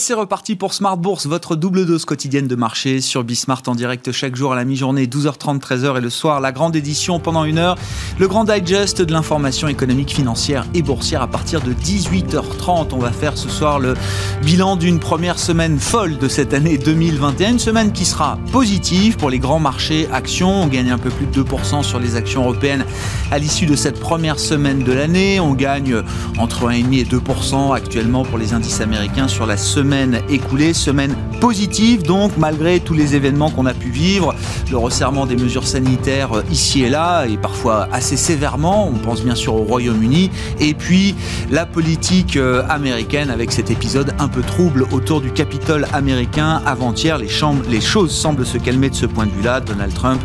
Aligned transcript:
c'est 0.00 0.14
reparti 0.14 0.56
pour 0.56 0.72
Smart 0.72 0.96
Bourse, 0.96 1.26
votre 1.26 1.56
double 1.56 1.84
dose 1.84 2.06
quotidienne 2.06 2.48
de 2.48 2.54
marché 2.54 3.02
sur 3.02 3.22
Bismart 3.22 3.62
en 3.66 3.74
direct 3.74 4.12
chaque 4.12 4.34
jour 4.34 4.52
à 4.52 4.56
la 4.56 4.64
mi-journée, 4.64 5.06
12h30, 5.06 5.60
13h 5.60 5.98
et 5.98 6.00
le 6.00 6.08
soir, 6.08 6.40
la 6.40 6.52
grande 6.52 6.74
édition 6.74 7.20
pendant 7.20 7.44
une 7.44 7.58
heure, 7.58 7.76
le 8.18 8.26
grand 8.26 8.44
digest 8.44 9.02
de 9.02 9.12
l'information 9.12 9.68
économique, 9.68 10.10
financière 10.10 10.64
et 10.72 10.80
boursière 10.80 11.20
à 11.20 11.26
partir 11.26 11.60
de 11.60 11.74
18h30. 11.74 12.88
On 12.92 12.98
va 12.98 13.12
faire 13.12 13.36
ce 13.36 13.50
soir 13.50 13.78
le 13.78 13.94
bilan 14.42 14.76
d'une 14.76 15.00
première 15.00 15.38
semaine 15.38 15.78
folle 15.78 16.16
de 16.16 16.28
cette 16.28 16.54
année 16.54 16.78
2021, 16.78 17.50
une 17.50 17.58
semaine 17.58 17.92
qui 17.92 18.06
sera 18.06 18.38
positive 18.52 19.18
pour 19.18 19.28
les 19.28 19.38
grands 19.38 19.60
marchés 19.60 20.08
actions. 20.12 20.62
On 20.62 20.66
gagne 20.66 20.90
un 20.90 20.98
peu 20.98 21.10
plus 21.10 21.26
de 21.26 21.42
2% 21.42 21.82
sur 21.82 22.00
les 22.00 22.16
actions 22.16 22.42
européennes 22.44 22.86
à 23.30 23.38
l'issue 23.38 23.66
de 23.66 23.76
cette 23.76 24.00
première 24.00 24.38
semaine 24.38 24.82
de 24.82 24.92
l'année. 24.92 25.40
On 25.40 25.52
gagne 25.52 26.02
entre 26.38 26.70
1,5 26.70 26.98
et 26.98 27.04
2% 27.04 27.74
actuellement 27.76 28.24
pour 28.24 28.38
les 28.38 28.54
indices 28.54 28.80
américains 28.80 29.28
sur 29.28 29.44
la 29.44 29.58
semaine 29.58 29.89
semaine 29.90 30.22
écoulée, 30.28 30.72
semaine 30.72 31.16
positive 31.40 32.02
donc 32.02 32.32
malgré 32.36 32.80
tous 32.80 32.92
les 32.92 33.16
événements 33.16 33.50
qu'on 33.50 33.64
a 33.64 33.72
pu 33.72 33.88
vivre, 33.88 34.34
le 34.70 34.76
resserrement 34.76 35.24
des 35.24 35.36
mesures 35.36 35.66
sanitaires 35.66 36.34
euh, 36.34 36.42
ici 36.50 36.82
et 36.84 36.90
là 36.90 37.24
et 37.24 37.38
parfois 37.38 37.88
assez 37.92 38.16
sévèrement, 38.16 38.88
on 38.88 38.98
pense 38.98 39.22
bien 39.22 39.34
sûr 39.34 39.54
au 39.54 39.62
Royaume-Uni 39.62 40.30
et 40.60 40.74
puis 40.74 41.14
la 41.50 41.64
politique 41.64 42.36
euh, 42.36 42.62
américaine 42.68 43.30
avec 43.30 43.52
cet 43.52 43.70
épisode 43.70 44.14
un 44.18 44.28
peu 44.28 44.42
trouble 44.42 44.86
autour 44.92 45.22
du 45.22 45.32
Capitole 45.32 45.86
américain 45.94 46.60
avant-hier, 46.66 47.16
les, 47.16 47.28
les, 47.68 47.80
choses 47.80 48.12
semblent 48.12 48.44
se 48.44 48.58
calmer 48.58 48.90
de 48.90 48.94
ce 48.94 49.06
point 49.06 49.24
de 49.24 49.32
vue-là, 49.32 49.60
Donald 49.60 49.94
Trump 49.94 50.20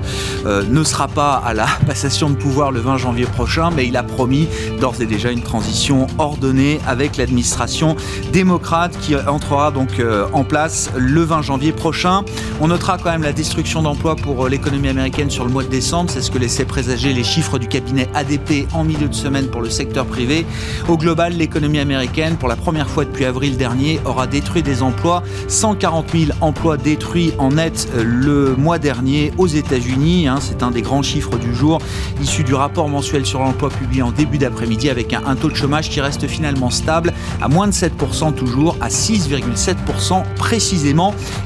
euh, 0.45 0.63
ne 0.69 0.83
sera 0.83 1.07
pas 1.07 1.41
à 1.45 1.53
la 1.53 1.67
passation 1.87 2.29
de 2.29 2.35
pouvoir 2.35 2.71
le 2.71 2.81
20 2.81 2.97
janvier 2.97 3.25
prochain 3.25 3.69
mais 3.73 3.87
il 3.87 3.95
a 3.95 4.03
promis 4.03 4.49
d'ores 4.81 4.99
et 4.99 5.05
déjà 5.05 5.31
une 5.31 5.43
transition 5.43 6.07
ordonnée 6.17 6.81
avec 6.85 7.15
l'administration 7.15 7.95
démocrate 8.33 8.97
qui 8.99 9.15
entre 9.15 9.29
entrera 9.45 9.71
donc 9.71 10.01
en 10.33 10.43
place 10.43 10.89
le 10.97 11.04
20 11.23 11.41
janvier 11.41 11.71
prochain. 11.71 12.23
On 12.61 12.67
notera 12.67 12.97
quand 12.97 13.11
même 13.11 13.23
la 13.23 13.33
destruction 13.33 13.81
d'emplois 13.81 14.15
pour 14.15 14.45
euh, 14.45 14.49
l'économie 14.49 14.89
américaine 14.89 15.29
sur 15.29 15.45
le 15.45 15.51
mois 15.51 15.63
de 15.63 15.69
décembre. 15.69 16.09
C'est 16.09 16.21
ce 16.21 16.31
que 16.31 16.37
laissaient 16.37 16.65
présager 16.65 17.13
les 17.13 17.23
chiffres 17.23 17.59
du 17.59 17.67
cabinet 17.67 18.07
ADP 18.13 18.67
en 18.73 18.83
milieu 18.83 19.07
de 19.07 19.13
semaine 19.13 19.47
pour 19.47 19.61
le 19.61 19.69
secteur 19.69 20.05
privé. 20.05 20.45
Au 20.87 20.97
global, 20.97 21.33
l'économie 21.33 21.79
américaine, 21.79 22.37
pour 22.37 22.49
la 22.49 22.55
première 22.55 22.89
fois 22.89 23.05
depuis 23.05 23.25
avril 23.25 23.57
dernier, 23.57 23.99
aura 24.05 24.27
détruit 24.27 24.63
des 24.63 24.81
emplois. 24.81 25.23
140 25.47 26.11
000 26.11 26.31
emplois 26.41 26.77
détruits 26.77 27.33
en 27.37 27.49
net 27.49 27.87
euh, 27.95 28.03
le 28.03 28.55
mois 28.55 28.79
dernier 28.79 29.31
aux 29.37 29.47
États-Unis. 29.47 30.27
Hein. 30.27 30.37
C'est 30.41 30.63
un 30.63 30.71
des 30.71 30.81
grands 30.81 31.01
chiffres 31.01 31.37
du 31.37 31.53
jour, 31.53 31.79
issu 32.21 32.43
du 32.43 32.53
rapport 32.53 32.89
mensuel 32.89 33.25
sur 33.25 33.39
l'emploi 33.39 33.69
publié 33.69 34.01
en 34.01 34.11
début 34.11 34.37
d'après-midi 34.37 34.89
avec 34.89 35.13
un, 35.13 35.35
taux 35.35 35.49
de 35.49 35.55
chômage 35.55 35.89
qui 35.89 36.01
reste 36.01 36.27
finalement 36.27 36.69
stable 36.69 37.13
à 37.41 37.47
moins 37.47 37.67
de 37.67 37.73
7% 37.73 38.33
toujours, 38.33 38.77
à 38.81 38.89
6, 38.89 39.29
7% 39.29 40.23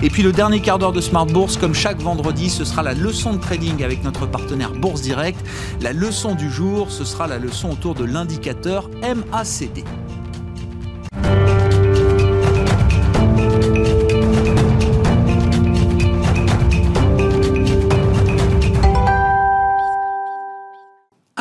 Et 0.04 0.10
puis 0.10 0.22
le 0.22 0.32
dernier 0.32 0.60
quart 0.60 0.78
d'heure 0.78 0.92
de 0.92 1.02
Smart 1.02 1.26
Bourse, 1.26 1.58
comme 1.58 1.74
chaque 1.74 2.00
vendredi, 2.00 2.50
ce 2.50 2.66
sera 2.66 2.84
la 2.84 2.94
leçon 2.94 3.34
de 3.34 3.40
trading 3.40 3.84
avec 3.84 4.04
notre 4.04 4.28
partenaire 4.28 4.72
Bourse 4.74 5.02
Direct. 5.02 5.40
La 5.82 5.92
leçon 5.92 6.36
du 6.36 6.52
jour, 6.52 6.92
ce 6.92 7.04
sera 7.04 7.28
la 7.28 7.40
leçon 7.40 7.72
autour 7.72 7.96
de 7.96 8.04
l'indicateur 8.04 8.90
MACD. 9.02 9.84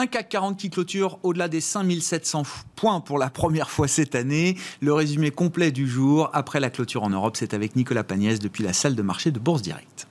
40 0.06 0.56
qui 0.56 0.70
clôture 0.70 1.18
au-delà 1.22 1.48
des 1.48 1.60
5700 1.60 2.42
points 2.76 3.00
pour 3.00 3.18
la 3.18 3.30
première 3.30 3.70
fois 3.70 3.88
cette 3.88 4.14
année. 4.14 4.56
Le 4.80 4.92
résumé 4.92 5.30
complet 5.30 5.72
du 5.72 5.88
jour 5.88 6.30
après 6.32 6.60
la 6.60 6.70
clôture 6.70 7.02
en 7.02 7.10
Europe, 7.10 7.36
c'est 7.36 7.54
avec 7.54 7.74
Nicolas 7.74 8.04
Pagnès 8.04 8.38
depuis 8.38 8.62
la 8.62 8.72
salle 8.72 8.94
de 8.94 9.02
marché 9.02 9.30
de 9.30 9.38
Bourse 9.38 9.62
Direct. 9.62 10.06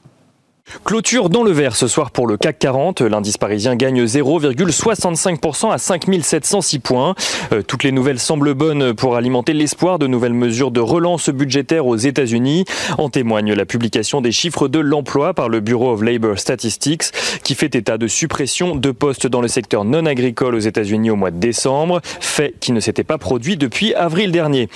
Clôture 0.83 1.29
dans 1.29 1.43
le 1.43 1.51
vert 1.51 1.75
ce 1.75 1.87
soir 1.87 2.11
pour 2.11 2.27
le 2.27 2.37
CAC 2.37 2.59
40. 2.59 3.01
L'indice 3.01 3.37
parisien 3.37 3.75
gagne 3.75 4.03
0,65% 4.03 5.71
à 5.71 5.77
5706 5.77 6.79
points. 6.79 7.15
Euh, 7.53 7.61
toutes 7.61 7.83
les 7.83 7.91
nouvelles 7.91 8.19
semblent 8.19 8.53
bonnes 8.53 8.93
pour 8.93 9.15
alimenter 9.15 9.53
l'espoir 9.53 9.97
de 9.97 10.07
nouvelles 10.07 10.33
mesures 10.33 10.71
de 10.71 10.79
relance 10.79 11.29
budgétaire 11.29 11.85
aux 11.85 11.95
États-Unis. 11.95 12.65
En 12.97 13.09
témoigne 13.09 13.53
la 13.53 13.65
publication 13.65 14.19
des 14.19 14.31
chiffres 14.31 14.67
de 14.67 14.79
l'emploi 14.79 15.33
par 15.33 15.47
le 15.47 15.61
Bureau 15.61 15.93
of 15.93 16.01
Labor 16.01 16.37
Statistics 16.37 17.03
qui 17.43 17.55
fait 17.55 17.73
état 17.75 17.97
de 17.97 18.07
suppression 18.07 18.75
de 18.75 18.91
postes 18.91 19.27
dans 19.27 19.41
le 19.41 19.47
secteur 19.47 19.85
non 19.85 20.05
agricole 20.05 20.55
aux 20.55 20.59
États-Unis 20.59 21.09
au 21.09 21.15
mois 21.15 21.31
de 21.31 21.39
décembre, 21.39 22.01
fait 22.03 22.53
qui 22.59 22.73
ne 22.73 22.79
s'était 22.79 23.03
pas 23.05 23.17
produit 23.17 23.55
depuis 23.55 23.93
avril 23.93 24.31
dernier. 24.31 24.67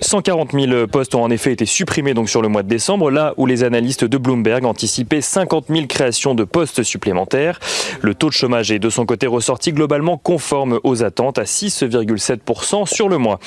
140 0.00 0.52
000 0.52 0.86
postes 0.88 1.14
ont 1.14 1.22
en 1.22 1.30
effet 1.30 1.52
été 1.52 1.66
supprimés 1.66 2.14
donc 2.14 2.28
sur 2.28 2.42
le 2.42 2.48
mois 2.48 2.62
de 2.62 2.68
décembre, 2.68 3.10
là 3.10 3.34
où 3.36 3.46
les 3.46 3.64
analystes 3.64 4.04
de 4.04 4.18
Bloomberg 4.18 4.64
anticipaient 4.64 5.20
50 5.36 5.66
000 5.68 5.86
créations 5.86 6.34
de 6.34 6.44
postes 6.44 6.82
supplémentaires. 6.82 7.60
Le 8.00 8.14
taux 8.14 8.28
de 8.28 8.32
chômage 8.32 8.72
est 8.72 8.78
de 8.78 8.88
son 8.88 9.04
côté 9.04 9.26
ressorti 9.26 9.70
globalement 9.70 10.16
conforme 10.16 10.80
aux 10.82 11.04
attentes 11.04 11.36
à 11.38 11.42
6,7% 11.42 12.86
sur 12.86 13.10
le 13.10 13.18
mois. 13.18 13.38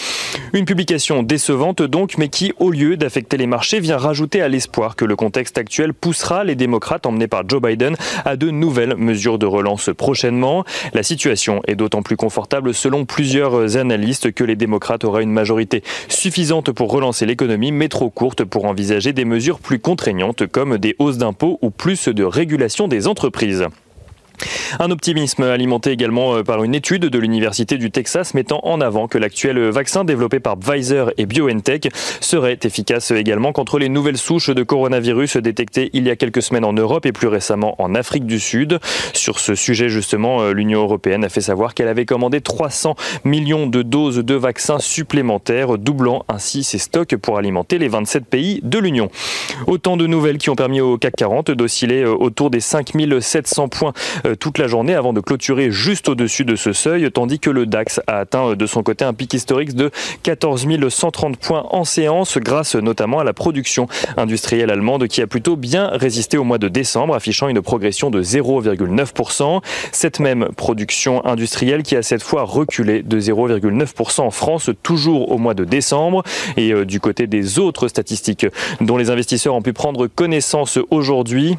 Une 0.53 0.65
publication 0.65 1.23
décevante 1.23 1.81
donc, 1.81 2.19
mais 2.19 2.27
qui, 2.27 2.53
au 2.59 2.69
lieu 2.69 2.95
d'affecter 2.95 3.37
les 3.37 3.47
marchés, 3.47 3.79
vient 3.79 3.97
rajouter 3.97 4.43
à 4.43 4.47
l'espoir 4.49 4.95
que 4.95 5.03
le 5.03 5.15
contexte 5.15 5.57
actuel 5.57 5.95
poussera 5.95 6.43
les 6.43 6.53
démocrates 6.53 7.07
emmenés 7.07 7.27
par 7.27 7.41
Joe 7.49 7.59
Biden 7.59 7.95
à 8.23 8.35
de 8.35 8.51
nouvelles 8.51 8.95
mesures 8.95 9.39
de 9.39 9.47
relance 9.47 9.89
prochainement. 9.97 10.65
La 10.93 11.01
situation 11.01 11.63
est 11.65 11.75
d'autant 11.75 12.03
plus 12.03 12.17
confortable 12.17 12.75
selon 12.75 13.05
plusieurs 13.05 13.77
analystes 13.77 14.31
que 14.31 14.43
les 14.43 14.55
démocrates 14.55 15.05
auraient 15.05 15.23
une 15.23 15.33
majorité 15.33 15.81
suffisante 16.07 16.71
pour 16.71 16.91
relancer 16.91 17.25
l'économie, 17.25 17.71
mais 17.71 17.89
trop 17.89 18.11
courte 18.11 18.43
pour 18.43 18.65
envisager 18.65 19.11
des 19.11 19.25
mesures 19.25 19.59
plus 19.59 19.79
contraignantes 19.79 20.45
comme 20.45 20.77
des 20.77 20.95
hausses 20.99 21.17
d'impôts 21.17 21.57
ou 21.63 21.71
plus 21.79 22.09
de 22.09 22.25
régulation 22.25 22.89
des 22.89 23.07
entreprises. 23.07 23.65
Un 24.79 24.91
optimisme 24.91 25.43
alimenté 25.43 25.91
également 25.91 26.35
euh, 26.35 26.43
par 26.43 26.63
une 26.63 26.75
étude 26.75 27.05
de 27.05 27.19
l'Université 27.19 27.77
du 27.77 27.91
Texas 27.91 28.33
mettant 28.33 28.59
en 28.63 28.81
avant 28.81 29.07
que 29.07 29.17
l'actuel 29.17 29.59
vaccin 29.69 30.03
développé 30.03 30.39
par 30.39 30.57
Pfizer 30.57 31.11
et 31.17 31.25
BioNTech 31.25 31.89
serait 32.21 32.59
efficace 32.63 33.11
également 33.11 33.51
contre 33.51 33.79
les 33.79 33.89
nouvelles 33.89 34.17
souches 34.17 34.49
de 34.49 34.63
coronavirus 34.63 35.37
détectées 35.37 35.89
il 35.93 36.07
y 36.07 36.09
a 36.09 36.15
quelques 36.15 36.41
semaines 36.41 36.65
en 36.65 36.73
Europe 36.73 37.05
et 37.05 37.11
plus 37.11 37.27
récemment 37.27 37.75
en 37.81 37.95
Afrique 37.95 38.25
du 38.25 38.39
Sud. 38.39 38.79
Sur 39.13 39.39
ce 39.39 39.55
sujet 39.55 39.89
justement, 39.89 40.41
euh, 40.41 40.53
l'Union 40.53 40.81
européenne 40.81 41.23
a 41.23 41.29
fait 41.29 41.41
savoir 41.41 41.73
qu'elle 41.73 41.87
avait 41.87 42.05
commandé 42.05 42.41
300 42.41 42.95
millions 43.23 43.67
de 43.67 43.81
doses 43.81 44.17
de 44.17 44.35
vaccins 44.35 44.79
supplémentaires, 44.79 45.77
doublant 45.77 46.23
ainsi 46.27 46.63
ses 46.63 46.77
stocks 46.77 47.15
pour 47.15 47.37
alimenter 47.37 47.77
les 47.77 47.87
27 47.87 48.25
pays 48.25 48.59
de 48.63 48.77
l'Union. 48.79 49.09
Autant 49.67 49.97
de 49.97 50.07
nouvelles 50.07 50.37
qui 50.37 50.49
ont 50.49 50.55
permis 50.55 50.81
au 50.81 50.97
CAC 50.97 51.15
40 51.15 51.51
d'osciller 51.51 52.03
euh, 52.03 52.13
autour 52.13 52.49
des 52.49 52.59
5700 52.59 53.67
points 53.67 53.93
toute 54.35 54.57
la 54.57 54.67
journée 54.67 54.95
avant 54.95 55.13
de 55.13 55.21
clôturer 55.21 55.71
juste 55.71 56.09
au-dessus 56.09 56.45
de 56.45 56.55
ce 56.55 56.73
seuil, 56.73 57.09
tandis 57.11 57.39
que 57.39 57.49
le 57.49 57.65
DAX 57.65 57.99
a 58.07 58.17
atteint 58.17 58.49
euh, 58.49 58.55
de 58.55 58.65
son 58.65 58.83
côté 58.83 59.05
un 59.05 59.13
pic 59.13 59.33
historique 59.33 59.75
de 59.75 59.91
14 60.23 60.67
130 60.89 61.37
points 61.37 61.65
en 61.71 61.83
séance, 61.83 62.37
grâce 62.37 62.75
notamment 62.75 63.19
à 63.19 63.23
la 63.23 63.33
production 63.33 63.87
industrielle 64.17 64.69
allemande 64.69 65.07
qui 65.07 65.21
a 65.21 65.27
plutôt 65.27 65.55
bien 65.55 65.89
résisté 65.93 66.37
au 66.37 66.43
mois 66.43 66.57
de 66.57 66.67
décembre, 66.67 67.15
affichant 67.15 67.47
une 67.47 67.61
progression 67.61 68.09
de 68.09 68.21
0,9%. 68.21 69.61
Cette 69.91 70.19
même 70.19 70.49
production 70.55 71.25
industrielle 71.25 71.83
qui 71.83 71.95
a 71.95 72.03
cette 72.03 72.23
fois 72.23 72.43
reculé 72.43 73.03
de 73.03 73.19
0,9% 73.19 74.21
en 74.21 74.31
France, 74.31 74.69
toujours 74.83 75.31
au 75.31 75.37
mois 75.37 75.53
de 75.53 75.63
décembre. 75.63 76.23
Et 76.57 76.73
euh, 76.73 76.85
du 76.85 76.99
côté 76.99 77.27
des 77.27 77.59
autres 77.59 77.87
statistiques 77.87 78.45
dont 78.81 78.97
les 78.97 79.09
investisseurs 79.09 79.55
ont 79.55 79.61
pu 79.61 79.73
prendre 79.73 80.07
connaissance 80.07 80.79
aujourd'hui, 80.89 81.57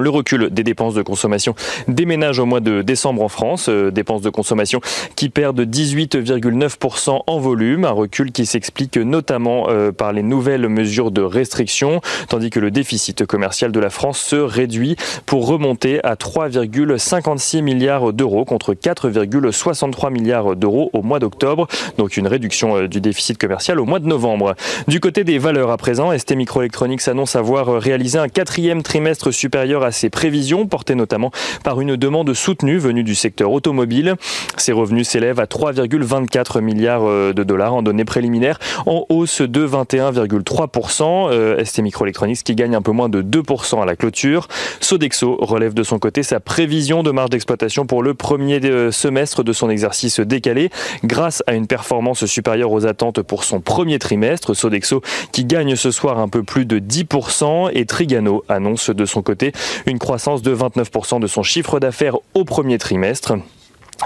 le 0.00 0.10
recul 0.10 0.50
des 0.50 0.62
dépenses 0.62 0.94
de 0.94 1.02
consommation 1.02 1.54
déménage 1.88 2.38
au 2.38 2.46
mois 2.46 2.60
de 2.60 2.82
décembre 2.82 3.22
en 3.22 3.28
France, 3.28 3.68
euh, 3.68 3.90
dépenses 3.90 4.22
de 4.22 4.30
consommation 4.30 4.80
qui 5.14 5.28
perdent 5.28 5.60
18,9% 5.60 7.20
en 7.26 7.38
volume, 7.38 7.84
un 7.84 7.90
recul 7.90 8.32
qui 8.32 8.46
s'explique 8.46 8.96
notamment 8.96 9.66
euh, 9.68 9.92
par 9.92 10.12
les 10.12 10.22
nouvelles 10.22 10.68
mesures 10.68 11.10
de 11.10 11.22
restriction, 11.22 12.00
tandis 12.28 12.50
que 12.50 12.60
le 12.60 12.70
déficit 12.70 13.24
commercial 13.26 13.72
de 13.72 13.80
la 13.80 13.90
France 13.90 14.18
se 14.18 14.36
réduit 14.36 14.96
pour 15.26 15.46
remonter 15.46 16.02
à 16.04 16.14
3,56 16.14 17.62
milliards 17.62 18.12
d'euros 18.12 18.44
contre 18.44 18.74
4,63 18.74 20.12
milliards 20.12 20.56
d'euros 20.56 20.90
au 20.92 21.02
mois 21.02 21.18
d'octobre, 21.18 21.66
donc 21.98 22.16
une 22.16 22.26
réduction 22.26 22.76
euh, 22.76 22.88
du 22.88 23.00
déficit 23.00 23.38
commercial 23.38 23.80
au 23.80 23.84
mois 23.84 23.98
de 23.98 24.06
novembre. 24.06 24.54
Du 24.88 25.00
côté 25.00 25.24
des 25.24 25.38
valeurs 25.38 25.70
à 25.70 25.76
présent, 25.76 26.16
ST 26.16 26.36
Microelectronics 26.36 27.08
annonce 27.08 27.36
avoir 27.36 27.80
réalisé 27.80 28.18
un 28.18 28.28
quatrième 28.28 28.82
trimestre 28.82 29.32
supérieur 29.32 29.82
à 29.82 29.85
ses 29.90 30.10
prévisions, 30.10 30.66
portées 30.66 30.94
notamment 30.94 31.30
par 31.64 31.80
une 31.80 31.96
demande 31.96 32.32
soutenue 32.34 32.78
venue 32.78 33.02
du 33.02 33.14
secteur 33.14 33.52
automobile. 33.52 34.14
Ses 34.56 34.72
revenus 34.72 35.08
s'élèvent 35.08 35.40
à 35.40 35.44
3,24 35.44 36.60
milliards 36.60 37.04
euh, 37.04 37.32
de 37.32 37.42
dollars 37.42 37.74
en 37.74 37.82
données 37.82 38.04
préliminaires, 38.04 38.58
en 38.86 39.04
hausse 39.08 39.40
de 39.40 39.66
21,3%. 39.66 41.28
Euh, 41.30 41.64
ST 41.64 41.80
Microelectronics 41.80 42.42
qui 42.42 42.54
gagne 42.54 42.74
un 42.74 42.82
peu 42.82 42.92
moins 42.92 43.08
de 43.08 43.22
2% 43.22 43.82
à 43.82 43.86
la 43.86 43.96
clôture. 43.96 44.48
Sodexo 44.80 45.36
relève 45.40 45.74
de 45.74 45.82
son 45.82 45.98
côté 45.98 46.22
sa 46.22 46.40
prévision 46.40 47.02
de 47.02 47.10
marge 47.10 47.30
d'exploitation 47.30 47.86
pour 47.86 48.02
le 48.02 48.14
premier 48.14 48.60
euh, 48.64 48.90
semestre 48.90 49.42
de 49.42 49.52
son 49.52 49.70
exercice 49.70 50.20
décalé, 50.20 50.70
grâce 51.04 51.42
à 51.46 51.54
une 51.54 51.66
performance 51.66 52.26
supérieure 52.26 52.72
aux 52.72 52.86
attentes 52.86 53.22
pour 53.22 53.44
son 53.44 53.60
premier 53.60 53.98
trimestre. 53.98 54.54
Sodexo 54.54 55.02
qui 55.32 55.44
gagne 55.44 55.76
ce 55.76 55.90
soir 55.90 56.18
un 56.18 56.28
peu 56.28 56.42
plus 56.42 56.66
de 56.66 56.78
10% 56.78 57.70
et 57.72 57.86
Trigano 57.86 58.44
annonce 58.48 58.90
de 58.90 59.04
son 59.04 59.22
côté 59.22 59.52
une 59.84 59.98
croissance 59.98 60.42
de 60.42 60.54
29% 60.54 61.20
de 61.20 61.26
son 61.26 61.42
chiffre 61.42 61.80
d'affaires 61.80 62.16
au 62.34 62.44
premier 62.44 62.78
trimestre. 62.78 63.34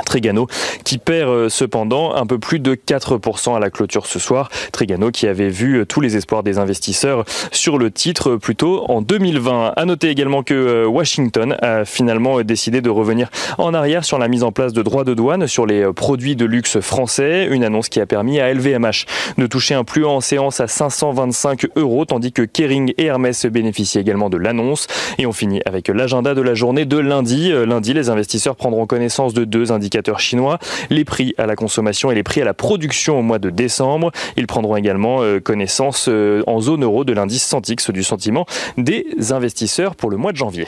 Trigano 0.05 0.47
qui 0.85 0.99
perd 0.99 1.31
euh, 1.31 1.49
cependant 1.49 2.15
un 2.15 2.27
peu 2.27 2.39
plus 2.39 2.61
de 2.61 2.75
4% 2.75 3.57
à 3.57 3.59
la 3.59 3.71
clôture 3.71 4.07
ce 4.07 4.19
soir. 4.19 4.51
Trigano 4.73 5.11
qui 5.11 5.27
avait 5.27 5.49
vu 5.49 5.81
euh, 5.81 5.87
tous 5.87 6.01
les 6.01 6.17
espoirs 6.17 6.43
des 6.43 6.59
investisseurs 6.59 7.25
sur 7.53 7.79
le 7.79 7.91
titre 7.91 8.37
plus 8.37 8.57
tôt 8.57 8.85
en 8.89 9.03
2020. 9.03 9.73
À 9.77 9.85
noter 9.85 10.09
également 10.09 10.43
que 10.43 10.55
euh, 10.55 10.87
Washington 10.87 11.57
a 11.61 11.85
finalement 11.85 12.41
décidé 12.43 12.81
de 12.81 12.91
revenir 12.91 13.29
en 13.59 13.75
arrière 13.75 14.05
sur 14.05 14.19
la 14.19 14.29
mise 14.29 14.43
en 14.43 14.53
place 14.53 14.73
de 14.73 14.83
droits 14.83 15.05
de 15.05 15.15
douane 15.15 15.47
sur 15.47 15.67
les 15.67 15.93
produits 15.93 16.37
de 16.37 16.45
luxe 16.45 16.81
français. 16.81 17.49
Une 17.51 17.65
annonce 17.65 17.89
qui 17.89 18.01
a 18.01 18.07
permis 18.07 18.41
à 18.41 18.53
LVMH 18.53 19.07
de 19.39 19.47
toucher 19.47 19.75
un 19.75 19.85
plus 19.85 20.05
en 20.05 20.21
séance 20.21 20.61
à 20.61 20.69
525 20.69 21.67
euros 21.77 22.05
tandis 22.05 22.33
que 22.33 22.43
Kering 22.43 22.93
et 22.97 23.07
Hermès 23.07 23.47
bénéficient 23.47 23.99
également 23.99 24.31
de 24.31 24.37
l'annonce. 24.37 24.87
Et 25.19 25.27
on 25.27 25.33
finit 25.33 25.61
avec 25.67 25.89
l'agenda 25.89 26.35
de 26.35 26.41
la 26.41 26.55
journée 26.55 26.85
de 26.85 26.99
lundi. 26.99 27.53
Lundi, 27.53 27.93
les 27.93 28.11
investisseurs 28.11 28.57
prendront 28.57 28.87
connaissance 28.87 29.35
de 29.35 29.45
deux 29.45 29.73
indicateurs 29.81 30.21
chinois, 30.21 30.59
les 30.91 31.05
prix 31.05 31.35
à 31.39 31.47
la 31.47 31.57
consommation 31.57 32.11
et 32.11 32.15
les 32.15 32.23
prix 32.23 32.43
à 32.43 32.45
la 32.45 32.55
production 32.55 33.19
au 33.19 33.23
mois 33.23 33.39
de 33.39 33.49
décembre. 33.49 34.13
Ils 34.37 34.47
prendront 34.47 34.77
également 34.77 35.23
euh, 35.23 35.41
connaissance 35.41 36.07
euh, 36.09 36.43
en 36.47 36.61
zone 36.61 36.85
euro 36.85 37.05
de 37.05 37.15
l'indice 37.15 37.45
Santix 37.45 37.91
du 37.91 38.05
sentiment 38.05 38.45
des 38.77 39.33
investisseurs 39.33 39.97
pour 39.97 40.11
le 40.11 40.19
mois 40.19 40.33
de 40.33 40.37
janvier. 40.37 40.67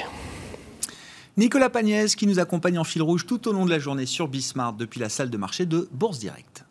Nicolas 1.37 1.71
Pagnès 1.71 2.15
qui 2.17 2.27
nous 2.27 2.39
accompagne 2.39 2.79
en 2.79 2.85
fil 2.85 3.03
rouge 3.03 3.27
tout 3.27 3.49
au 3.49 3.53
long 3.53 3.65
de 3.65 3.71
la 3.71 3.79
journée 3.79 4.07
sur 4.07 4.29
Bismarck 4.29 4.77
depuis 4.77 5.01
la 5.01 5.09
salle 5.09 5.31
de 5.31 5.37
marché 5.37 5.67
de 5.67 5.89
Bourse 5.93 6.19
Direct. 6.19 6.65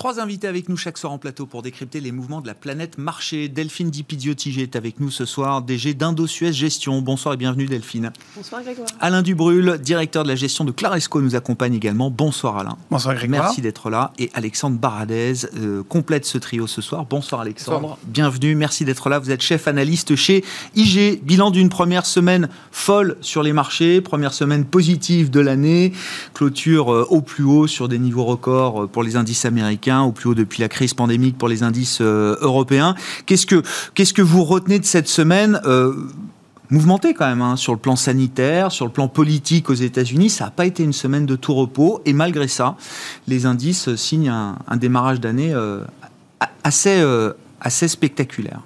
Trois 0.00 0.18
invités 0.18 0.48
avec 0.48 0.70
nous 0.70 0.78
chaque 0.78 0.96
soir 0.96 1.12
en 1.12 1.18
plateau 1.18 1.44
pour 1.44 1.60
décrypter 1.60 2.00
les 2.00 2.10
mouvements 2.10 2.40
de 2.40 2.46
la 2.46 2.54
planète 2.54 2.96
marché. 2.96 3.50
Delphine 3.50 3.90
Dipidio-Tigé 3.90 4.62
est 4.62 4.74
avec 4.74 4.98
nous 4.98 5.10
ce 5.10 5.26
soir, 5.26 5.60
DG 5.60 5.92
d'Indo-Suez 5.92 6.54
Gestion. 6.54 7.02
Bonsoir 7.02 7.34
et 7.34 7.36
bienvenue 7.36 7.66
Delphine. 7.66 8.10
Bonsoir 8.34 8.62
Grégoire. 8.62 8.88
Alain 8.98 9.20
Dubrul, 9.20 9.76
directeur 9.76 10.22
de 10.22 10.28
la 10.28 10.36
gestion 10.36 10.64
de 10.64 10.72
Claresco, 10.72 11.20
nous 11.20 11.36
accompagne 11.36 11.74
également. 11.74 12.10
Bonsoir 12.10 12.56
Alain. 12.56 12.78
Bonsoir 12.90 13.14
Grégoire. 13.14 13.42
Merci 13.42 13.60
d'être 13.60 13.90
là. 13.90 14.14
Et 14.18 14.30
Alexandre 14.32 14.78
Baradez 14.78 15.34
euh, 15.58 15.82
complète 15.82 16.24
ce 16.24 16.38
trio 16.38 16.66
ce 16.66 16.80
soir. 16.80 17.04
Bonsoir 17.04 17.42
Alexandre. 17.42 17.98
Bienvenue, 18.06 18.54
merci 18.54 18.86
d'être 18.86 19.10
là. 19.10 19.18
Vous 19.18 19.30
êtes 19.30 19.42
chef 19.42 19.68
analyste 19.68 20.16
chez 20.16 20.42
IG. 20.76 21.22
Bilan 21.22 21.50
d'une 21.50 21.68
première 21.68 22.06
semaine 22.06 22.48
folle 22.72 23.18
sur 23.20 23.42
les 23.42 23.52
marchés, 23.52 24.00
première 24.00 24.32
semaine 24.32 24.64
positive 24.64 25.28
de 25.28 25.40
l'année, 25.40 25.92
clôture 26.32 26.90
euh, 26.90 27.06
au 27.10 27.20
plus 27.20 27.44
haut 27.44 27.66
sur 27.66 27.86
des 27.86 27.98
niveaux 27.98 28.24
records 28.24 28.84
euh, 28.84 28.86
pour 28.86 29.02
les 29.02 29.16
indices 29.16 29.44
américains 29.44 29.89
au 29.98 30.12
plus 30.12 30.30
haut 30.30 30.34
depuis 30.34 30.60
la 30.60 30.68
crise 30.68 30.94
pandémique 30.94 31.36
pour 31.36 31.48
les 31.48 31.62
indices 31.62 31.98
euh, 32.00 32.36
européens. 32.40 32.94
Qu'est-ce 33.26 33.46
que, 33.46 33.62
qu'est-ce 33.94 34.14
que 34.14 34.22
vous 34.22 34.44
retenez 34.44 34.78
de 34.78 34.84
cette 34.84 35.08
semaine 35.08 35.60
euh, 35.64 35.94
mouvementée 36.70 37.14
quand 37.14 37.26
même 37.26 37.42
hein, 37.42 37.56
sur 37.56 37.72
le 37.72 37.78
plan 37.78 37.96
sanitaire, 37.96 38.72
sur 38.72 38.86
le 38.86 38.92
plan 38.92 39.08
politique 39.08 39.70
aux 39.70 39.74
États-Unis? 39.74 40.30
Ça 40.30 40.44
n'a 40.44 40.50
pas 40.50 40.66
été 40.66 40.82
une 40.82 40.92
semaine 40.92 41.26
de 41.26 41.36
tout 41.36 41.54
repos 41.54 42.00
et 42.04 42.12
malgré 42.12 42.48
ça, 42.48 42.76
les 43.26 43.46
indices 43.46 43.94
signent 43.96 44.30
un, 44.30 44.76
démarrage 44.76 45.20
d'année 45.20 45.52
euh, 45.52 45.82
assez, 46.62 47.04
assez 47.60 47.88
spectaculaire. 47.88 48.60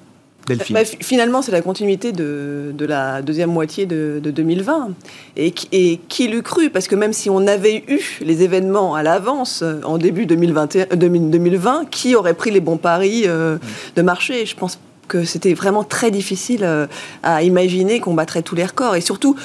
Bah, 0.46 0.84
finalement, 0.84 1.40
c'est 1.40 1.52
la 1.52 1.62
continuité 1.62 2.12
de, 2.12 2.74
la 2.80 3.22
deuxième 3.22 3.50
moitié 3.50 3.86
de, 3.86 4.20
2020. 4.22 4.90
Et, 5.36 5.54
et 5.72 6.00
qui 6.08 6.28
l'eût 6.28 6.42
cru? 6.42 6.70
Parce 6.70 6.86
que 6.86 6.94
même 6.94 7.12
si 7.12 7.30
on 7.30 7.46
avait 7.46 7.84
eu 7.88 8.00
les 8.20 8.42
événements 8.42 8.94
à 8.94 9.02
l'avance 9.02 9.62
euh, 9.62 9.80
en 9.84 9.98
début 9.98 10.26
2020, 10.26 10.76
euh, 10.76 11.84
qui 11.90 12.14
aurait 12.14 12.34
pris 12.34 12.50
les 12.50 12.60
bons 12.60 12.76
paris 12.76 13.24
euh, 13.26 13.58
de 13.96 14.02
marché? 14.02 14.44
Je 14.46 14.54
pense 14.54 14.78
que 15.06 15.24
c'était 15.24 15.54
vraiment 15.54 15.84
très 15.84 16.10
difficile 16.10 16.60
euh, 16.62 16.86
à 17.22 17.42
imaginer 17.42 18.00
qu'on 18.00 18.14
battrait 18.14 18.42
tous 18.42 18.54
les 18.54 18.64
records 18.64 18.96
et 18.96 19.00
surtout 19.00 19.36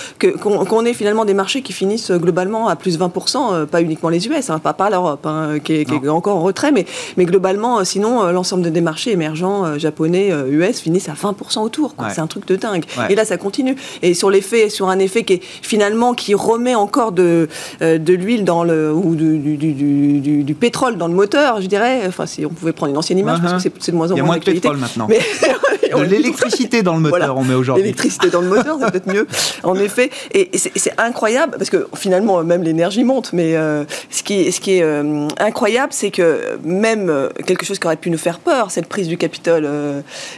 qu'on 0.42 0.86
ait 0.86 0.94
finalement 0.94 1.26
des 1.26 1.34
marchés 1.34 1.62
qui 1.62 1.74
finissent 1.74 2.12
globalement 2.12 2.68
à 2.68 2.76
plus 2.76 3.00
20%, 3.00 3.54
euh, 3.54 3.66
pas 3.66 3.82
uniquement 3.82 4.10
les 4.10 4.28
US, 4.28 4.50
hein, 4.50 4.60
pas, 4.60 4.74
pas 4.74 4.90
l'Europe 4.90 5.26
hein, 5.26 5.60
qui, 5.64 5.74
est, 5.74 6.10
encore 6.10 6.38
en 6.38 6.44
retrait, 6.44 6.72
mais, 6.72 6.86
mais 7.18 7.26
globalement, 7.26 7.80
euh, 7.80 7.84
sinon 7.84 8.32
l'ensemble 8.32 8.72
des 8.72 8.82
marchés 8.82 9.12
émergents 9.12 9.78
japonais, 9.78 10.32
US 10.50 10.80
finissent 10.80 11.10
à 11.10 11.14
20% 11.14 11.60
autour. 11.60 11.96
C'est 12.10 12.22
un 12.22 12.28
truc 12.28 12.48
de 12.48 12.56
dingue. 12.56 12.84
Et 13.10 13.16
là, 13.16 13.26
ça 13.26 13.38
continue. 13.38 13.76
Et 14.02 14.14
sur 14.14 14.30
l'effet, 14.30 14.70
sur 14.70 14.90
un 14.90 15.00
effet 15.00 15.24
qui 15.24 15.34
est 15.34 15.42
finalement 15.62 16.14
qui 16.14 16.34
remet 16.34 16.76
encore 16.76 17.12
de, 17.12 17.48
de 17.82 18.14
l'huile 18.14 18.44
dans 18.44 18.64
le 18.64 18.94
ou 18.94 19.16
du, 19.16 19.38
du, 19.38 20.44
du, 20.44 20.54
pétrole 20.54 20.98
dans 20.98 21.08
le 21.08 21.14
moteur, 21.14 21.62
je 21.62 21.68
dirais. 21.68 22.02
Enfin, 22.08 22.26
si 22.26 22.46
on 22.46 22.50
pouvait 22.50 22.74
prendre 22.74 22.92
une 22.92 22.98
ancienne 22.98 23.18
image, 23.18 23.42
parce 23.42 23.64
que 23.64 23.70
c'est 23.80 23.92
de 23.92 23.98
moins 23.98 24.12
en 24.12 24.18
moins. 24.18 24.40
Pétrole 24.40 24.78
maintenant. 24.78 25.08
Mais 25.10 25.20
de 25.50 26.04
l'électricité 26.06 26.84
dans 26.84 26.96
le 26.96 27.02
moteur, 27.02 27.38
on 27.38 27.44
met 27.44 27.54
aujourd'hui. 27.54 27.84
L'électricité 27.84 28.30
dans 28.30 28.42
le 28.42 28.48
moteur, 28.48 28.78
c'est 28.80 28.92
peut-être 28.92 29.08
mieux, 29.08 29.28
en 29.64 29.76
effet. 29.80 30.10
Et 30.34 30.50
c'est 30.56 30.94
incroyable, 30.98 31.56
parce 31.58 31.70
que 31.70 31.88
finalement, 31.96 32.44
même 32.44 32.64
l'énergie 32.64 33.04
monte, 33.04 33.34
mais 33.34 33.56
euh, 33.56 33.84
ce 34.10 34.24
qui 34.24 34.42
est, 34.42 34.52
ce 34.52 34.60
qui 34.60 34.78
est 34.78 34.84
euh, 34.84 35.28
incroyable, 35.40 35.94
c'est 35.94 36.12
que 36.12 36.58
même 36.64 37.10
euh, 37.10 37.30
quelque 37.46 37.66
chose 37.66 37.80
qui 37.80 37.88
aurait 37.88 37.96
pu 37.96 38.10
nous 38.10 38.18
faire 38.18 38.40
peur, 38.40 38.72
cette 38.72 38.88
prise 38.88 39.08
du 39.08 39.18
Capitole, 39.18 39.68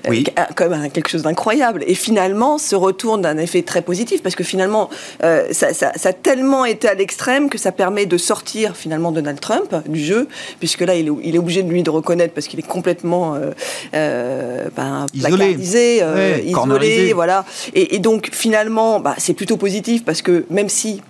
oui. 0.09 0.25
quand 0.55 0.69
même 0.69 0.89
quelque 0.91 1.09
chose 1.09 1.23
d'incroyable, 1.23 1.83
et 1.87 1.95
finalement 1.95 2.57
se 2.57 2.75
retourne 2.75 3.21
d'un 3.21 3.37
effet 3.37 3.61
très 3.61 3.81
positif, 3.81 4.21
parce 4.21 4.35
que 4.35 4.43
finalement, 4.43 4.89
ça, 5.21 5.73
ça, 5.73 5.91
ça, 5.95 6.09
a 6.09 6.13
tellement 6.13 6.65
été 6.65 6.87
à 6.87 6.93
l'extrême 6.93 7.49
que 7.49 7.57
ça 7.57 7.71
permet 7.71 8.05
de 8.05 8.17
sortir 8.17 8.75
finalement 8.75 9.11
Donald 9.11 9.39
Trump 9.39 9.75
du 9.87 9.99
jeu, 9.99 10.27
puisque 10.59 10.81
là, 10.81 10.95
il 10.95 11.07
est, 11.07 11.11
il 11.23 11.35
est 11.35 11.39
obligé 11.39 11.63
de 11.63 11.69
lui 11.69 11.83
de 11.83 11.89
reconnaître, 11.89 12.33
parce 12.33 12.47
qu'il 12.47 12.59
est 12.59 12.67
complètement 12.67 13.37
ben, 13.93 15.00
isolé, 15.13 15.99
euh, 16.01 16.39
isolé 16.45 17.13
voilà. 17.13 17.45
Et, 17.73 17.99
donc 17.99 18.29
finalement, 18.31 18.99
bah, 18.99 19.15
c'est 19.17 19.33
plutôt 19.33 19.57
positif 19.57 20.03
parce 20.05 20.21
que 20.21 20.45
même 20.49 20.69
si 20.69 21.01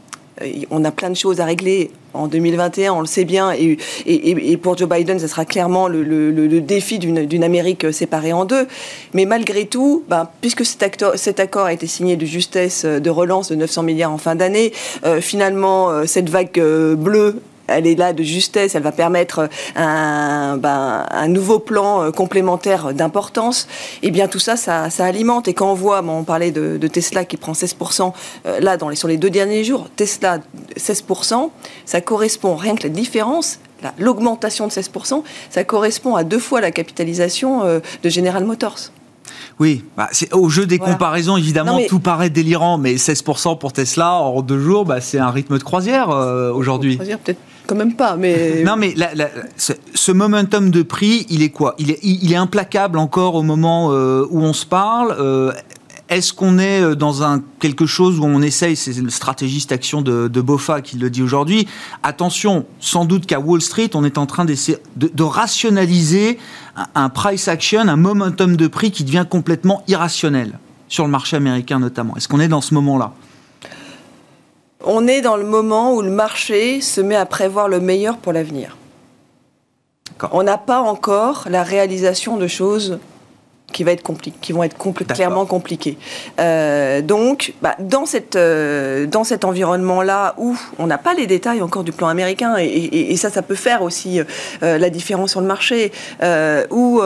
euh, 0.42 0.48
on 0.70 0.84
a 0.84 0.92
plein 0.92 1.10
de 1.10 1.16
choses 1.16 1.40
à 1.40 1.46
régler 1.46 1.92
en 2.14 2.28
2021, 2.28 2.92
on 2.94 3.00
le 3.00 3.06
sait 3.06 3.24
bien, 3.24 3.54
et, 3.54 3.78
et, 4.06 4.58
pour 4.58 4.78
Joe 4.78 4.90
Biden, 4.90 5.18
ce 5.18 5.28
sera 5.28 5.46
clairement 5.46 5.88
le, 5.88 6.60
défi 6.60 7.00
d'une 7.00 7.44
Amérique 7.44 7.94
séparée 7.94 8.34
en 8.34 8.44
deux. 8.44 8.68
Mais 9.14 9.24
malgré 9.24 9.66
tout, 9.66 10.04
bah, 10.10 10.30
puisque 10.42 10.66
cet, 10.66 10.84
acteur, 10.84 11.14
cet, 11.16 11.40
accord 11.40 11.68
a 11.68 11.74
été 11.74 11.88
signé 11.88 12.18
de 12.18 12.26
justesse 12.26 12.84
de 12.84 13.10
relance 13.10 13.50
de 13.50 13.56
900 13.56 13.84
milliards 13.84 14.12
en 14.12 14.18
fin 14.18 14.36
d'année, 14.36 14.74
euh, 15.06 15.22
finalement, 15.22 16.06
cette 16.06 16.30
vague 16.30 16.62
bleue 16.98 17.42
elle 17.68 17.88
est 17.88 17.96
là 17.96 18.14
de 18.14 18.24
justesse, 18.24 18.76
elle 18.76 18.84
va 18.84 18.92
permettre 18.92 19.50
un, 19.76 20.58
ben, 20.58 21.06
un 21.10 21.28
nouveau 21.28 21.60
plan 21.60 22.04
euh, 22.04 22.12
complémentaire 22.12 22.94
d'importance. 22.94 23.68
Et 24.04 24.08
eh 24.08 24.12
bien 24.12 24.28
tout 24.28 24.40
ça, 24.40 24.58
ça, 24.58 24.90
alimente. 25.00 25.48
Et 25.48 25.54
quand 25.54 25.72
on 25.72 25.76
voit, 25.76 26.04
on 26.04 26.24
parlait 26.24 26.52
de, 26.52 26.88
Tesla 26.88 27.26
qui 27.26 27.38
prend 27.38 27.54
16%, 27.54 28.14
euh, 28.46 28.60
là, 28.60 28.78
dans 28.78 28.90
les, 28.90 28.96
sur 28.96 29.08
les 29.08 29.18
deux 29.18 29.30
derniers 29.30 29.64
jours, 29.64 29.88
Tesla 29.96 30.40
16%, 30.78 31.50
ça 31.86 32.02
correspond, 32.02 32.56
rien 32.56 32.76
que 32.76 32.84
la 32.84 32.90
différence, 32.90 33.60
l'augmentation 33.98 34.68
de 34.68 34.72
16%, 34.72 35.24
ça 35.50 35.64
correspond 35.64 36.16
à 36.16 36.24
deux 36.24 36.40
fois 36.40 36.60
la 36.62 36.72
capitalisation 36.72 37.64
euh, 37.64 37.80
de 38.04 38.10
General 38.10 38.44
Motors. 38.44 38.92
Oui, 39.60 39.86
bah, 39.96 40.10
au 40.32 40.50
jeu 40.50 40.66
des 40.66 40.80
comparaisons, 40.80 41.38
évidemment, 41.38 41.80
tout 41.88 42.00
paraît 42.00 42.30
délirant, 42.30 42.78
mais 42.78 42.96
16% 42.96 43.58
pour 43.60 43.72
Tesla 43.72 44.14
en 44.14 44.42
deux 44.42 44.60
jours, 44.60 44.86
bah, 44.86 45.02
c'est 45.02 45.20
un 45.20 45.30
rythme 45.30 45.58
de 45.58 45.64
croisière 45.64 46.10
aujourd'hui. 46.10 46.98
Peut-être 46.98 47.38
quand 47.68 47.76
même 47.76 47.96
pas. 47.96 48.16
Mais 48.16 48.64
non, 48.64 48.76
mais 48.76 48.96
ce, 49.58 50.12
momentum 50.12 50.70
de 50.72 50.82
prix, 50.82 51.26
il 51.30 51.42
est 51.42 51.50
quoi? 51.50 51.76
Il 51.80 51.92
est, 52.34 52.36
implacable 52.36 52.98
encore 52.98 53.36
au 53.36 53.44
moment 53.44 53.92
euh, 53.92 54.26
où 54.30 54.42
on 54.42 54.54
se 54.54 54.66
parle. 54.66 55.16
Euh, 55.20 55.52
est-ce 56.12 56.34
qu'on 56.34 56.60
est 56.60 56.82
euh, 56.82 56.94
dans 56.94 57.24
un 57.24 57.42
quelque 57.60 57.86
chose 57.86 58.20
où 58.20 58.26
on 58.26 58.42
essaye, 58.42 58.76
c'est 58.76 59.00
le 59.00 59.10
stratégiste 59.10 59.72
action 59.72 60.02
de, 60.02 60.28
Bofa 60.28 60.82
qui 60.82 60.98
le 60.98 61.10
dit 61.10 61.24
aujourd'hui, 61.24 61.68
attention, 62.04 62.66
sans 62.80 63.06
doute 63.06 63.26
qu'à 63.26 63.40
Wall 63.40 63.62
Street, 63.62 63.92
on 63.94 64.04
est 64.04 64.18
en 64.18 64.26
train 64.26 64.44
d'essayer 64.44 64.78
de, 64.98 65.24
rationaliser 65.24 66.38
un, 66.96 67.10
price 67.10 67.48
action, 67.48 67.80
un 67.80 67.96
momentum 67.96 68.58
de 68.58 68.68
prix 68.68 68.92
qui 68.92 69.06
devient 69.06 69.26
complètement 69.30 69.84
irrationnel 69.88 70.60
sur 70.90 71.06
le 71.06 71.12
marché 71.12 71.38
américain 71.38 71.80
notamment. 71.80 72.18
Est-ce 72.18 72.28
qu'on 72.28 72.42
est 72.42 72.50
dans 72.50 72.62
ce 72.62 72.74
moment-là? 72.74 73.14
On 74.84 75.08
est 75.08 75.22
dans 75.22 75.38
le 75.38 75.44
moment 75.44 75.94
où 75.94 76.02
le 76.02 76.10
marché 76.10 76.82
se 76.82 77.02
met 77.02 77.16
à 77.16 77.26
prévoir 77.26 77.68
le 77.68 77.80
meilleur 77.80 78.18
pour 78.18 78.34
l'avenir. 78.34 78.78
On 80.32 80.44
n'a 80.44 80.58
pas 80.58 80.80
encore 80.80 81.46
la 81.50 81.64
réalisation 81.64 82.38
de 82.38 82.48
choses 82.48 83.00
qui, 83.72 83.84
va 83.84 83.92
être 83.92 84.04
qui 84.42 84.54
vont 84.54 84.64
être 84.64 84.78
clairement 85.14 85.46
compliquées. 85.46 85.98
Euh, 86.40 87.02
donc, 87.02 87.54
bah, 87.62 87.76
dans, 87.80 88.06
cette, 88.06 88.36
euh, 88.36 89.06
dans 89.06 89.24
cet 89.24 89.46
environnement-là 89.46 90.36
où 90.38 90.58
on 90.80 90.88
n'a 90.88 90.98
pas 90.98 91.14
les 91.14 91.28
détails 91.28 91.62
encore 91.62 91.84
du 91.84 91.92
plan 91.92 92.08
américain, 92.08 92.56
et, 92.60 93.16
ça, 93.16 93.30
ça 93.30 93.42
peut 93.42 93.56
faire 93.56 93.82
aussi 93.82 94.20
euh, 94.20 94.78
la 94.78 94.90
différence 94.90 95.32
sur 95.32 95.42
le 95.42 95.48
marché, 95.48 95.92
où 96.72 97.02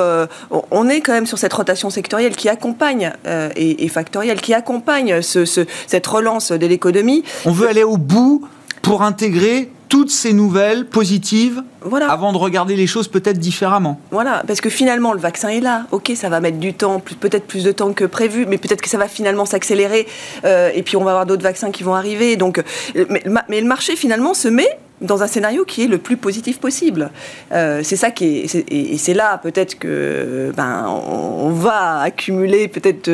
on 0.72 0.90
est 0.90 1.02
quand 1.02 1.14
même 1.14 1.26
sur 1.26 1.38
cette 1.38 1.54
rotation 1.54 1.90
sectorielle 1.90 2.36
qui 2.36 2.50
accompagne, 2.50 3.12
et, 3.56 3.88
factorielle, 3.88 4.42
qui 4.42 4.54
accompagne 4.54 5.22
ce, 5.22 5.46
cette 5.46 6.08
relance 6.08 6.52
de 6.52 6.66
l'économie. 6.66 7.24
On 7.46 7.52
veut 7.52 7.68
aller 7.68 7.84
au 7.84 7.98
bout 7.98 8.48
pour 8.82 9.02
intégrer 9.02 9.70
toutes 9.96 10.12
ces 10.12 10.34
nouvelles 10.34 10.86
positives 10.88 11.64
voilà. 11.80 12.12
avant 12.12 12.34
de 12.34 12.38
regarder 12.38 12.76
les 12.76 12.86
choses 12.86 13.08
peut-être 13.08 13.40
différemment. 13.40 13.98
Voilà, 14.12 14.44
parce 14.46 14.60
que 14.60 14.70
finalement 14.70 15.14
le 15.14 15.22
vaccin 15.22 15.48
est 15.48 15.62
là. 15.62 15.86
Ok, 15.94 16.12
ça 16.16 16.28
va 16.28 16.42
mettre 16.42 16.58
du 16.58 16.74
temps, 16.74 17.00
peut-être 17.00 17.48
plus 17.48 17.64
de 17.64 17.72
temps 17.72 17.94
que 17.94 18.04
prévu, 18.04 18.46
mais 18.46 18.58
peut-être 18.58 18.82
que 18.82 18.90
ça 18.90 18.98
va 18.98 19.08
finalement 19.08 19.46
s'accélérer. 19.46 20.06
Euh, 20.44 20.70
et 20.76 20.84
puis 20.84 20.98
on 20.98 21.06
va 21.06 21.12
avoir 21.12 21.26
d'autres 21.26 21.44
vaccins 21.44 21.72
qui 21.72 21.84
vont 21.84 21.96
arriver. 21.96 22.36
Donc, 22.36 22.62
euh, 22.98 23.06
mais, 23.48 23.62
le 23.62 23.68
marché 23.68 23.96
finalement 23.96 24.34
se 24.34 24.50
met 24.50 24.68
dans 25.02 25.24
un 25.24 25.28
scénario 25.28 25.66
qui 25.66 25.84
est 25.84 25.88
le 25.88 25.98
plus 25.98 26.18
positif 26.18 26.60
possible. 26.60 27.12
Euh, 27.52 27.82
c'est 27.84 27.96
ça 27.96 28.12
qui 28.12 28.40
est, 28.40 28.72
et 28.72 28.98
c'est 28.98 29.14
là 29.14 29.38
peut-être 29.38 29.78
que 29.78 30.52
ben 30.56 30.88
on, 30.88 31.50
va 31.50 32.02
accumuler 32.02 32.68
peut-être 32.68 33.10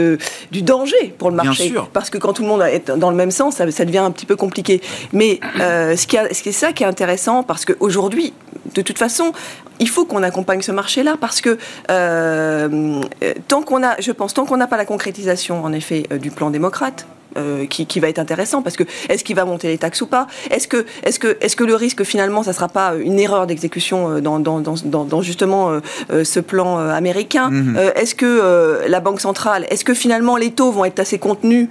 du 0.52 0.62
danger 0.62 1.14
pour 1.18 1.30
le 1.30 1.36
marché, 1.36 1.64
Bien 1.64 1.74
sûr. 1.74 1.90
parce 1.90 2.10
que 2.10 2.18
quand 2.18 2.34
tout 2.34 2.42
le 2.44 2.48
monde 2.48 2.62
est 2.62 2.90
dans 2.92 3.10
le 3.10 3.16
même 3.16 3.32
sens, 3.32 3.56
ça, 3.56 3.66
devient 3.66 4.00
un 4.00 4.12
petit 4.12 4.26
peu 4.26 4.36
compliqué. 4.36 4.82
Mais 5.14 5.40
ce 5.58 6.08
qui, 6.08 6.18
ce 6.32 6.42
qui 6.42 6.50
est 6.50 6.54
ça 6.54 6.74
qui 6.74 6.84
est 6.84 6.88
intéressant, 6.88 7.44
parce 7.44 7.66
qu'aujourd'hui, 7.66 8.34
de 8.74 8.82
toute 8.82 8.98
façon, 8.98 9.34
il 9.80 9.90
faut 9.90 10.06
qu'on 10.06 10.24
accompagne 10.24 10.62
ce 10.62 10.72
marché-là 10.72 11.18
parce 11.20 11.42
que 11.42 11.58
euh, 11.90 13.02
tant 13.48 13.64
qu'on 13.64 13.84
a, 13.84 14.00
je 14.00 14.12
pense, 14.12 14.34
tant 14.34 14.46
qu'on 14.46 14.58
n'a 14.58 14.68
pas 14.68 14.78
la 14.78 14.86
concrétisation, 14.86 15.64
en 15.64 15.74
effet, 15.74 16.04
euh, 16.12 16.18
du 16.18 16.32
plan 16.32 16.50
démocrate. 16.52 17.06
Euh, 17.38 17.66
qui, 17.66 18.00
va 18.02 18.10
être 18.10 18.20
intéressant 18.20 18.62
parce 18.62 18.76
que 18.76 18.84
est-ce 19.08 19.24
qu'il 19.24 19.38
va 19.38 19.46
monter 19.46 19.70
les 19.70 19.78
taxes 19.78 20.02
ou 20.02 20.08
pas? 20.08 20.28
Est-ce 20.50 20.68
que, 20.68 20.86
est 21.04 21.18
que, 21.18 21.38
est 21.40 21.56
que 21.56 21.64
le 21.64 21.76
risque 21.76 22.04
finalement 22.04 22.44
ça 22.44 22.52
sera 22.52 22.68
pas 22.68 22.94
une 22.96 23.20
erreur 23.20 23.48
d'exécution 23.48 24.20
dans, 24.20 25.22
justement 25.22 25.80
ce 26.10 26.40
plan 26.42 26.78
américain? 26.78 27.50
Mhm. 27.50 27.80
Est-ce 27.96 28.16
que 28.16 28.86
la 28.86 29.00
banque 29.00 29.22
centrale, 29.22 29.66
est-ce 29.70 29.86
que 29.86 29.94
finalement 29.94 30.36
les 30.36 30.52
taux 30.52 30.72
vont 30.72 30.84
être 30.84 31.00
assez 31.00 31.20
contenus? 31.20 31.70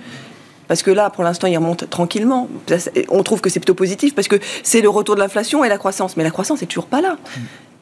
Parce 0.71 0.85
que 0.85 0.93
là, 0.93 1.11
pour 1.11 1.25
l'instant, 1.25 1.49
il 1.49 1.57
remonte 1.57 1.91
tranquillement. 1.91 2.49
On 3.09 3.25
trouve 3.25 3.41
que 3.41 3.51
c'est 3.51 3.59
plutôt 3.59 3.75
positif 3.75 4.15
parce 4.15 4.29
que 4.29 4.37
c'est 4.63 4.81
le 4.81 4.89
retour 4.89 5.17
de 5.17 5.21
l'inflation 5.21 5.65
et 5.65 5.69
la 5.69 5.79
croissance. 5.79 6.17
Mais 6.17 6.23
la 6.23 6.31
croissance 6.31 6.61
n'est 6.61 6.69
toujours 6.69 6.87
pas 6.87 7.01
là. 7.01 7.17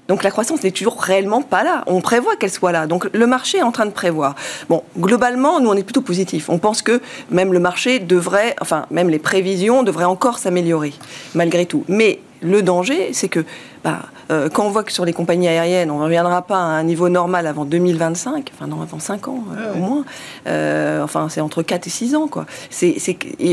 Donc 0.09 0.23
la 0.23 0.31
croissance 0.31 0.63
n'est 0.63 0.71
toujours 0.71 1.01
réellement 1.01 1.43
pas 1.43 1.63
là. 1.63 1.85
On 1.87 2.01
prévoit 2.01 2.37
qu'elle 2.37 2.51
soit 2.51 2.73
là. 2.73 2.87
Donc 2.87 3.09
le 3.13 3.27
marché 3.27 3.59
est 3.59 3.63
en 3.63 3.73
train 3.73 3.87
de 3.87 3.91
prévoir. 3.91 4.35
Bon, 4.69 4.83
globalement, 4.99 5.61
nous 5.61 5.69
on 5.69 5.75
est 5.75 5.83
plutôt 5.83 6.01
positif. 6.01 6.49
On 6.49 6.59
pense 6.59 6.83
que 6.83 7.01
même 7.31 7.53
le 7.53 7.61
marché 7.61 7.99
devrait, 7.99 8.57
enfin 8.61 8.87
même 8.91 9.11
les 9.11 9.19
prévisions 9.19 9.83
devraient 9.83 10.05
encore 10.05 10.39
s'améliorer 10.39 10.93
malgré 11.35 11.67
tout. 11.67 11.85
Mais 11.89 12.21
le 12.41 12.63
danger, 12.63 13.13
c'est 13.13 13.29
que 13.29 13.45
bah, 13.85 14.03
euh, 14.31 14.49
quand 14.49 14.65
on 14.65 14.71
voit 14.71 14.85
que 14.85 14.93
sur 14.93 15.05
les 15.05 15.13
compagnies 15.13 15.49
aériennes, 15.49 15.91
on 15.91 15.99
ne 15.99 16.05
reviendra 16.05 16.43
pas 16.43 16.57
à 16.57 16.61
un 16.61 16.83
niveau 16.83 17.09
normal 17.09 17.47
avant 17.47 17.65
2025, 17.65 18.51
enfin 18.55 18.67
non, 18.67 18.83
avant 18.83 18.99
5 18.99 19.29
ans 19.29 19.45
euh, 19.57 19.75
au 19.75 19.79
moins, 19.79 20.05
euh, 20.47 21.03
enfin 21.03 21.29
c'est 21.29 21.41
entre 21.41 21.63
4 21.63 21.87
et 21.87 21.91
6 21.91 22.15
ans, 22.15 22.29
quoi. 22.29 22.47
C'est, 22.71 22.97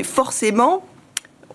forcément, 0.03 0.83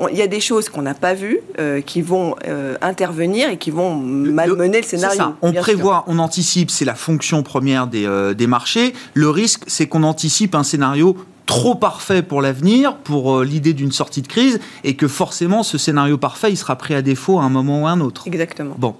il 0.08 0.16
y 0.16 0.22
a 0.22 0.26
des 0.26 0.40
choses 0.40 0.68
qu'on 0.68 0.82
n'a 0.82 0.94
pas 0.94 1.14
vues 1.14 1.40
qui 1.86 2.02
vont 2.02 2.34
intervenir 2.80 3.50
et 3.50 3.56
qui 3.58 3.70
vont 3.70 3.96
malmener 3.96 4.80
le, 4.80 4.86
scénario. 4.86 5.22
On 5.42 5.52
prévoit, 5.52 6.04
on 6.06 6.18
anticipe, 6.18 6.70
c'est 6.70 6.84
la 6.84 6.94
fonction 6.94 7.42
première 7.42 7.86
des, 7.86 8.32
des 8.36 8.46
marchés. 8.46 8.94
Le 9.14 9.28
risque, 9.28 9.62
c'est 9.66 9.86
qu'on 9.86 10.02
anticipe 10.02 10.54
un 10.54 10.62
scénario 10.62 11.16
trop 11.50 11.74
parfait 11.74 12.22
pour 12.22 12.42
l'avenir, 12.42 12.94
pour 12.94 13.38
euh, 13.38 13.44
l'idée 13.44 13.72
d'une 13.72 13.90
sortie 13.90 14.22
de 14.22 14.28
crise, 14.28 14.60
et 14.84 14.94
que 14.94 15.08
forcément 15.08 15.64
ce 15.64 15.78
scénario 15.78 16.16
parfait, 16.16 16.52
il 16.52 16.56
sera 16.56 16.76
pris 16.76 16.94
à 16.94 17.02
défaut 17.02 17.40
à 17.40 17.42
un 17.42 17.48
moment 17.48 17.82
ou 17.82 17.86
à 17.88 17.90
un 17.90 18.00
autre. 18.00 18.22
Exactement. 18.28 18.76
Bon. 18.78 18.94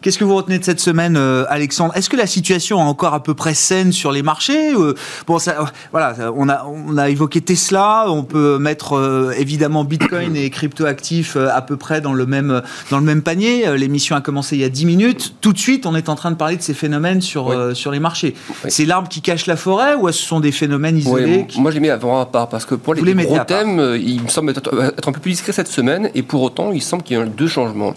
Qu'est-ce 0.00 0.18
que 0.18 0.24
vous 0.24 0.36
retenez 0.36 0.58
de 0.58 0.64
cette 0.64 0.78
semaine, 0.78 1.16
euh, 1.16 1.44
Alexandre? 1.48 1.96
Est-ce 1.96 2.08
que 2.08 2.16
la 2.16 2.28
situation 2.28 2.78
est 2.78 2.82
encore 2.82 3.14
à 3.14 3.22
peu 3.22 3.34
près 3.34 3.54
saine 3.54 3.90
sur 3.90 4.12
les 4.12 4.22
marchés 4.22 4.72
euh, 4.74 4.94
Bon, 5.26 5.40
ça, 5.40 5.72
voilà, 5.90 6.14
on 6.36 6.48
a, 6.48 6.64
on 6.66 6.96
a 6.96 7.08
évoqué 7.08 7.40
Tesla, 7.40 8.04
on 8.08 8.22
peut 8.22 8.58
mettre 8.58 8.96
euh, 8.96 9.32
évidemment 9.36 9.84
Bitcoin 9.84 10.36
et 10.36 10.50
cryptoactifs 10.50 11.36
à 11.36 11.62
peu 11.62 11.76
près 11.76 12.00
dans 12.00 12.12
le 12.12 12.26
même, 12.26 12.62
dans 12.90 12.98
le 12.98 13.04
même 13.04 13.22
panier. 13.22 13.76
L'émission 13.76 14.14
a 14.14 14.20
commencé 14.20 14.56
il 14.56 14.60
y 14.60 14.64
a 14.64 14.68
10 14.68 14.86
minutes. 14.86 15.34
Tout 15.40 15.52
de 15.52 15.58
suite, 15.58 15.84
on 15.84 15.96
est 15.96 16.08
en 16.08 16.14
train 16.14 16.30
de 16.30 16.36
parler 16.36 16.56
de 16.56 16.62
ces 16.62 16.74
phénomènes 16.74 17.20
sur, 17.20 17.54
sur 17.74 17.90
les 17.90 18.00
marchés. 18.00 18.34
C'est 18.68 18.84
l'arbre 18.84 19.08
qui 19.08 19.20
cache 19.20 19.46
la 19.46 19.56
forêt 19.56 19.94
ou 19.94 20.06
ce 20.12 20.22
sont 20.22 20.40
des 20.40 20.52
phénomènes 20.52 20.98
isolés 20.98 21.46
Moi, 21.56 21.70
je 21.72 21.76
les 21.76 21.80
mets 21.80 21.90
avant 21.90 22.20
à 22.20 22.26
part 22.26 22.48
parce 22.48 22.64
que 22.64 22.76
pour 22.76 22.94
les, 22.94 23.14
gros 23.14 23.38
thèmes, 23.40 23.96
il 24.00 24.22
me 24.22 24.28
semble 24.28 24.50
être, 24.50 24.92
un 25.06 25.12
peu 25.12 25.20
plus 25.20 25.32
discret 25.32 25.52
cette 25.52 25.68
semaine 25.68 26.10
et 26.14 26.22
pour 26.22 26.42
autant, 26.42 26.70
il 26.72 26.82
semble 26.82 27.02
qu'il 27.02 27.18
y 27.18 27.20
ait 27.20 27.26
deux 27.26 27.48
changements. 27.48 27.94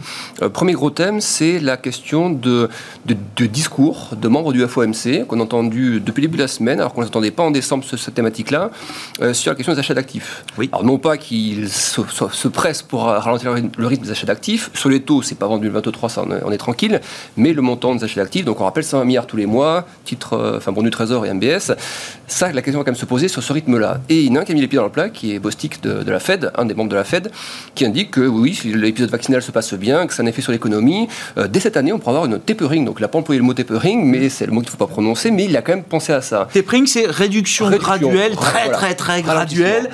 premier 0.53 0.73
gros 0.73 0.89
thème, 0.89 1.21
c'est 1.21 1.59
la 1.59 1.77
question 1.77 1.90
question 1.91 2.29
de, 2.29 2.69
de, 3.05 3.45
discours 3.45 4.11
de 4.15 4.27
membres 4.29 4.53
du 4.53 4.65
FOMC 4.65 5.25
qu'on 5.27 5.41
a 5.41 5.43
entendu 5.43 5.99
depuis 5.99 6.21
le 6.21 6.27
début 6.27 6.37
de 6.37 6.43
la 6.43 6.47
semaine, 6.47 6.79
alors 6.79 6.93
qu'on 6.93 7.01
ne 7.01 7.05
s'attendait 7.05 7.31
pas 7.31 7.43
en 7.43 7.51
décembre 7.51 7.83
sur 7.83 7.99
cette 7.99 8.13
thématique-là, 8.13 8.71
euh, 9.21 9.33
sur 9.33 9.51
la 9.51 9.55
question 9.55 9.73
des 9.73 9.79
achats 9.79 9.93
d'actifs. 9.93 10.45
Oui. 10.57 10.69
Alors 10.71 10.85
non 10.85 10.97
pas 10.97 11.17
qu'ils 11.17 11.69
se, 11.69 12.01
se, 12.31 12.47
pressent 12.47 12.81
pour 12.81 13.03
ralentir 13.03 13.53
le 13.77 13.87
rythme 13.87 14.05
des 14.05 14.11
achats 14.11 14.25
d'actifs, 14.25 14.69
sur 14.73 14.89
les 14.89 15.01
taux, 15.01 15.21
c'est 15.21 15.35
pas 15.35 15.47
avant 15.47 15.57
2023, 15.57 16.07
ça 16.07 16.23
on 16.45 16.51
est, 16.51 16.57
tranquille, 16.57 17.01
mais 17.35 17.51
le 17.51 17.61
montant 17.61 17.93
des 17.93 18.05
achats 18.05 18.21
d'actifs, 18.21 18.45
donc 18.45 18.61
on 18.61 18.63
rappelle 18.63 18.85
120 18.85 19.03
milliards 19.03 19.27
tous 19.27 19.37
les 19.37 19.45
mois, 19.45 19.85
titre, 20.05 20.33
euh, 20.33 20.57
enfin 20.57 20.71
bon 20.71 20.83
du 20.83 20.91
Trésor 20.91 21.25
et 21.25 21.33
MBS, 21.33 21.73
ça 22.27 22.53
la 22.53 22.61
question 22.61 22.79
va 22.79 22.85
quand 22.85 22.91
même 22.91 22.95
se 22.95 23.05
poser 23.05 23.27
sur 23.27 23.43
ce 23.43 23.51
rythme-là. 23.51 23.99
Et 24.07 24.21
il 24.21 24.31
y 24.31 24.31
en 24.31 24.37
a 24.37 24.39
un 24.41 24.45
qui 24.45 24.53
a 24.53 24.55
mis 24.55 24.61
les 24.61 24.67
pieds 24.69 24.77
dans 24.77 24.85
le 24.85 24.91
plat, 24.91 25.09
qui 25.09 25.33
est 25.33 25.39
Bostic 25.39 25.83
de, 25.83 26.03
de 26.03 26.11
la 26.11 26.21
Fed, 26.21 26.51
un 26.55 26.63
des 26.63 26.73
membres 26.73 26.89
de 26.89 26.95
la 26.95 27.03
Fed, 27.03 27.31
qui 27.75 27.85
indique 27.85 28.11
que 28.11 28.21
oui, 28.21 28.55
si 28.55 28.71
l'épisode 28.73 29.09
vaccinal 29.09 29.41
se 29.41 29.51
passe 29.51 29.73
bien, 29.73 30.07
que 30.07 30.13
ça 30.13 30.21
a 30.21 30.25
un 30.25 30.29
effet 30.29 30.41
sur 30.41 30.51
l'économie, 30.51 31.07
euh, 31.37 31.47
dès 31.47 31.59
cette 31.59 31.75
année, 31.75 31.80
on 31.91 31.99
pourra 31.99 32.11
avoir 32.11 32.25
une 32.25 32.39
tapering. 32.39 32.85
Donc, 32.85 32.97
il 32.99 33.01
n'a 33.01 33.07
pas 33.07 33.19
employé 33.19 33.39
le 33.39 33.45
mot 33.45 33.53
tapering, 33.53 34.05
mais 34.05 34.29
c'est 34.29 34.45
le 34.45 34.51
mot 34.51 34.61
qu'il 34.61 34.67
ne 34.67 34.71
faut 34.71 34.85
pas 34.85 34.87
prononcer, 34.87 35.31
mais 35.31 35.45
il 35.45 35.55
a 35.57 35.61
quand 35.61 35.73
même 35.73 35.83
pensé 35.83 36.13
à 36.13 36.21
ça. 36.21 36.47
Tapering, 36.53 36.85
c'est 36.85 37.07
réduction, 37.07 37.69
graduelle, 37.69 38.35
très, 38.35 38.69
très, 38.69 38.95
très, 38.95 39.21
graduelle 39.21 39.89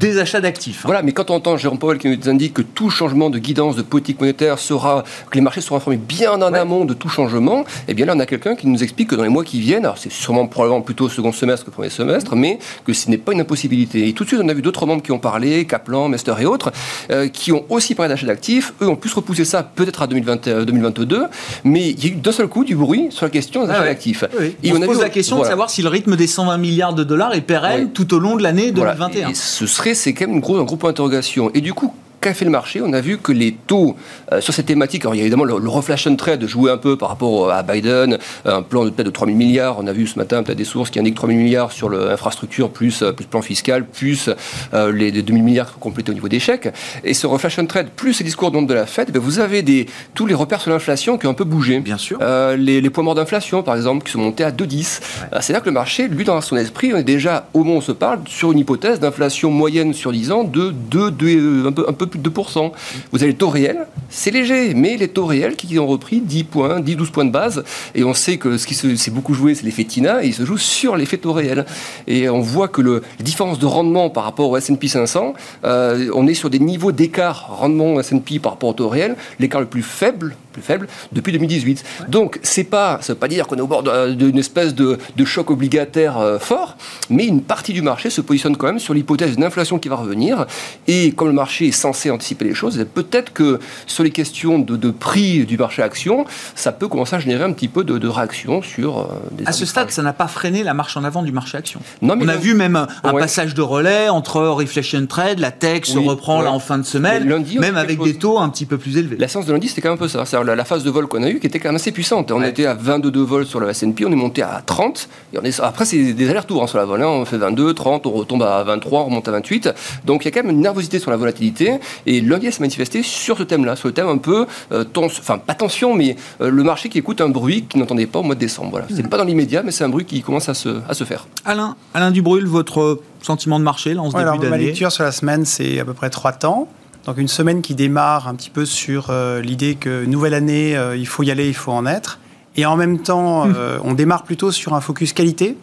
des 0.00 0.18
achats 0.18 0.40
d'actifs. 0.40 0.80
Hein. 0.80 0.86
Voilà, 0.86 1.02
mais 1.02 1.12
quand 1.12 1.30
on 1.30 1.34
entend 1.34 1.56
Jérôme 1.58 1.78
Powell 1.78 1.98
qui 1.98 2.08
nous 2.08 2.28
indique 2.28 2.54
que 2.54 2.62
tout 2.62 2.88
changement 2.88 3.28
de 3.28 3.38
guidance 3.38 3.76
de 3.76 3.82
politique 3.82 4.18
monétaire 4.18 4.58
sera, 4.58 5.04
que 5.30 5.34
les 5.34 5.42
marchés 5.42 5.60
seront 5.60 5.76
informés 5.76 5.98
bien 5.98 6.32
en 6.32 6.40
amont 6.54 6.86
de 6.86 6.94
tout 6.94 7.10
changement, 7.10 7.64
eh 7.86 7.92
bien 7.94 8.06
là, 8.06 8.14
on 8.16 8.20
a 8.20 8.26
quelqu'un 8.26 8.56
qui 8.56 8.66
nous 8.66 8.82
explique 8.82 9.10
que 9.10 9.14
dans 9.14 9.22
les 9.22 9.28
mois 9.28 9.44
qui 9.44 9.60
viennent, 9.60 9.84
alors 9.84 9.98
c'est 9.98 10.10
sûrement 10.10 10.46
probablement 10.46 10.80
plutôt 10.80 11.10
second 11.10 11.32
semestre 11.32 11.66
que 11.66 11.70
premier 11.70 11.90
semestre, 11.90 12.34
mais 12.34 12.58
que 12.86 12.94
ce 12.94 13.10
n'est 13.10 13.18
pas 13.18 13.32
une 13.32 13.42
impossibilité. 13.42 14.08
Et 14.08 14.14
tout 14.14 14.24
de 14.24 14.28
suite, 14.28 14.40
on 14.42 14.48
a 14.48 14.54
vu 14.54 14.62
d'autres 14.62 14.86
membres 14.86 15.02
qui 15.02 15.12
ont 15.12 15.18
parlé, 15.18 15.66
Kaplan, 15.66 16.08
Mester 16.08 16.34
et 16.40 16.46
autres, 16.46 16.72
euh, 17.10 17.28
qui 17.28 17.52
ont 17.52 17.66
aussi 17.68 17.94
parlé 17.94 18.08
d'achat 18.08 18.26
d'actifs. 18.26 18.72
Eux 18.80 18.88
ont 18.88 18.96
pu 18.96 19.10
se 19.10 19.14
repousser 19.14 19.44
ça 19.44 19.62
peut-être 19.62 20.00
à 20.00 20.06
2020, 20.06 20.64
2022, 20.64 21.16
euh, 21.16 21.26
mais 21.64 21.90
il 21.90 22.04
y 22.04 22.08
a 22.08 22.12
eu 22.12 22.16
d'un 22.16 22.32
seul 22.32 22.48
coup 22.48 22.64
du 22.64 22.74
bruit 22.74 23.08
sur 23.10 23.26
la 23.26 23.30
question 23.30 23.64
des 23.64 23.70
ah 23.70 23.74
achats 23.74 23.84
d'actifs. 23.84 24.24
Et 24.62 24.72
on, 24.72 24.80
se 24.80 24.86
pose 24.86 25.00
la 25.00 25.10
question 25.10 25.40
de 25.40 25.44
savoir 25.44 25.68
si 25.68 25.82
le 25.82 25.88
rythme 25.88 26.16
des 26.16 26.26
120 26.26 26.56
milliards 26.56 26.94
de 26.94 27.04
dollars 27.04 27.34
est 27.34 27.42
pérenne 27.42 27.90
tout 27.92 28.14
au 28.14 28.18
long 28.18 28.36
de 28.36 28.42
l'année 28.42 28.70
2021. 28.72 29.34
ce 29.34 29.66
serait, 29.66 29.89
c'est 29.94 30.12
quand 30.12 30.26
même 30.26 30.36
un 30.36 30.40
gros 30.40 30.76
point 30.76 30.90
d'interrogation. 30.90 31.50
Et 31.54 31.60
du 31.60 31.74
coup, 31.74 31.94
qu'a 32.20 32.34
fait 32.34 32.44
le 32.44 32.50
marché 32.50 32.80
On 32.82 32.92
a 32.92 33.00
vu 33.00 33.18
que 33.18 33.32
les 33.32 33.52
taux 33.52 33.96
euh, 34.32 34.40
sur 34.40 34.52
cette 34.52 34.66
thématique, 34.66 35.02
alors 35.02 35.14
il 35.14 35.18
y 35.18 35.20
a 35.20 35.24
évidemment 35.24 35.44
le, 35.44 35.54
reflation 35.68 36.14
trade 36.16 36.46
jouer 36.46 36.70
un 36.70 36.76
peu 36.76 36.96
par 36.96 37.08
rapport 37.08 37.50
à 37.50 37.62
Biden, 37.62 38.18
euh, 38.46 38.56
un 38.56 38.62
plan 38.62 38.84
de 38.84 38.90
peut-être 38.90 39.06
de 39.06 39.12
3 39.12 39.26
000 39.26 39.38
milliards. 39.38 39.78
On 39.78 39.86
a 39.86 39.92
vu 39.92 40.06
ce 40.06 40.18
matin 40.18 40.42
peut-être 40.42 40.58
des 40.58 40.64
sources 40.64 40.90
qui 40.90 40.98
indiquent 40.98 41.14
3 41.14 41.28
000 41.28 41.40
milliards 41.40 41.72
sur 41.72 41.88
l'infrastructure, 41.88 42.70
plus, 42.70 43.02
euh, 43.02 43.12
plus 43.12 43.24
plan 43.24 43.42
fiscal, 43.42 43.86
plus 43.86 44.28
les, 44.72 45.12
2 45.12 45.32
000 45.32 45.44
milliards 45.44 45.78
complétés 45.78 46.10
au 46.10 46.14
niveau 46.14 46.28
des 46.28 46.40
chèques. 46.40 46.68
Et 47.04 47.14
ce 47.14 47.26
reflation 47.26 47.64
trade, 47.66 47.88
plus 47.90 48.14
ces 48.14 48.24
discours 48.24 48.50
de 48.50 48.74
la 48.74 48.86
Fed, 48.86 49.10
ben, 49.12 49.20
vous 49.20 49.38
avez 49.38 49.62
des, 49.62 49.86
tous 50.14 50.26
les 50.26 50.34
repères 50.34 50.60
sur 50.60 50.70
l'inflation 50.70 51.18
qui 51.18 51.26
ont 51.26 51.30
un 51.30 51.34
peu 51.34 51.44
bougé. 51.44 51.80
Bien 51.80 51.98
sûr. 51.98 52.18
les, 52.56 52.90
points 52.90 53.04
morts 53.04 53.14
d'inflation, 53.14 53.62
par 53.62 53.76
exemple, 53.76 54.04
qui 54.04 54.12
sont 54.12 54.18
montés 54.18 54.44
à 54.44 54.50
2,10. 54.50 55.00
C'est 55.40 55.52
là 55.52 55.60
que 55.60 55.66
le 55.66 55.72
marché, 55.72 56.08
lui, 56.08 56.24
dans 56.24 56.40
son 56.40 56.56
esprit, 56.56 56.92
on 56.92 56.96
est 56.96 57.04
déjà, 57.04 57.48
au 57.54 57.60
moment 57.60 57.74
où 57.74 57.78
on 57.78 57.80
se 57.80 57.92
parle, 57.92 58.20
sur 58.26 58.52
une 58.52 58.58
hypothèse 58.58 59.00
d'inflation 59.00 59.50
moyenne 59.50 59.94
sur 59.94 60.12
10 60.12 60.32
ans 60.32 60.44
de 60.44 60.70
2, 60.70 61.10
2 61.10 61.66
un, 61.66 61.72
peu, 61.72 61.86
un 61.88 61.92
peu 61.92 62.06
plus 62.10 62.18
de 62.18 62.28
2%. 62.28 62.72
Vous 63.12 63.22
avez 63.22 63.32
les 63.32 63.38
taux 63.38 63.48
réels, 63.48 63.86
c'est 64.08 64.30
léger, 64.30 64.74
mais 64.74 64.96
les 64.96 65.08
taux 65.08 65.26
réels 65.26 65.56
qui 65.56 65.78
ont 65.78 65.86
repris 65.86 66.20
10 66.20 66.44
points, 66.44 66.80
10, 66.80 66.96
12 66.96 67.10
points 67.10 67.24
de 67.24 67.30
base. 67.30 67.64
Et 67.94 68.04
on 68.04 68.14
sait 68.14 68.36
que 68.36 68.58
ce 68.58 68.66
qui 68.66 68.74
s'est 68.74 69.10
beaucoup 69.10 69.34
joué, 69.34 69.54
c'est 69.54 69.64
l'effet 69.64 69.84
TINA, 69.84 70.24
et 70.24 70.28
il 70.28 70.34
se 70.34 70.44
joue 70.44 70.58
sur 70.58 70.96
l'effet 70.96 71.18
taux 71.18 71.32
réel. 71.32 71.64
Et 72.06 72.28
on 72.28 72.40
voit 72.40 72.68
que 72.68 72.82
le, 72.82 73.02
les 73.18 73.24
différences 73.24 73.58
de 73.58 73.66
rendement 73.66 74.10
par 74.10 74.24
rapport 74.24 74.50
au 74.50 74.56
S&P 74.56 74.88
500, 74.88 75.34
euh, 75.64 76.10
on 76.14 76.26
est 76.26 76.34
sur 76.34 76.50
des 76.50 76.58
niveaux 76.58 76.92
d'écart 76.92 77.58
rendement 77.58 78.00
S&P 78.00 78.38
par 78.38 78.52
rapport 78.52 78.70
au 78.70 78.74
taux 78.74 78.88
réel, 78.88 79.16
l'écart 79.38 79.60
le 79.60 79.66
plus 79.66 79.82
faible 79.82 80.34
plus 80.50 80.62
faible 80.62 80.88
depuis 81.12 81.32
2018. 81.32 81.84
Donc, 82.08 82.38
c'est 82.42 82.64
pas, 82.64 82.98
ça 83.02 83.12
veut 83.12 83.18
pas 83.18 83.28
dire 83.28 83.46
qu'on 83.46 83.56
est 83.56 83.60
au 83.60 83.66
bord 83.66 83.82
d'une 83.82 84.38
espèce 84.38 84.74
de, 84.74 84.98
choc 85.24 85.50
obligataire 85.50 86.18
euh, 86.18 86.38
fort, 86.38 86.76
mais 87.08 87.24
une 87.24 87.42
partie 87.42 87.72
du 87.72 87.82
marché 87.82 88.10
se 88.10 88.20
positionne 88.20 88.56
quand 88.56 88.66
même 88.66 88.80
sur 88.80 88.94
l'hypothèse 88.94 89.36
d'une 89.36 89.44
inflation 89.44 89.78
qui 89.78 89.88
va 89.88 89.94
revenir. 89.96 90.46
Et 90.88 91.12
comme 91.12 91.28
le 91.28 91.34
marché 91.34 91.68
est 91.68 91.72
anticiper 92.08 92.46
les 92.46 92.54
choses, 92.54 92.82
peut-être 92.94 93.32
que 93.32 93.60
sur 93.86 94.02
les 94.04 94.10
questions 94.10 94.58
de, 94.58 94.90
prix 94.90 95.44
du 95.44 95.58
marché 95.58 95.82
action, 95.82 96.24
ça 96.54 96.72
peut 96.72 96.88
commencer 96.88 97.16
à 97.16 97.18
générer 97.18 97.44
un 97.44 97.52
petit 97.52 97.68
peu 97.68 97.84
de, 97.84 98.08
réaction 98.08 98.62
sur 98.62 99.00
euh, 99.00 99.04
des 99.32 99.46
À 99.46 99.52
ce 99.52 99.66
stade, 99.66 99.90
ça 99.90 100.02
n'a 100.02 100.12
pas 100.12 100.28
freiné 100.28 100.62
la 100.62 100.74
marche 100.74 100.96
en 100.96 101.04
avant 101.04 101.22
du 101.22 101.32
marché 101.32 101.58
action. 101.58 101.80
Non, 102.00 102.16
mais 102.16 102.24
On 102.24 102.28
a 102.28 102.36
vu 102.36 102.54
même 102.54 102.76
un, 102.76 103.12
passage 103.12 103.54
de 103.54 103.62
relais 103.62 104.08
entre 104.08 104.40
Reflection 104.40 105.06
Trade, 105.06 105.40
la 105.40 105.50
tech 105.50 105.84
se 105.84 105.98
reprend 105.98 106.40
là 106.40 106.52
en 106.52 106.60
fin 106.60 106.78
de 106.78 106.84
semaine, 106.84 107.24
même 107.58 107.76
avec 107.76 108.00
des 108.02 108.14
taux 108.14 108.38
un 108.38 108.48
petit 108.48 108.66
peu 108.66 108.78
plus 108.78 108.96
élevés. 108.96 109.16
La 109.18 109.28
séance 109.28 109.46
de 109.46 109.52
lundi, 109.52 109.68
c'était 109.68 109.82
quand 109.82 109.88
même 109.88 109.96
un 109.96 109.98
peu 109.98 110.08
ça 110.08 110.24
la, 110.38 110.64
phase 110.64 110.84
de 110.84 110.90
vol 110.90 111.06
qu'on 111.08 111.22
a 111.22 111.28
eue 111.28 111.40
qui 111.40 111.46
était 111.46 111.58
quand 111.58 111.68
même 111.68 111.76
assez 111.76 111.92
puissante. 111.92 112.30
On 112.30 112.42
était 112.42 112.66
à 112.66 112.74
22 112.74 113.20
vols 113.20 113.46
sur 113.46 113.60
le 113.60 113.68
S&P, 113.68 114.04
on 114.04 114.12
est 114.12 114.16
monté 114.16 114.42
à 114.42 114.62
30. 114.64 115.08
Et 115.32 115.38
on 115.38 115.42
est, 115.42 115.58
après, 115.60 115.84
c'est 115.84 116.12
des 116.12 116.30
allers-retours 116.30 116.62
hein, 116.62 116.66
sur 116.66 116.78
la 116.78 116.84
vol. 116.84 117.02
Hein. 117.02 117.08
On 117.08 117.24
fait 117.24 117.38
22, 117.38 117.74
30, 117.74 118.06
on 118.06 118.10
retombe 118.10 118.42
à 118.42 118.62
23, 118.62 119.00
on 119.00 119.04
remonte 119.06 119.28
à 119.28 119.32
28. 119.32 119.70
Donc 120.04 120.24
il 120.24 120.26
y 120.26 120.28
a 120.28 120.30
quand 120.30 120.46
même 120.46 120.54
une 120.54 120.62
nervosité 120.62 120.98
sur 120.98 121.10
la 121.10 121.16
volatilité. 121.16 121.78
Et 122.06 122.20
lundi, 122.20 122.50
s'est 122.50 122.60
manifesté 122.60 123.02
sur 123.02 123.38
ce 123.38 123.42
thème-là, 123.42 123.76
sur 123.76 123.88
le 123.88 123.94
thème 123.94 124.08
un 124.08 124.18
peu, 124.18 124.46
euh, 124.72 124.84
enfin 124.96 125.38
pas 125.38 125.54
tension, 125.54 125.94
mais 125.94 126.16
euh, 126.40 126.50
le 126.50 126.62
marché 126.62 126.88
qui 126.88 126.98
écoute 126.98 127.20
un 127.20 127.28
bruit 127.28 127.64
qu'il 127.64 127.80
n'entendait 127.80 128.06
pas 128.06 128.20
au 128.20 128.22
mois 128.22 128.34
de 128.34 128.40
décembre. 128.40 128.70
Voilà. 128.70 128.86
C'est 128.88 129.04
hmm. 129.04 129.08
pas 129.08 129.18
dans 129.18 129.24
l'immédiat, 129.24 129.62
mais 129.62 129.70
c'est 129.70 129.84
un 129.84 129.88
bruit 129.88 130.04
qui 130.04 130.22
commence 130.22 130.48
à 130.48 130.54
se, 130.54 130.80
à 130.88 130.94
se 130.94 131.04
faire. 131.04 131.26
Alain, 131.44 131.76
Alain 131.94 132.10
Dubrul, 132.10 132.46
votre 132.46 133.00
sentiment 133.22 133.58
de 133.58 133.64
marché 133.64 133.94
là, 133.94 134.02
en 134.02 134.10
ce 134.10 134.16
début 134.16 134.38
d'année 134.38 134.48
Ma 134.50 134.58
lecture 134.58 134.90
sur 134.90 135.04
la 135.04 135.12
semaine, 135.12 135.44
c'est 135.44 135.78
à 135.78 135.84
peu 135.84 135.94
près 135.94 136.10
3 136.10 136.32
temps. 136.32 136.68
Donc 137.06 137.18
une 137.18 137.28
semaine 137.28 137.62
qui 137.62 137.74
démarre 137.74 138.28
un 138.28 138.34
petit 138.34 138.50
peu 138.50 138.64
sur 138.64 139.06
euh, 139.10 139.40
l'idée 139.40 139.74
que 139.74 140.04
nouvelle 140.04 140.34
année, 140.34 140.76
euh, 140.76 140.96
il 140.96 141.06
faut 141.06 141.22
y 141.22 141.30
aller, 141.30 141.48
il 141.48 141.54
faut 141.54 141.72
en 141.72 141.86
être. 141.86 142.18
Et 142.56 142.66
en 142.66 142.76
même 142.76 142.98
temps, 142.98 143.46
mmh. 143.46 143.54
euh, 143.56 143.78
on 143.84 143.94
démarre 143.94 144.24
plutôt 144.24 144.52
sur 144.52 144.74
un 144.74 144.80
focus 144.80 145.12
qualité. 145.12 145.56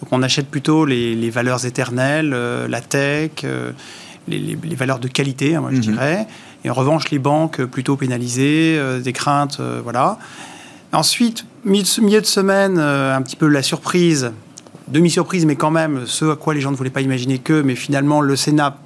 Donc 0.00 0.08
on 0.10 0.22
achète 0.22 0.48
plutôt 0.48 0.84
les, 0.84 1.30
valeurs 1.30 1.64
éternelles, 1.64 2.30
la 2.30 2.80
tech, 2.80 3.30
les, 4.28 4.56
valeurs 4.76 4.98
de 4.98 5.08
qualité, 5.08 5.54
hein, 5.54 5.60
moi 5.60 5.70
je 5.72 5.78
mmh. 5.78 5.80
dirais. 5.80 6.26
Et 6.64 6.70
en 6.70 6.74
revanche, 6.74 7.10
les 7.10 7.18
banques 7.18 7.64
plutôt 7.64 7.96
pénalisées, 7.96 8.80
des 9.02 9.12
craintes, 9.12 9.60
voilà. 9.82 10.18
Ensuite, 10.92 11.44
milieu 11.64 12.20
de 12.20 12.26
semaine, 12.26 12.78
un 12.78 13.20
petit 13.22 13.34
peu 13.34 13.48
la 13.48 13.62
surprise, 13.62 14.30
demi-surprise, 14.88 15.44
mais 15.44 15.56
quand 15.56 15.72
même, 15.72 16.02
ce 16.06 16.26
à 16.26 16.36
quoi 16.36 16.54
les 16.54 16.60
gens 16.60 16.70
ne 16.70 16.76
voulaient 16.76 16.90
pas 16.90 17.00
imaginer 17.00 17.38
que, 17.38 17.62
mais 17.62 17.74
finalement, 17.74 18.20
le 18.20 18.36
Sénat 18.36 18.76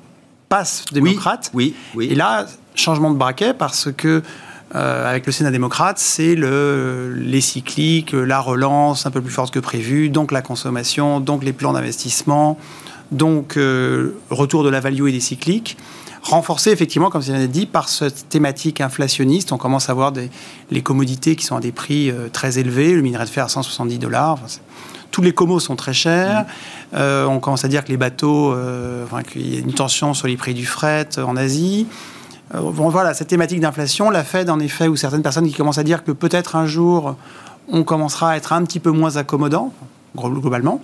passe 0.49 0.85
démocrate. 0.93 1.51
Oui, 1.55 1.75
oui, 1.95 2.09
Et 2.11 2.15
là, 2.15 2.47
changement 2.75 3.11
de 3.11 3.17
braquet 3.17 3.55
parce 3.55 3.91
que 3.95 4.23
euh, 4.75 5.09
avec 5.09 5.27
le 5.27 5.33
Sénat 5.33 5.51
démocrate, 5.51 5.99
c'est 5.99 6.35
le, 6.35 7.15
les 7.15 7.41
cycliques, 7.41 8.13
la 8.13 8.41
relance 8.41 9.07
un 9.07 9.11
peu 9.11 9.21
plus 9.21 9.33
forte 9.33 9.53
que 9.53 9.59
prévu, 9.59 10.09
donc 10.09 10.33
la 10.33 10.43
consommation, 10.43 11.21
donc 11.21 11.45
les 11.45 11.53
plans 11.53 11.73
d'investissement, 11.73 12.59
donc 13.13 13.57
euh, 13.57 14.17
retour 14.31 14.65
de 14.65 14.69
la 14.69 14.81
value 14.81 15.09
et 15.09 15.13
des 15.13 15.21
cycliques, 15.21 15.77
renforcé 16.31 16.71
effectivement, 16.71 17.11
comme 17.11 17.23
vous 17.23 17.47
dit, 17.47 17.67
par 17.67 17.89
cette 17.89 18.29
thématique 18.29 18.81
inflationniste. 18.81 19.53
On 19.53 19.59
commence 19.59 19.89
à 19.89 19.95
voir 19.95 20.13
des, 20.13 20.31
les 20.71 20.83
commodités 20.83 21.37
qui 21.37 21.45
sont 21.45 21.57
à 21.57 21.61
des 21.61 21.73
prix 21.73 22.11
euh, 22.11 22.29
très 22.33 22.59
élevés, 22.59 22.93
le 22.93 23.03
minerai 23.03 23.25
de 23.25 23.31
fer 23.31 23.45
à 23.45 23.49
170 23.49 23.99
dollars. 23.99 24.39
tous 25.11 25.23
les 25.23 25.33
commos 25.33 25.61
sont 25.61 25.77
très 25.77 25.95
chers. 25.95 26.43
Mmh. 26.43 26.47
Euh, 26.95 27.27
on 27.27 27.41
commence 27.41 27.65
à 27.65 27.69
dire 27.69 27.85
que 27.85 27.89
les 27.89 27.97
bateaux, 27.97 28.53
euh, 28.53 29.07
qu'il 29.33 29.55
y 29.55 29.57
a 29.57 29.61
une 29.61 29.73
tension 29.73 30.15
sur 30.15 30.27
les 30.27 30.37
prix 30.37 30.55
du 30.55 30.67
fret 30.67 31.09
en 31.19 31.37
Asie. 31.37 31.87
bon, 32.55 32.89
voilà, 32.89 33.15
cette 33.15 33.29
thématique 33.29 33.61
d'inflation, 33.61 34.11
la 34.11 34.25
Fed, 34.25 34.51
en 34.51 34.61
effet, 34.61 34.89
ou 34.89 34.97
certaines 34.97 35.23
personnes 35.23 35.49
qui 35.49 35.55
commencent 35.55 35.79
à 35.79 35.85
dire 35.85 36.05
que 36.05 36.13
peut-être 36.13 36.57
un 36.57 36.67
jour, 36.67 37.17
on 37.69 37.83
commencera 37.83 38.31
à 38.31 38.37
être 38.37 38.53
un 38.53 38.63
petit 38.65 38.81
peu 38.81 38.91
moins 38.91 39.17
accommodant, 39.17 39.73
globalement. 40.17 40.81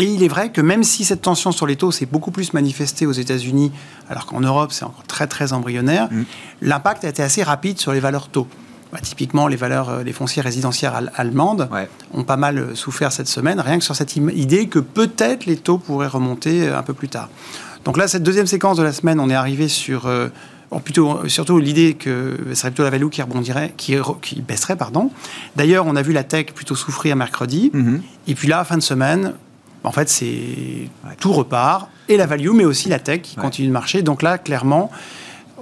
Et 0.00 0.04
il 0.04 0.22
est 0.22 0.28
vrai 0.28 0.50
que 0.50 0.60
même 0.60 0.82
si 0.82 1.04
cette 1.04 1.22
tension 1.22 1.52
sur 1.52 1.66
les 1.66 1.76
taux 1.76 1.92
s'est 1.92 2.06
beaucoup 2.06 2.30
plus 2.30 2.52
manifestée 2.54 3.06
aux 3.06 3.12
États-Unis, 3.12 3.70
alors 4.08 4.26
qu'en 4.26 4.40
Europe 4.40 4.72
c'est 4.72 4.84
encore 4.84 5.04
très 5.06 5.26
très 5.26 5.52
embryonnaire, 5.52 6.08
mmh. 6.10 6.22
l'impact 6.62 7.04
a 7.04 7.08
été 7.08 7.22
assez 7.22 7.42
rapide 7.42 7.78
sur 7.78 7.92
les 7.92 8.00
valeurs 8.00 8.28
taux. 8.28 8.48
Bah, 8.92 8.98
typiquement, 9.00 9.46
les 9.46 9.56
valeurs, 9.56 9.88
euh, 9.88 10.02
les 10.02 10.12
foncières 10.12 10.44
résidentières 10.44 11.00
allemandes 11.14 11.68
ont 12.12 12.24
pas 12.24 12.36
mal 12.36 12.58
euh, 12.58 12.74
souffert 12.74 13.12
cette 13.12 13.28
semaine, 13.28 13.60
rien 13.60 13.78
que 13.78 13.84
sur 13.84 13.94
cette 13.94 14.16
idée 14.16 14.66
que 14.66 14.80
peut-être 14.80 15.46
les 15.46 15.56
taux 15.56 15.78
pourraient 15.78 16.08
remonter 16.08 16.66
euh, 16.66 16.76
un 16.76 16.82
peu 16.82 16.92
plus 16.92 17.08
tard. 17.08 17.28
Donc 17.84 17.96
là, 17.96 18.08
cette 18.08 18.24
deuxième 18.24 18.48
séquence 18.48 18.76
de 18.76 18.82
la 18.82 18.92
semaine, 18.92 19.20
on 19.20 19.30
est 19.30 19.34
arrivé 19.34 19.68
sur 19.68 20.10
plutôt, 20.84 21.26
surtout 21.28 21.58
l'idée 21.58 21.94
que 21.94 22.36
ce 22.50 22.54
serait 22.54 22.70
plutôt 22.70 22.82
la 22.82 22.90
value 22.90 23.08
qui 23.08 23.22
rebondirait, 23.22 23.72
qui, 23.78 23.96
qui 24.20 24.42
baisserait, 24.42 24.76
pardon. 24.76 25.10
D'ailleurs, 25.56 25.86
on 25.86 25.96
a 25.96 26.02
vu 26.02 26.12
la 26.12 26.22
tech 26.22 26.46
plutôt 26.54 26.74
souffrir 26.74 27.16
mercredi. 27.16 27.70
Mm-hmm. 27.72 28.00
Et 28.26 28.34
puis 28.34 28.48
là, 28.48 28.64
fin 28.64 28.76
de 28.76 28.82
semaine, 28.82 29.32
en 29.84 29.92
fait, 29.92 30.08
c'est 30.08 30.88
tout 31.18 31.32
repart. 31.32 31.88
Et 32.08 32.16
la 32.16 32.26
value, 32.26 32.50
mais 32.50 32.64
aussi 32.64 32.88
la 32.88 32.98
tech 32.98 33.22
qui 33.22 33.36
continue 33.36 33.68
de 33.68 33.72
marcher. 33.72 34.02
Donc 34.02 34.22
là, 34.22 34.36
clairement, 34.36 34.90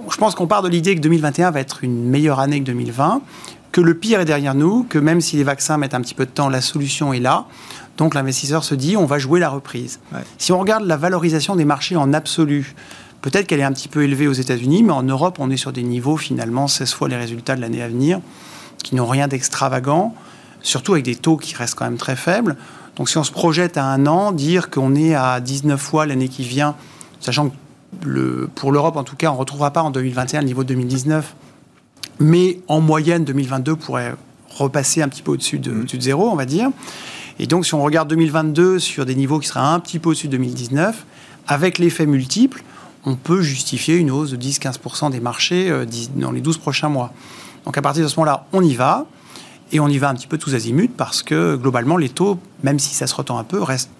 je 0.09 0.17
pense 0.17 0.35
qu'on 0.35 0.47
part 0.47 0.61
de 0.61 0.69
l'idée 0.69 0.95
que 0.95 1.01
2021 1.01 1.51
va 1.51 1.59
être 1.59 1.83
une 1.83 2.09
meilleure 2.09 2.39
année 2.39 2.59
que 2.59 2.65
2020, 2.65 3.21
que 3.71 3.81
le 3.81 3.93
pire 3.93 4.19
est 4.19 4.25
derrière 4.25 4.55
nous, 4.55 4.83
que 4.83 4.97
même 4.97 5.21
si 5.21 5.37
les 5.37 5.43
vaccins 5.43 5.77
mettent 5.77 5.93
un 5.93 6.01
petit 6.01 6.15
peu 6.15 6.25
de 6.25 6.31
temps, 6.31 6.49
la 6.49 6.61
solution 6.61 7.13
est 7.13 7.19
là. 7.19 7.45
Donc 7.97 8.15
l'investisseur 8.15 8.63
se 8.63 8.75
dit, 8.75 8.97
on 8.97 9.05
va 9.05 9.19
jouer 9.19 9.39
la 9.39 9.49
reprise. 9.49 9.99
Si 10.37 10.51
on 10.51 10.59
regarde 10.59 10.85
la 10.85 10.97
valorisation 10.97 11.55
des 11.55 11.65
marchés 11.65 11.95
en 11.95 12.13
absolu, 12.13 12.73
peut-être 13.21 13.45
qu'elle 13.45 13.59
est 13.59 13.63
un 13.63 13.73
petit 13.73 13.89
peu 13.89 14.03
élevée 14.03 14.27
aux 14.27 14.33
États-Unis, 14.33 14.83
mais 14.83 14.93
en 14.93 15.03
Europe, 15.03 15.37
on 15.39 15.51
est 15.51 15.57
sur 15.57 15.71
des 15.71 15.83
niveaux 15.83 16.17
finalement 16.17 16.67
16 16.67 16.93
fois 16.93 17.09
les 17.09 17.17
résultats 17.17 17.55
de 17.55 17.61
l'année 17.61 17.81
à 17.81 17.87
venir, 17.87 18.21
qui 18.83 18.95
n'ont 18.95 19.05
rien 19.05 19.27
d'extravagant, 19.27 20.15
surtout 20.61 20.93
avec 20.93 21.05
des 21.05 21.15
taux 21.15 21.37
qui 21.37 21.55
restent 21.55 21.75
quand 21.75 21.85
même 21.85 21.97
très 21.97 22.15
faibles. 22.15 22.55
Donc 22.99 23.07
si 23.07 23.17
on 23.17 23.23
se 23.23 23.31
projette 23.31 23.77
à 23.77 23.85
un 23.85 24.05
an, 24.07 24.33
dire 24.33 24.69
qu'on 24.69 24.93
est 24.93 25.15
à 25.15 25.39
19 25.39 25.79
fois 25.79 26.05
l'année 26.05 26.27
qui 26.27 26.43
vient, 26.43 26.75
sachant 27.21 27.49
que 27.49 28.49
pour 28.55 28.73
l'Europe, 28.73 28.97
en 28.97 29.05
tout 29.05 29.15
cas, 29.15 29.31
on 29.31 29.35
ne 29.35 29.39
retrouvera 29.39 29.71
pas 29.71 29.81
en 29.81 29.89
2021 29.89 30.41
le 30.41 30.47
niveau 30.47 30.63
de 30.63 30.67
2019. 30.67 31.33
Mais 32.19 32.59
en 32.67 32.81
moyenne, 32.81 33.23
2022 33.23 33.77
pourrait 33.77 34.15
repasser 34.49 35.01
un 35.01 35.07
petit 35.07 35.21
peu 35.21 35.31
au-dessus 35.31 35.59
de, 35.59 35.83
de, 35.83 36.01
zéro, 36.01 36.29
on 36.29 36.35
va 36.35 36.45
dire. 36.45 36.71
Et 37.39 37.47
donc, 37.47 37.65
si 37.65 37.73
on 37.73 37.81
regarde 37.81 38.09
2022 38.09 38.79
sur 38.79 39.05
des 39.05 39.15
niveaux 39.15 39.39
qui 39.39 39.47
seraient 39.47 39.61
un 39.61 39.79
petit 39.79 39.97
peu 39.97 40.09
au-dessus 40.09 40.27
de 40.27 40.33
2019, 40.33 41.05
avec 41.47 41.79
l'effet 41.79 42.05
multiple, 42.05 42.63
on 43.05 43.15
peut 43.15 43.41
justifier 43.41 43.95
une 43.95 44.11
hausse 44.11 44.31
de 44.31 44.37
10-15% 44.37 45.11
des 45.11 45.21
marchés 45.21 45.71
euh, 45.71 45.85
dans 46.17 46.31
les 46.31 46.41
12 46.41 46.57
prochains 46.57 46.89
mois. 46.89 47.13
Donc, 47.63 47.77
à 47.77 47.81
partir 47.81 48.03
de 48.03 48.09
ce 48.09 48.19
moment-là, 48.19 48.45
on 48.51 48.61
y 48.61 48.75
va. 48.75 49.05
Et 49.71 49.79
on 49.79 49.87
y 49.87 49.97
va 49.97 50.09
un 50.09 50.15
petit 50.15 50.27
peu 50.27 50.37
tous 50.37 50.55
azimuts 50.55 50.89
parce 50.89 51.21
que 51.21 51.55
globalement, 51.55 51.97
les 51.97 52.09
taux, 52.09 52.39
même 52.63 52.79
si 52.79 52.95
ça 52.95 53.07
se 53.07 53.15
retend 53.15 53.37
un 53.37 53.43
peu, 53.43 53.61
restent 53.61 53.91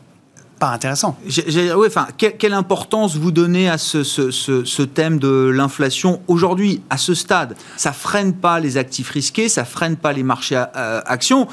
pas 0.60 0.71
intéressant. 0.71 1.17
oui, 1.25 1.88
enfin, 1.88 2.08
quelle, 2.17 2.53
importance 2.53 3.15
vous 3.15 3.32
donnez 3.32 3.69
à 3.69 3.77
ce, 3.77 4.84
thème 4.84 5.17
de 5.17 5.49
l'inflation 5.49 6.21
aujourd'hui, 6.27 6.82
à 6.89 6.97
ce 6.97 7.13
stade? 7.13 7.55
Ça 7.77 7.93
freine 7.93 8.34
pas 8.34 8.60
les 8.60 8.77
actifs 8.77 9.10
risqués, 9.10 9.49
ça 9.49 9.63
freine 9.63 9.95
pas 9.95 10.12
les 10.12 10.23
marchés 10.23 10.62
euh, 10.75 11.01
actions. 11.05 11.47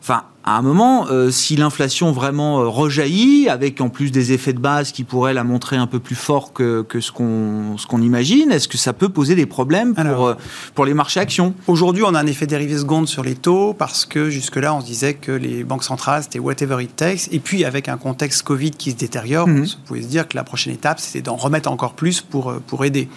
Enfin, 0.00 0.24
à 0.48 0.56
un 0.56 0.62
moment, 0.62 1.06
euh, 1.10 1.30
si 1.30 1.56
l'inflation 1.56 2.10
vraiment 2.10 2.60
euh, 2.60 2.68
rejaillit, 2.68 3.48
avec 3.50 3.80
en 3.82 3.90
plus 3.90 4.10
des 4.10 4.32
effets 4.32 4.54
de 4.54 4.58
base 4.58 4.92
qui 4.92 5.04
pourraient 5.04 5.34
la 5.34 5.44
montrer 5.44 5.76
un 5.76 5.86
peu 5.86 5.98
plus 5.98 6.14
fort 6.14 6.54
que, 6.54 6.82
que 6.82 7.00
ce 7.00 7.12
qu'on 7.12 8.00
imagine, 8.00 8.50
est-ce 8.50 8.68
que 8.68 8.78
ça 8.78 8.94
peut 8.94 9.10
poser 9.10 9.34
des 9.34 9.44
problèmes 9.44 9.94
pour, 9.94 10.26
euh, 10.26 10.34
pour 10.74 10.86
les 10.86 10.94
marchés 10.94 11.20
actions? 11.20 11.54
Aujourd'hui, 11.66 12.02
on 12.06 12.14
a 12.14 12.20
un 12.20 12.26
effet 12.26 12.46
dérivé 12.46 12.78
seconde 12.78 13.08
sur 13.08 13.22
les 13.22 13.34
taux 13.34 13.74
parce 13.74 14.06
que 14.06 14.30
jusque-là, 14.30 14.74
on 14.74 14.80
se 14.80 14.86
disait 14.86 15.14
que 15.14 15.32
les 15.32 15.64
banques 15.64 15.84
centrales, 15.84 16.22
c'était 16.22 16.38
whatever 16.38 16.82
it 16.82 16.96
takes. 16.96 17.28
Et 17.30 17.40
puis, 17.40 17.66
avec 17.66 17.88
un 17.88 17.98
contexte 17.98 18.42
Covid 18.42 18.70
qui 18.70 18.92
se 18.92 18.96
détériore, 18.96 19.48
mhm. 19.48 19.66
on 19.66 19.86
pouvait 19.86 20.02
se 20.02 20.08
dire 20.08 20.28
que 20.28 20.36
la 20.36 20.44
prochaine 20.44 20.72
étape, 20.72 20.98
c'était 20.98 21.20
d'en 21.20 21.36
remettre 21.36 21.70
encore 21.70 21.92
plus 21.92 22.22
pour, 22.22 22.54
pour 22.66 22.84
aider. 22.86 23.08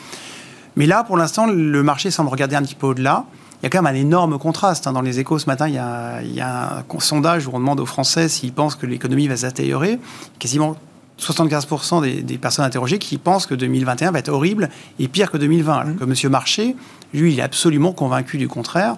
Mais 0.75 0.85
là, 0.85 1.03
pour 1.03 1.15
l'instant, 1.15 1.47
le 1.47 1.83
marché 1.83 2.11
semble 2.11 2.29
regarder 2.29 2.55
un 2.55 2.63
petit 2.63 2.75
peu 2.75 2.87
au-delà 2.87 3.25
il 3.61 3.65
y 3.65 3.67
a 3.67 3.69
quand 3.69 3.81
même 3.83 3.95
un 3.95 3.97
énorme 3.97 4.39
contraste. 4.39 4.87
Hein. 4.87 4.93
Dans 4.93 5.01
les 5.01 5.19
échos 5.19 5.37
ce 5.37 5.45
matin, 5.45 5.67
il 5.67 5.75
y, 5.75 5.77
a, 5.77 6.79
un 6.79 6.99
sondage 6.99 7.47
où 7.47 7.51
on 7.53 7.59
demande 7.59 7.79
aux 7.79 7.85
Français 7.85 8.27
s'ils 8.27 8.53
pensent 8.53 8.75
que 8.75 8.87
l'économie 8.87 9.27
va 9.27 9.37
s'attéiorer. 9.37 9.99
Quasiment 10.39 10.75
75% 11.19 12.23
des, 12.23 12.37
personnes 12.39 12.65
interrogées 12.65 12.97
qui 12.97 13.19
pensent 13.19 13.45
que 13.45 13.53
2021 13.53 14.11
va 14.11 14.19
être 14.19 14.29
horrible 14.29 14.69
et 14.97 15.07
pire 15.07 15.29
que 15.29 15.37
2020. 15.37 15.83
Mmh. 15.83 15.95
Que 15.97 16.03
M. 16.05 16.31
Marché, 16.31 16.75
lui, 17.13 17.33
il 17.33 17.39
est 17.39 17.43
absolument 17.43 17.91
convaincu 17.91 18.39
du 18.39 18.47
contraire. 18.47 18.95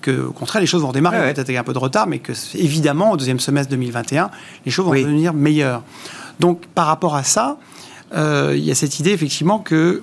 Que, 0.00 0.28
au 0.28 0.32
contraire, 0.32 0.60
les 0.60 0.66
choses 0.66 0.80
vont 0.80 0.88
redémarrer, 0.88 1.34
peut-être 1.34 1.50
avec 1.50 1.58
un 1.58 1.64
peu 1.64 1.74
de 1.74 1.78
retard, 1.78 2.06
mais 2.06 2.20
que, 2.20 2.32
évidemment, 2.54 3.12
au 3.12 3.16
deuxième 3.18 3.40
semestre 3.40 3.70
2021, 3.70 4.30
les 4.64 4.70
choses 4.70 4.86
vont 4.86 4.92
devenir 4.92 5.34
meilleures. 5.34 5.82
Donc, 6.40 6.66
par 6.74 6.86
rapport 6.86 7.16
à 7.16 7.22
ça, 7.22 7.58
euh, 8.14 8.54
il 8.56 8.64
y 8.64 8.70
a 8.70 8.74
cette 8.74 8.98
idée, 8.98 9.10
effectivement, 9.10 9.58
que 9.58 10.02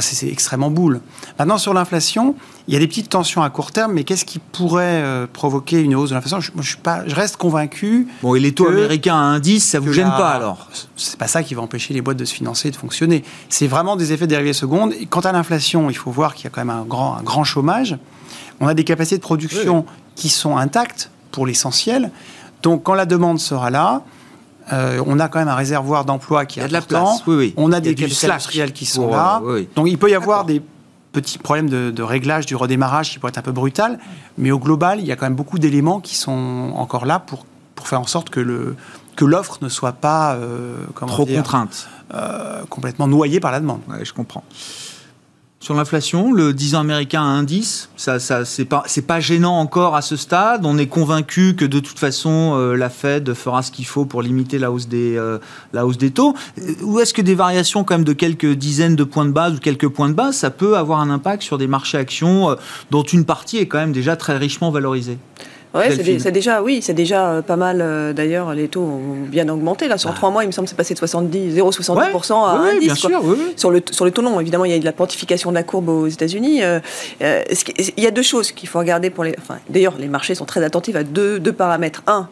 c'est 0.00 0.28
extrêmement 0.28 0.70
boule. 0.70 1.00
Maintenant, 1.38 1.58
sur 1.58 1.74
l'inflation, 1.74 2.34
il 2.66 2.74
y 2.74 2.76
a 2.76 2.80
des 2.80 2.88
petites 2.88 3.08
tensions 3.08 3.42
à 3.42 3.50
court 3.50 3.72
terme, 3.72 3.92
mais 3.92 4.04
qu'est-ce 4.04 4.24
qui 4.24 4.38
pourrait 4.38 5.02
euh, 5.02 5.26
provoquer 5.32 5.80
une 5.80 5.94
hausse 5.94 6.10
de 6.10 6.14
l'inflation? 6.14 6.40
Je, 6.40 6.50
je, 6.56 6.68
suis 6.68 6.76
pas, 6.78 7.06
je 7.06 7.14
reste 7.14 7.36
convaincu. 7.36 8.08
Bon, 8.22 8.34
et 8.34 8.40
les 8.40 8.52
taux 8.52 8.68
américains 8.68 9.14
à 9.14 9.18
indice, 9.18 9.64
ça 9.64 9.80
vous 9.80 9.92
gêne 9.92 10.08
pas 10.08 10.30
alors? 10.30 10.68
C'est 10.96 11.18
pas 11.18 11.28
ça 11.28 11.42
qui 11.42 11.54
va 11.54 11.62
empêcher 11.62 11.94
les 11.94 12.00
boîtes 12.00 12.16
de 12.16 12.24
se 12.24 12.34
financer 12.34 12.68
et 12.68 12.70
de 12.70 12.76
fonctionner. 12.76 13.24
C'est 13.48 13.66
vraiment 13.66 13.96
des 13.96 14.12
effets 14.12 14.26
dérivés 14.26 14.52
secondes. 14.52 14.92
Et 14.98 15.06
quant 15.06 15.20
à 15.20 15.32
l'inflation, 15.32 15.90
il 15.90 15.96
faut 15.96 16.10
voir 16.10 16.34
qu'il 16.34 16.44
y 16.44 16.46
a 16.48 16.50
quand 16.50 16.64
même 16.64 16.76
un 16.76 16.84
grand, 16.84 17.16
un 17.16 17.22
grand 17.22 17.44
chômage. 17.44 17.96
On 18.60 18.66
a 18.66 18.74
des 18.74 18.84
capacités 18.84 19.16
de 19.16 19.22
production 19.22 19.84
oui. 19.86 19.92
qui 20.16 20.28
sont 20.28 20.56
intactes 20.56 21.10
pour 21.30 21.46
l'essentiel. 21.46 22.10
Donc, 22.62 22.82
quand 22.84 22.94
la 22.94 23.06
demande 23.06 23.38
sera 23.38 23.70
là, 23.70 24.02
euh, 24.72 25.02
on 25.06 25.20
a 25.20 25.28
quand 25.28 25.38
même 25.38 25.48
un 25.48 25.54
réservoir 25.54 26.04
d'emploi 26.04 26.46
qui 26.46 26.60
est 26.60 26.68
de 26.68 26.74
important. 26.74 26.98
la 26.98 27.04
place. 27.04 27.22
Oui, 27.26 27.36
oui. 27.36 27.54
On 27.56 27.72
a 27.72 27.80
des 27.80 27.90
industriels 28.02 28.72
qui 28.72 28.86
sont 28.86 29.08
oh, 29.08 29.12
là. 29.12 29.40
Oui, 29.44 29.68
Donc 29.76 29.88
il 29.88 29.98
peut 29.98 30.10
y 30.10 30.14
avoir 30.14 30.44
des 30.44 30.62
petits 31.12 31.38
problèmes 31.38 31.70
de, 31.70 31.90
de, 31.90 32.02
réglage 32.02 32.46
du 32.46 32.56
redémarrage 32.56 33.10
qui 33.10 33.18
pourraient 33.18 33.30
être 33.30 33.38
un 33.38 33.42
peu 33.42 33.52
brutal, 33.52 33.98
mais 34.36 34.50
au 34.50 34.58
global, 34.58 34.98
il 35.00 35.06
y 35.06 35.12
a 35.12 35.16
quand 35.16 35.26
même 35.26 35.36
beaucoup 35.36 35.58
d'éléments 35.58 36.00
qui 36.00 36.16
sont 36.16 36.72
encore 36.74 37.06
là 37.06 37.20
pour, 37.20 37.46
pour 37.74 37.86
faire 37.86 38.00
en 38.00 38.06
sorte 38.06 38.30
que 38.30 38.40
le 38.40 38.76
que 39.16 39.24
l'offre 39.24 39.58
ne 39.62 39.68
soit 39.68 39.92
pas 39.92 40.34
euh, 40.34 40.74
trop 41.06 41.24
dire, 41.24 41.36
contrainte, 41.36 41.88
euh, 42.12 42.62
complètement 42.68 43.06
noyée 43.06 43.40
par 43.40 43.52
la 43.52 43.60
demande. 43.60 43.80
Ouais, 43.88 44.04
je 44.04 44.12
comprends. 44.12 44.44
Sur 45.64 45.72
l'inflation, 45.72 46.30
le 46.30 46.52
10 46.52 46.74
ans 46.74 46.80
américain 46.80 47.22
à 47.22 47.24
indice, 47.24 47.88
ça, 47.96 48.18
c'est 48.44 48.66
pas, 48.66 49.20
gênant 49.20 49.58
encore 49.58 49.96
à 49.96 50.02
ce 50.02 50.14
stade. 50.14 50.66
On 50.66 50.76
est 50.76 50.88
convaincu 50.88 51.56
que 51.56 51.64
de 51.64 51.80
toute 51.80 51.98
façon, 51.98 52.52
euh, 52.54 52.74
la 52.74 52.90
Fed 52.90 53.32
fera 53.32 53.62
ce 53.62 53.70
qu'il 53.70 53.86
faut 53.86 54.04
pour 54.04 54.20
limiter 54.20 54.58
la 54.58 54.70
hausse 54.70 54.88
des, 54.88 55.16
euh, 55.16 55.38
taux. 56.14 56.34
Ou 56.82 57.00
est-ce 57.00 57.14
que 57.14 57.22
des 57.22 57.34
variations 57.34 57.82
quand 57.82 57.94
même 57.94 58.04
de 58.04 58.12
quelques 58.12 58.52
dizaines 58.52 58.94
de 58.94 59.04
points 59.04 59.24
de 59.24 59.30
base 59.30 59.54
ou 59.54 59.58
quelques 59.58 59.88
points 59.88 60.10
de 60.10 60.14
base, 60.14 60.36
ça 60.36 60.50
peut 60.50 60.76
avoir 60.76 61.00
un 61.00 61.08
impact 61.08 61.42
sur 61.42 61.56
des 61.56 61.66
marchés 61.66 61.96
actions 61.96 62.50
euh, 62.50 62.56
dont 62.90 63.02
une 63.02 63.24
partie 63.24 63.56
est 63.56 63.66
quand 63.66 63.78
même 63.78 63.92
déjà 63.92 64.16
très 64.16 64.36
richement 64.36 64.70
valorisée? 64.70 65.16
Ouais, 65.74 65.90
c'est 66.20 66.30
déjà, 66.30 66.62
oui, 66.62 66.80
c'est 66.82 66.94
déjà 66.94 67.30
euh, 67.30 67.42
pas 67.42 67.56
mal. 67.56 67.80
Euh, 67.80 68.12
D'ailleurs, 68.12 68.54
les 68.54 68.68
taux 68.68 68.82
ont 68.82 69.26
bien 69.26 69.48
augmenté. 69.48 69.88
Là, 69.88 69.98
sur 69.98 70.10
ah. 70.10 70.14
trois 70.14 70.30
mois, 70.30 70.44
il 70.44 70.46
me 70.46 70.52
semble, 70.52 70.68
c'est 70.68 70.76
passé 70.76 70.94
de 70.94 70.98
70, 70.98 71.56
0,70% 71.56 71.94
ouais, 71.94 72.04
à 72.04 72.62
ouais, 72.62 72.78
1,10. 72.78 72.80
Bien 72.80 72.94
sûr, 72.94 73.20
oui, 73.24 73.36
oui. 73.36 73.52
Sur 73.56 73.70
le 73.72 73.82
sur 73.90 74.04
le 74.04 74.12
taux 74.12 74.22
long, 74.22 74.38
évidemment, 74.38 74.64
il 74.64 74.70
y 74.70 74.74
a 74.74 74.78
de 74.78 74.84
la 74.84 74.92
pontification 74.92 75.50
de 75.50 75.56
la 75.56 75.64
courbe 75.64 75.88
aux 75.88 76.06
États-Unis. 76.06 76.62
Euh, 76.62 76.78
il 77.20 78.02
y 78.02 78.06
a 78.06 78.12
deux 78.12 78.22
choses 78.22 78.52
qu'il 78.52 78.68
faut 78.68 78.78
regarder 78.78 79.10
pour 79.10 79.24
les. 79.24 79.34
Enfin, 79.38 79.58
d'ailleurs, 79.68 79.94
les 79.98 80.08
marchés 80.08 80.36
sont 80.36 80.44
très 80.44 80.62
attentifs 80.62 80.94
à 80.94 81.02
deux, 81.02 81.40
deux 81.40 81.52
paramètres. 81.52 82.02
Un, 82.06 82.28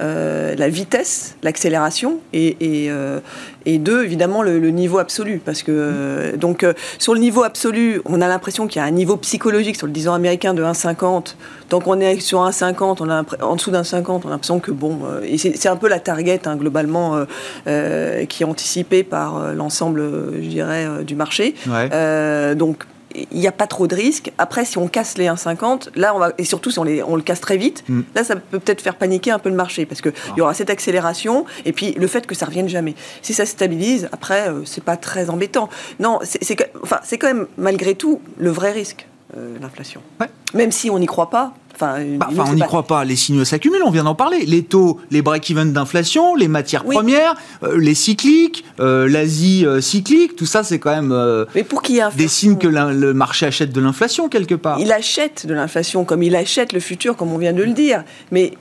euh, 0.00 0.54
la 0.56 0.68
vitesse, 0.68 1.36
l'accélération, 1.42 2.18
et, 2.32 2.56
et, 2.60 2.90
euh, 2.90 3.20
et, 3.64 3.78
deux, 3.78 4.04
évidemment, 4.04 4.42
le, 4.42 4.58
le, 4.58 4.70
niveau 4.70 4.98
absolu. 4.98 5.40
Parce 5.44 5.62
que, 5.62 5.72
euh, 5.72 6.36
donc, 6.36 6.66
sur 6.98 7.14
le 7.14 7.20
niveau 7.20 7.44
absolu, 7.44 8.00
on 8.04 8.20
a 8.20 8.28
l'impression 8.28 8.66
qu'il 8.66 8.80
y 8.80 8.84
a 8.84 8.86
un 8.86 8.90
niveau 8.90 9.16
psychologique 9.16 9.76
sur 9.76 9.86
le 9.86 9.92
10 9.92 10.08
ans 10.08 10.14
américain 10.14 10.54
de 10.54 10.62
1,50. 10.62 11.36
Tant 11.68 11.80
qu'on 11.80 12.00
est 12.00 12.20
sur 12.20 12.40
1,50, 12.40 12.96
on 13.00 13.10
a 13.10 13.24
en 13.42 13.56
dessous 13.56 13.70
d'un 13.70 13.84
50, 13.84 14.24
on 14.24 14.28
a 14.28 14.32
l'impression 14.32 14.60
que, 14.60 14.70
bon, 14.70 15.00
et 15.22 15.38
c'est 15.38 15.68
un 15.68 15.76
peu 15.76 15.88
la 15.88 16.00
target, 16.00 16.40
hein, 16.46 16.56
globalement, 16.56 17.24
qui 17.64 18.42
est 18.42 18.46
anticipée 18.46 19.04
par 19.04 19.54
l'ensemble, 19.54 20.02
je 20.34 20.48
dirais, 20.48 21.04
du 21.04 21.14
marché. 21.14 21.54
Ouais. 21.68 22.54
donc, 22.54 22.84
il 23.14 23.38
n'y 23.38 23.46
a 23.46 23.52
pas 23.52 23.66
trop 23.66 23.86
de 23.86 23.94
risques. 23.94 24.32
Après, 24.38 24.64
si 24.64 24.78
on 24.78 24.88
casse 24.88 25.16
les 25.18 25.26
1,50, 25.26 25.90
là, 25.96 26.14
on 26.14 26.18
va, 26.18 26.32
et 26.38 26.44
surtout 26.44 26.70
si 26.70 26.78
on, 26.78 26.84
les, 26.84 27.02
on 27.02 27.16
le 27.16 27.22
casse 27.22 27.40
très 27.40 27.56
vite, 27.56 27.84
mm. 27.88 28.02
là, 28.14 28.24
ça 28.24 28.36
peut 28.36 28.58
peut-être 28.58 28.80
faire 28.80 28.96
paniquer 28.96 29.30
un 29.30 29.38
peu 29.38 29.48
le 29.48 29.54
marché 29.54 29.86
parce 29.86 30.00
qu'il 30.00 30.12
ah. 30.14 30.34
y 30.36 30.40
aura 30.40 30.54
cette 30.54 30.70
accélération 30.70 31.44
et 31.64 31.72
puis 31.72 31.92
le 31.92 32.06
fait 32.06 32.26
que 32.26 32.34
ça 32.34 32.46
revienne 32.46 32.68
jamais. 32.68 32.94
Si 33.22 33.34
ça 33.34 33.46
se 33.46 33.52
stabilise, 33.52 34.08
après, 34.12 34.48
euh, 34.48 34.64
c'est 34.64 34.84
pas 34.84 34.96
très 34.96 35.30
embêtant. 35.30 35.68
Non, 36.00 36.18
c'est 36.22 36.56
enfin, 36.82 37.00
quand 37.12 37.26
même, 37.26 37.46
malgré 37.56 37.94
tout, 37.94 38.20
le 38.38 38.50
vrai 38.50 38.72
risque, 38.72 39.06
euh, 39.36 39.56
l'inflation. 39.60 40.00
Ouais. 40.20 40.28
Même 40.54 40.72
si 40.72 40.90
on 40.90 40.98
n'y 40.98 41.06
croit 41.06 41.30
pas, 41.30 41.54
Enfin, 41.76 41.96
bah, 42.18 42.28
on 42.38 42.54
n'y 42.54 42.60
croit 42.60 42.86
pas. 42.86 43.04
Les 43.04 43.16
signaux 43.16 43.44
s'accumulent, 43.44 43.82
on 43.84 43.90
vient 43.90 44.04
d'en 44.04 44.14
parler. 44.14 44.46
Les 44.46 44.62
taux, 44.62 45.00
les 45.10 45.22
break-even 45.22 45.72
d'inflation, 45.72 46.36
les 46.36 46.46
matières 46.46 46.86
oui. 46.86 46.94
premières, 46.94 47.34
euh, 47.64 47.76
les 47.80 47.96
cycliques, 47.96 48.64
euh, 48.78 49.08
l'Asie 49.08 49.66
cyclique, 49.80 50.36
tout 50.36 50.46
ça, 50.46 50.62
c'est 50.62 50.78
quand 50.78 50.94
même 50.94 51.46
Mais 51.56 51.64
pour 51.64 51.82
qui 51.82 51.98
des 52.16 52.28
signes 52.28 52.58
que 52.58 52.68
le 52.68 53.12
marché 53.12 53.46
achète 53.46 53.72
de 53.72 53.80
l'inflation 53.80 54.28
quelque 54.28 54.54
part. 54.54 54.78
Il 54.78 54.92
achète 54.92 55.48
de 55.48 55.54
l'inflation, 55.54 56.04
comme 56.04 56.22
il 56.22 56.36
achète 56.36 56.72
le 56.72 56.78
futur, 56.78 57.16
comme 57.16 57.32
on 57.32 57.38
vient 57.38 57.52
de 57.52 57.64
le 57.64 57.72
dire. 57.72 58.04
Mais 58.30 58.52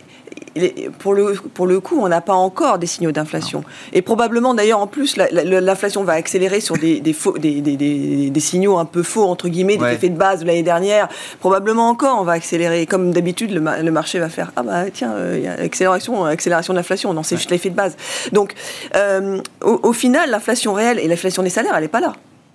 pour 1.00 1.14
le, 1.14 1.34
pour 1.54 1.68
le 1.68 1.80
coup, 1.80 2.00
on 2.00 2.08
n'a 2.08 2.22
pas 2.22 2.34
encore 2.34 2.78
des 2.78 2.88
signaux 2.88 3.12
d'inflation. 3.12 3.64
Et 3.92 4.02
probablement, 4.02 4.54
d'ailleurs, 4.54 4.80
en 4.80 4.88
plus, 4.88 5.18
l'inflation 5.18 6.04
va 6.04 6.14
accélérer 6.14 6.60
sur 6.60 6.78
des, 6.78 7.00
des, 7.00 7.14
faux, 7.14 7.38
des, 7.38 7.62
des, 7.62 8.30
des, 8.30 8.40
signaux 8.40 8.78
un 8.78 8.86
peu 8.86 9.04
faux, 9.04 9.26
entre 9.26 9.50
guillemets, 9.50 9.78
des 9.78 9.84
ouais. 9.84 9.96
effets 9.96 10.10
de 10.10 10.18
base 10.18 10.42
de 10.42 10.46
l'année 10.46 10.64
dernière. 10.64 11.10
Probablement 11.40 11.90
encore, 11.90 12.20
on 12.20 12.24
va 12.24 12.34
accélérer. 12.34 12.86
Comme 12.86 13.12
d'habitude, 13.12 13.52
le, 13.52 13.62
le, 13.82 13.92
marché 13.92 14.20
va 14.20 14.30
faire 14.30 14.52
Ah, 14.56 14.64
bah 14.64 14.84
tiens, 14.94 15.14
il 15.18 15.22
euh, 15.22 15.40
y 15.40 15.48
a 15.48 15.54
accélération, 15.54 16.26
accélération 16.26 16.74
de 16.74 16.78
l'inflation. 16.78 17.14
Non, 17.14 17.24
c'est 17.24 17.36
ouais. 17.36 17.40
juste 17.40 17.52
l'effet 17.52 17.70
de 17.70 17.76
base. 17.76 17.96
Donc, 18.32 18.54
euh, 18.96 19.40
au, 19.64 19.80
au 19.84 19.94
final, 19.94 20.30
l'inflation 20.30 20.74
réelle 20.74 21.00
et 21.00 21.08
l'inflation 21.08 21.44
des 21.44 21.50
salaires, 21.50 21.74
elle 21.76 21.84
n'est 21.84 21.88
pas 21.88 22.02
là. 22.02 22.14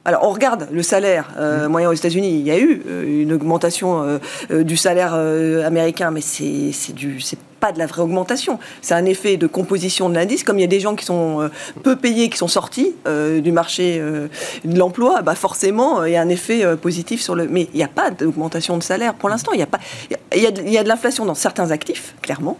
Alors, 0.09 0.25
on 0.25 0.31
regarde 0.31 0.69
le 0.73 0.83
salaire 0.83 1.29
euh, 1.37 1.69
moyen 1.69 1.91
aux 1.91 1.93
États-Unis. 1.93 2.31
Il 2.31 2.47
y 2.47 2.51
a 2.51 2.59
eu 2.59 2.83
euh, 2.89 3.23
une 3.23 3.31
augmentation 3.31 4.19
euh, 4.51 4.65
du 4.65 4.75
salaire 4.75 5.13
américain, 5.13 6.11
mais 6.11 6.23
c'est 6.23 6.95
du 6.95 7.21
c'est 7.21 7.39
pas 7.61 7.73
de 7.73 7.79
la 7.79 7.87
vraie 7.87 8.03
augmentation. 8.03 8.59
C'est 8.83 8.95
un 8.95 9.05
effet 9.05 9.37
de 9.37 9.47
composition 9.47 10.09
de 10.09 10.15
l'indice. 10.15 10.45
Comme 10.45 10.59
il 10.59 10.63
y 10.63 10.65
a 10.65 10.69
des 10.69 10.81
gens 10.81 10.95
qui 10.95 11.05
sont 11.05 11.43
euh, 11.43 11.49
peu 11.83 11.97
payés, 11.97 12.29
qui 12.29 12.39
sont 12.39 12.49
sortis 12.49 12.95
du 13.07 13.53
marché 13.53 13.99
de 13.99 14.79
l'emploi, 14.79 15.23
bah 15.23 15.35
forcément, 15.35 16.05
il 16.05 16.13
y 16.13 16.17
a 16.17 16.21
un 16.21 16.29
effet 16.29 16.77
positif 16.77 17.21
sur 17.21 17.35
le. 17.35 17.49
Mais 17.49 17.69
il 17.73 17.77
n'y 17.77 17.85
a 17.85 17.89
pas 17.89 18.11
d'augmentation 18.11 18.77
de 18.77 18.83
salaire 18.83 19.15
pour 19.15 19.29
l'instant. 19.29 19.53
Il 19.53 19.61
y 19.61 20.79
a 20.79 20.83
de 20.83 20.89
l'inflation 20.89 21.25
dans 21.25 21.35
certains 21.35 21.71
actifs, 21.71 22.15
clairement 22.23 22.59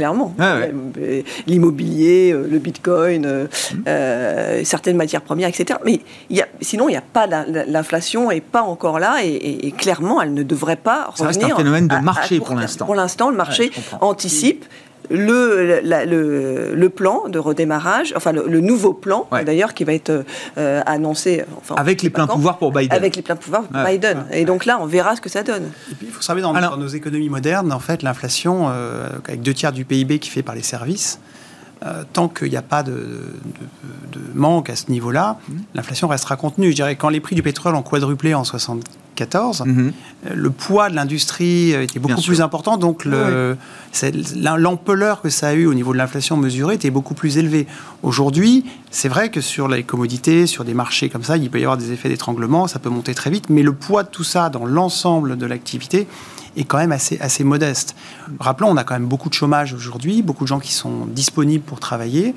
clairement. 0.00 0.34
Ah 0.38 0.56
ouais. 0.56 0.72
Euh, 0.98 1.22
L'immobilier, 1.46 2.32
euh, 2.32 2.48
le 2.50 2.58
bitcoin, 2.58 3.26
euh, 3.26 4.60
mmh. 4.60 4.64
certaines 4.64 4.96
matières 4.96 5.20
premières, 5.20 5.50
etc. 5.50 5.78
Mais 5.84 6.00
y 6.30 6.40
a, 6.40 6.48
sinon, 6.62 6.88
il 6.88 6.92
n'y 6.92 6.96
a 6.96 7.02
pas 7.02 7.26
l'inflation 7.26 8.30
est 8.30 8.40
pas 8.40 8.62
encore 8.62 8.98
là 8.98 9.18
et, 9.22 9.28
et, 9.28 9.66
et, 9.66 9.72
clairement, 9.72 10.22
elle 10.22 10.32
ne 10.32 10.42
devrait 10.42 10.76
pas 10.76 11.10
Ça 11.14 11.26
revenir. 11.26 11.48
C'est 11.48 11.52
un 11.52 11.56
phénomène 11.56 11.86
de 11.86 11.96
marché 11.96 12.36
à, 12.36 12.42
à 12.42 12.44
pour 12.46 12.54
l'instant. 12.54 12.86
Pour 12.86 12.94
l'instant, 12.94 13.28
le 13.28 13.36
marché 13.36 13.64
ouais, 13.64 13.98
anticipe. 14.00 14.64
Le, 15.10 15.80
la, 15.82 16.04
le, 16.04 16.74
le, 16.74 16.88
plan 16.88 17.28
de 17.28 17.38
redémarrage, 17.38 18.14
enfin 18.16 18.32
le, 18.32 18.44
le 18.46 18.60
nouveau 18.60 18.92
plan 18.92 19.26
ouais. 19.32 19.44
d'ailleurs 19.44 19.74
qui 19.74 19.84
va 19.84 19.92
être 19.92 20.24
euh, 20.56 20.82
annoncé. 20.86 21.44
Enfin, 21.56 21.74
avec 21.76 22.02
les 22.02 22.10
pleins 22.10 22.26
pouvoirs 22.26 22.58
pour 22.58 22.72
Biden. 22.72 22.96
Avec 22.96 23.16
les 23.16 23.22
pleins 23.22 23.36
pouvoirs 23.36 23.64
pour 23.64 23.76
ouais. 23.76 23.92
Biden. 23.92 24.24
Ouais. 24.30 24.42
Et 24.42 24.44
donc 24.44 24.66
là, 24.66 24.78
on 24.80 24.86
verra 24.86 25.16
ce 25.16 25.20
que 25.20 25.28
ça 25.28 25.42
donne. 25.42 25.70
Et 25.90 25.94
puis, 25.94 26.06
il 26.06 26.12
faut 26.12 26.22
savoir, 26.22 26.52
dans, 26.52 26.56
Alors, 26.56 26.76
dans 26.76 26.82
nos 26.82 26.88
économies 26.88 27.28
modernes, 27.28 27.72
en 27.72 27.80
fait, 27.80 28.02
l'inflation, 28.02 28.68
euh, 28.70 29.08
avec 29.26 29.42
deux 29.42 29.54
tiers 29.54 29.72
du 29.72 29.84
PIB 29.84 30.18
qui 30.18 30.30
fait 30.30 30.42
par 30.42 30.54
les 30.54 30.62
services, 30.62 31.18
euh, 31.84 32.02
tant 32.12 32.28
qu'il 32.28 32.50
n'y 32.50 32.56
a 32.56 32.62
pas 32.62 32.82
de, 32.82 32.92
de, 32.92 34.18
de, 34.18 34.20
manque 34.34 34.68
à 34.68 34.76
ce 34.76 34.90
niveau-là, 34.90 35.38
mmh. 35.48 35.52
l'inflation 35.74 36.08
restera 36.08 36.36
contenue. 36.36 36.70
Je 36.70 36.74
dirais 36.74 36.94
quand 36.94 37.08
les 37.08 37.20
prix 37.20 37.34
du 37.34 37.42
pétrole 37.42 37.74
ont 37.74 37.82
quadruplé 37.82 38.34
en 38.34 38.44
74, 38.44 39.62
mmh. 39.64 39.90
le 40.34 40.50
poids 40.50 40.90
de 40.90 40.94
l'industrie 40.94 41.70
était 41.70 41.98
beaucoup 41.98 42.14
Bien 42.14 42.22
plus 42.22 42.36
sûr. 42.36 42.44
important, 42.44 42.76
donc 42.76 43.06
l'ampleur 44.58 45.22
que 45.22 45.30
ça 45.30 45.48
a 45.48 45.52
eu 45.54 45.64
au 45.64 45.72
niveau 45.72 45.92
de 45.92 45.98
l'inflation 45.98 46.36
mesurée 46.36 46.74
était 46.74 46.90
beaucoup 46.90 47.14
plus 47.14 47.38
élevée. 47.38 47.66
Aujourd'hui, 48.02 48.66
c'est 48.90 49.08
vrai 49.08 49.30
que 49.30 49.40
sur 49.40 49.66
les 49.66 49.82
commodités, 49.82 50.46
sur 50.46 50.64
des 50.64 50.74
marchés 50.74 51.08
comme 51.08 51.24
ça, 51.24 51.38
il 51.38 51.48
peut 51.48 51.60
y 51.60 51.64
avoir 51.64 51.78
des 51.78 51.92
effets 51.92 52.10
d'étranglement, 52.10 52.66
ça 52.66 52.78
peut 52.78 52.90
monter 52.90 53.14
très 53.14 53.30
vite, 53.30 53.48
mais 53.48 53.62
le 53.62 53.72
poids 53.72 54.02
de 54.02 54.08
tout 54.08 54.24
ça 54.24 54.50
dans 54.50 54.66
l'ensemble 54.66 55.38
de 55.38 55.46
l'activité 55.46 56.06
est 56.56 56.64
quand 56.64 56.78
même 56.78 56.92
assez, 56.92 57.18
assez 57.20 57.44
modeste. 57.44 57.94
Rappelons, 58.38 58.68
on 58.68 58.76
a 58.76 58.84
quand 58.84 58.94
même 58.94 59.06
beaucoup 59.06 59.28
de 59.28 59.34
chômage 59.34 59.72
aujourd'hui, 59.72 60.22
beaucoup 60.22 60.44
de 60.44 60.48
gens 60.48 60.60
qui 60.60 60.72
sont 60.72 61.06
disponibles 61.06 61.64
pour 61.64 61.80
travailler. 61.80 62.34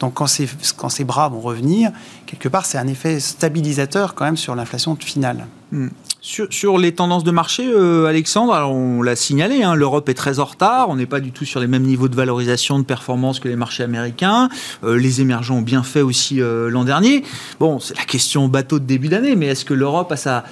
Donc 0.00 0.14
quand 0.14 0.26
ces, 0.26 0.48
quand 0.76 0.88
ces 0.88 1.04
bras 1.04 1.28
vont 1.28 1.40
revenir, 1.40 1.90
quelque 2.26 2.48
part, 2.48 2.66
c'est 2.66 2.78
un 2.78 2.86
effet 2.86 3.20
stabilisateur 3.20 4.14
quand 4.14 4.24
même 4.24 4.36
sur 4.36 4.54
l'inflation 4.54 4.96
finale. 4.96 5.46
Mmh. 5.72 5.88
Sur, 6.26 6.46
sur, 6.48 6.78
les 6.78 6.92
tendances 6.92 7.22
de 7.22 7.30
marché, 7.30 7.64
euh, 7.68 8.06
Alexandre, 8.06 8.54
alors 8.54 8.72
on 8.72 9.02
l'a 9.02 9.14
signalé, 9.14 9.62
hein, 9.62 9.74
l'Europe 9.74 10.08
est 10.08 10.14
très 10.14 10.38
en 10.38 10.46
retard, 10.46 10.88
on 10.88 10.96
n'est 10.96 11.04
pas 11.04 11.20
du 11.20 11.32
tout 11.32 11.44
sur 11.44 11.60
les 11.60 11.66
mêmes 11.66 11.82
niveaux 11.82 12.08
de 12.08 12.16
valorisation, 12.16 12.78
de 12.78 12.84
performance 12.84 13.40
que 13.40 13.48
les 13.48 13.56
marchés 13.56 13.82
américains. 13.82 14.48
Euh, 14.84 14.96
les 14.96 15.20
émergents 15.20 15.56
ont 15.56 15.60
bien 15.60 15.82
fait 15.82 16.00
aussi 16.00 16.40
euh, 16.40 16.70
l'an 16.70 16.84
dernier. 16.84 17.24
Bon, 17.60 17.78
c'est 17.78 17.94
la 17.98 18.04
question 18.04 18.48
bateau 18.48 18.78
de 18.78 18.86
début 18.86 19.08
d'année, 19.08 19.36
mais 19.36 19.48
est-ce 19.48 19.66
que 19.66 19.74
l'Europe 19.74 20.10
a 20.12 20.16
sa 20.16 20.44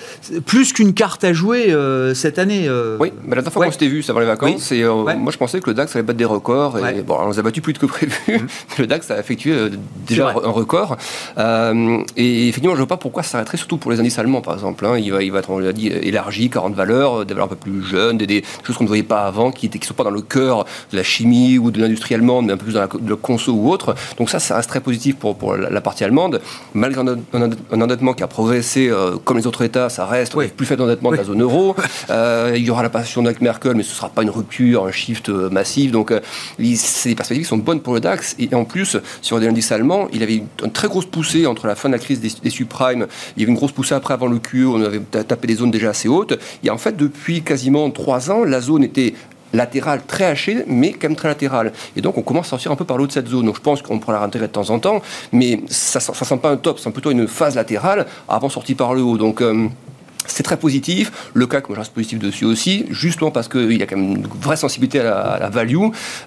plus 0.44 0.74
qu'une 0.74 0.92
carte 0.92 1.24
à 1.24 1.32
jouer 1.32 1.74
cette 2.14 2.38
année 2.38 2.68
Oui, 3.00 3.10
mais 3.24 3.30
la 3.30 3.36
dernière 3.36 3.52
fois 3.54 3.60
ouais. 3.60 3.68
qu'on 3.68 3.72
s'était 3.72 3.88
vu, 3.88 4.02
ça 4.02 4.12
avant 4.12 4.20
les 4.20 4.26
vacances, 4.26 4.70
oui. 4.72 4.76
et, 4.76 4.86
ouais. 4.86 5.16
moi 5.16 5.32
je 5.32 5.38
pensais 5.38 5.60
que 5.60 5.70
le 5.70 5.74
DAX 5.74 5.96
allait 5.96 6.02
battre 6.02 6.18
des 6.18 6.26
records, 6.26 6.78
et 6.78 6.82
ouais. 6.82 7.02
bon, 7.02 7.16
on 7.18 7.30
les 7.30 7.38
a 7.38 7.42
battus 7.42 7.62
plus 7.62 7.72
que 7.72 7.86
prévu. 7.86 8.12
Mmh. 8.28 8.46
le 8.78 8.86
DAX 8.86 9.10
a 9.10 9.18
effectué 9.18 9.70
déjà 10.06 10.34
un 10.44 10.50
record, 10.50 10.98
et 11.38 12.48
effectivement, 12.48 12.74
je 12.74 12.80
ne 12.82 12.86
vois 12.86 12.88
pas 12.88 12.98
pourquoi 12.98 13.22
ça 13.22 13.30
s'arrêterait, 13.30 13.56
surtout 13.56 13.78
pour 13.78 13.90
les 13.90 14.00
indices 14.00 14.18
allemands 14.18 14.42
par 14.42 14.52
exemple. 14.52 14.84
Hein. 14.84 14.98
Il, 14.98 15.10
va, 15.10 15.22
il 15.22 15.32
va 15.32 15.38
être 15.38 15.50
en 15.50 15.61
l'a 15.62 15.72
dit, 15.72 15.88
élargies, 15.88 16.50
40 16.50 16.74
valeurs, 16.74 17.24
des 17.24 17.34
valeurs 17.34 17.46
un 17.46 17.54
peu 17.54 17.56
plus 17.56 17.82
jeunes, 17.82 18.18
des, 18.18 18.44
choses 18.64 18.76
qu'on 18.76 18.84
ne 18.84 18.88
voyait 18.88 19.02
pas 19.02 19.24
avant, 19.26 19.50
qui 19.50 19.68
ne 19.68 19.84
sont 19.84 19.94
pas 19.94 20.04
dans 20.04 20.10
le 20.10 20.22
cœur 20.22 20.64
de 20.90 20.96
la 20.96 21.02
chimie 21.02 21.58
ou 21.58 21.70
de 21.70 21.80
l'industrie 21.80 22.14
allemande, 22.14 22.46
mais 22.46 22.52
un 22.52 22.56
peu 22.56 22.64
plus 22.64 22.74
dans 22.74 22.80
la, 22.80 22.88
le 23.06 23.16
conso 23.16 23.52
ou 23.52 23.70
autre. 23.70 23.94
Donc 24.18 24.30
ça, 24.30 24.38
ça 24.38 24.56
reste 24.56 24.68
très 24.68 24.80
positif 24.80 25.16
pour, 25.16 25.36
pour 25.36 25.56
la, 25.56 25.80
partie 25.80 26.04
allemande. 26.04 26.40
Malgré 26.74 27.00
un, 27.00 27.80
endettement 27.80 28.14
qui 28.14 28.22
a 28.22 28.28
progressé 28.28 28.90
comme 29.24 29.36
les 29.36 29.46
autres 29.46 29.62
États, 29.62 29.88
ça 29.88 30.06
reste 30.06 30.36
plus 30.56 30.66
faible 30.66 30.82
endettement 30.82 31.10
de 31.10 31.16
la 31.16 31.24
zone 31.24 31.42
euro. 31.42 31.74
il 32.08 32.64
y 32.64 32.70
aura 32.70 32.82
la 32.82 32.90
passion 32.90 33.24
avec 33.24 33.40
Merkel, 33.40 33.74
mais 33.74 33.82
ce 33.82 33.90
ne 33.90 33.96
sera 33.96 34.08
pas 34.08 34.22
une 34.22 34.30
rupture, 34.30 34.86
un 34.86 34.92
shift 34.92 35.28
massif. 35.28 35.90
Donc 35.92 36.12
c'est 36.76 37.08
des 37.08 37.14
perspectives 37.14 37.44
qui 37.44 37.48
sont 37.48 37.58
bonnes 37.58 37.80
pour 37.80 37.94
le 37.94 38.00
DAX. 38.00 38.36
Et 38.38 38.54
en 38.54 38.64
plus, 38.64 38.96
on 38.96 39.34
regarde 39.34 39.52
l'indice 39.52 39.72
allemand, 39.72 40.08
il 40.12 40.22
avait 40.22 40.36
une, 40.36 40.72
très 40.72 40.88
grosse 40.88 41.06
poussée 41.06 41.46
entre 41.46 41.66
la 41.66 41.74
fin 41.74 41.88
de 41.88 41.94
la 41.94 41.98
crise 41.98 42.20
des, 42.20 42.30
des 42.42 42.50
subprimes. 42.50 43.06
Il 43.36 43.40
y 43.40 43.42
avait 43.44 43.50
une 43.50 43.56
grosse 43.56 43.72
poussée 43.72 43.94
après, 43.94 44.14
avant 44.14 44.26
le 44.26 44.38
QE, 44.38 44.66
on 44.66 44.82
avait 44.82 45.00
tapé 45.00 45.46
des 45.46 45.51
zones 45.54 45.70
déjà 45.70 45.90
assez 45.90 46.08
hautes. 46.08 46.38
Et 46.64 46.70
en 46.70 46.78
fait, 46.78 46.96
depuis 46.96 47.42
quasiment 47.42 47.90
trois 47.90 48.30
ans, 48.30 48.44
la 48.44 48.60
zone 48.60 48.84
était 48.84 49.14
latérale 49.52 50.02
très 50.06 50.24
hachée, 50.24 50.64
mais 50.66 50.92
quand 50.92 51.08
même 51.08 51.16
très 51.16 51.28
latérale. 51.28 51.72
Et 51.96 52.00
donc, 52.00 52.16
on 52.18 52.22
commence 52.22 52.46
à 52.46 52.50
sortir 52.50 52.72
un 52.72 52.76
peu 52.76 52.84
par 52.84 52.96
l'eau 52.96 53.06
de 53.06 53.12
cette 53.12 53.28
zone. 53.28 53.46
Donc, 53.46 53.56
je 53.56 53.60
pense 53.60 53.82
qu'on 53.82 53.98
pourra 53.98 54.14
la 54.14 54.20
réintégrer 54.20 54.48
de 54.48 54.52
temps 54.52 54.70
en 54.70 54.78
temps, 54.78 55.02
mais 55.32 55.60
ça 55.68 55.98
ne 55.98 56.14
sent 56.14 56.38
pas 56.38 56.50
un 56.50 56.56
top, 56.56 56.78
c'est 56.78 56.90
plutôt 56.90 57.10
une 57.10 57.28
phase 57.28 57.56
latérale 57.56 58.06
avant 58.28 58.48
sortie 58.48 58.74
par 58.74 58.94
le 58.94 59.02
haut. 59.02 59.18
Donc, 59.18 59.40
euh, 59.40 59.68
c'est 60.26 60.42
très 60.42 60.56
positif. 60.56 61.30
Le 61.34 61.46
CAC, 61.46 61.68
moi 61.68 61.76
je 61.76 61.80
reste 61.80 61.92
positif 61.92 62.18
dessus 62.18 62.44
aussi, 62.44 62.86
justement 62.90 63.30
parce 63.30 63.48
qu'il 63.48 63.76
y 63.76 63.82
a 63.82 63.86
quand 63.86 63.96
même 63.96 64.16
une 64.16 64.26
vraie 64.26 64.56
sensibilité 64.56 65.00
à 65.00 65.38
la, 65.40 65.48
value. 65.48 65.76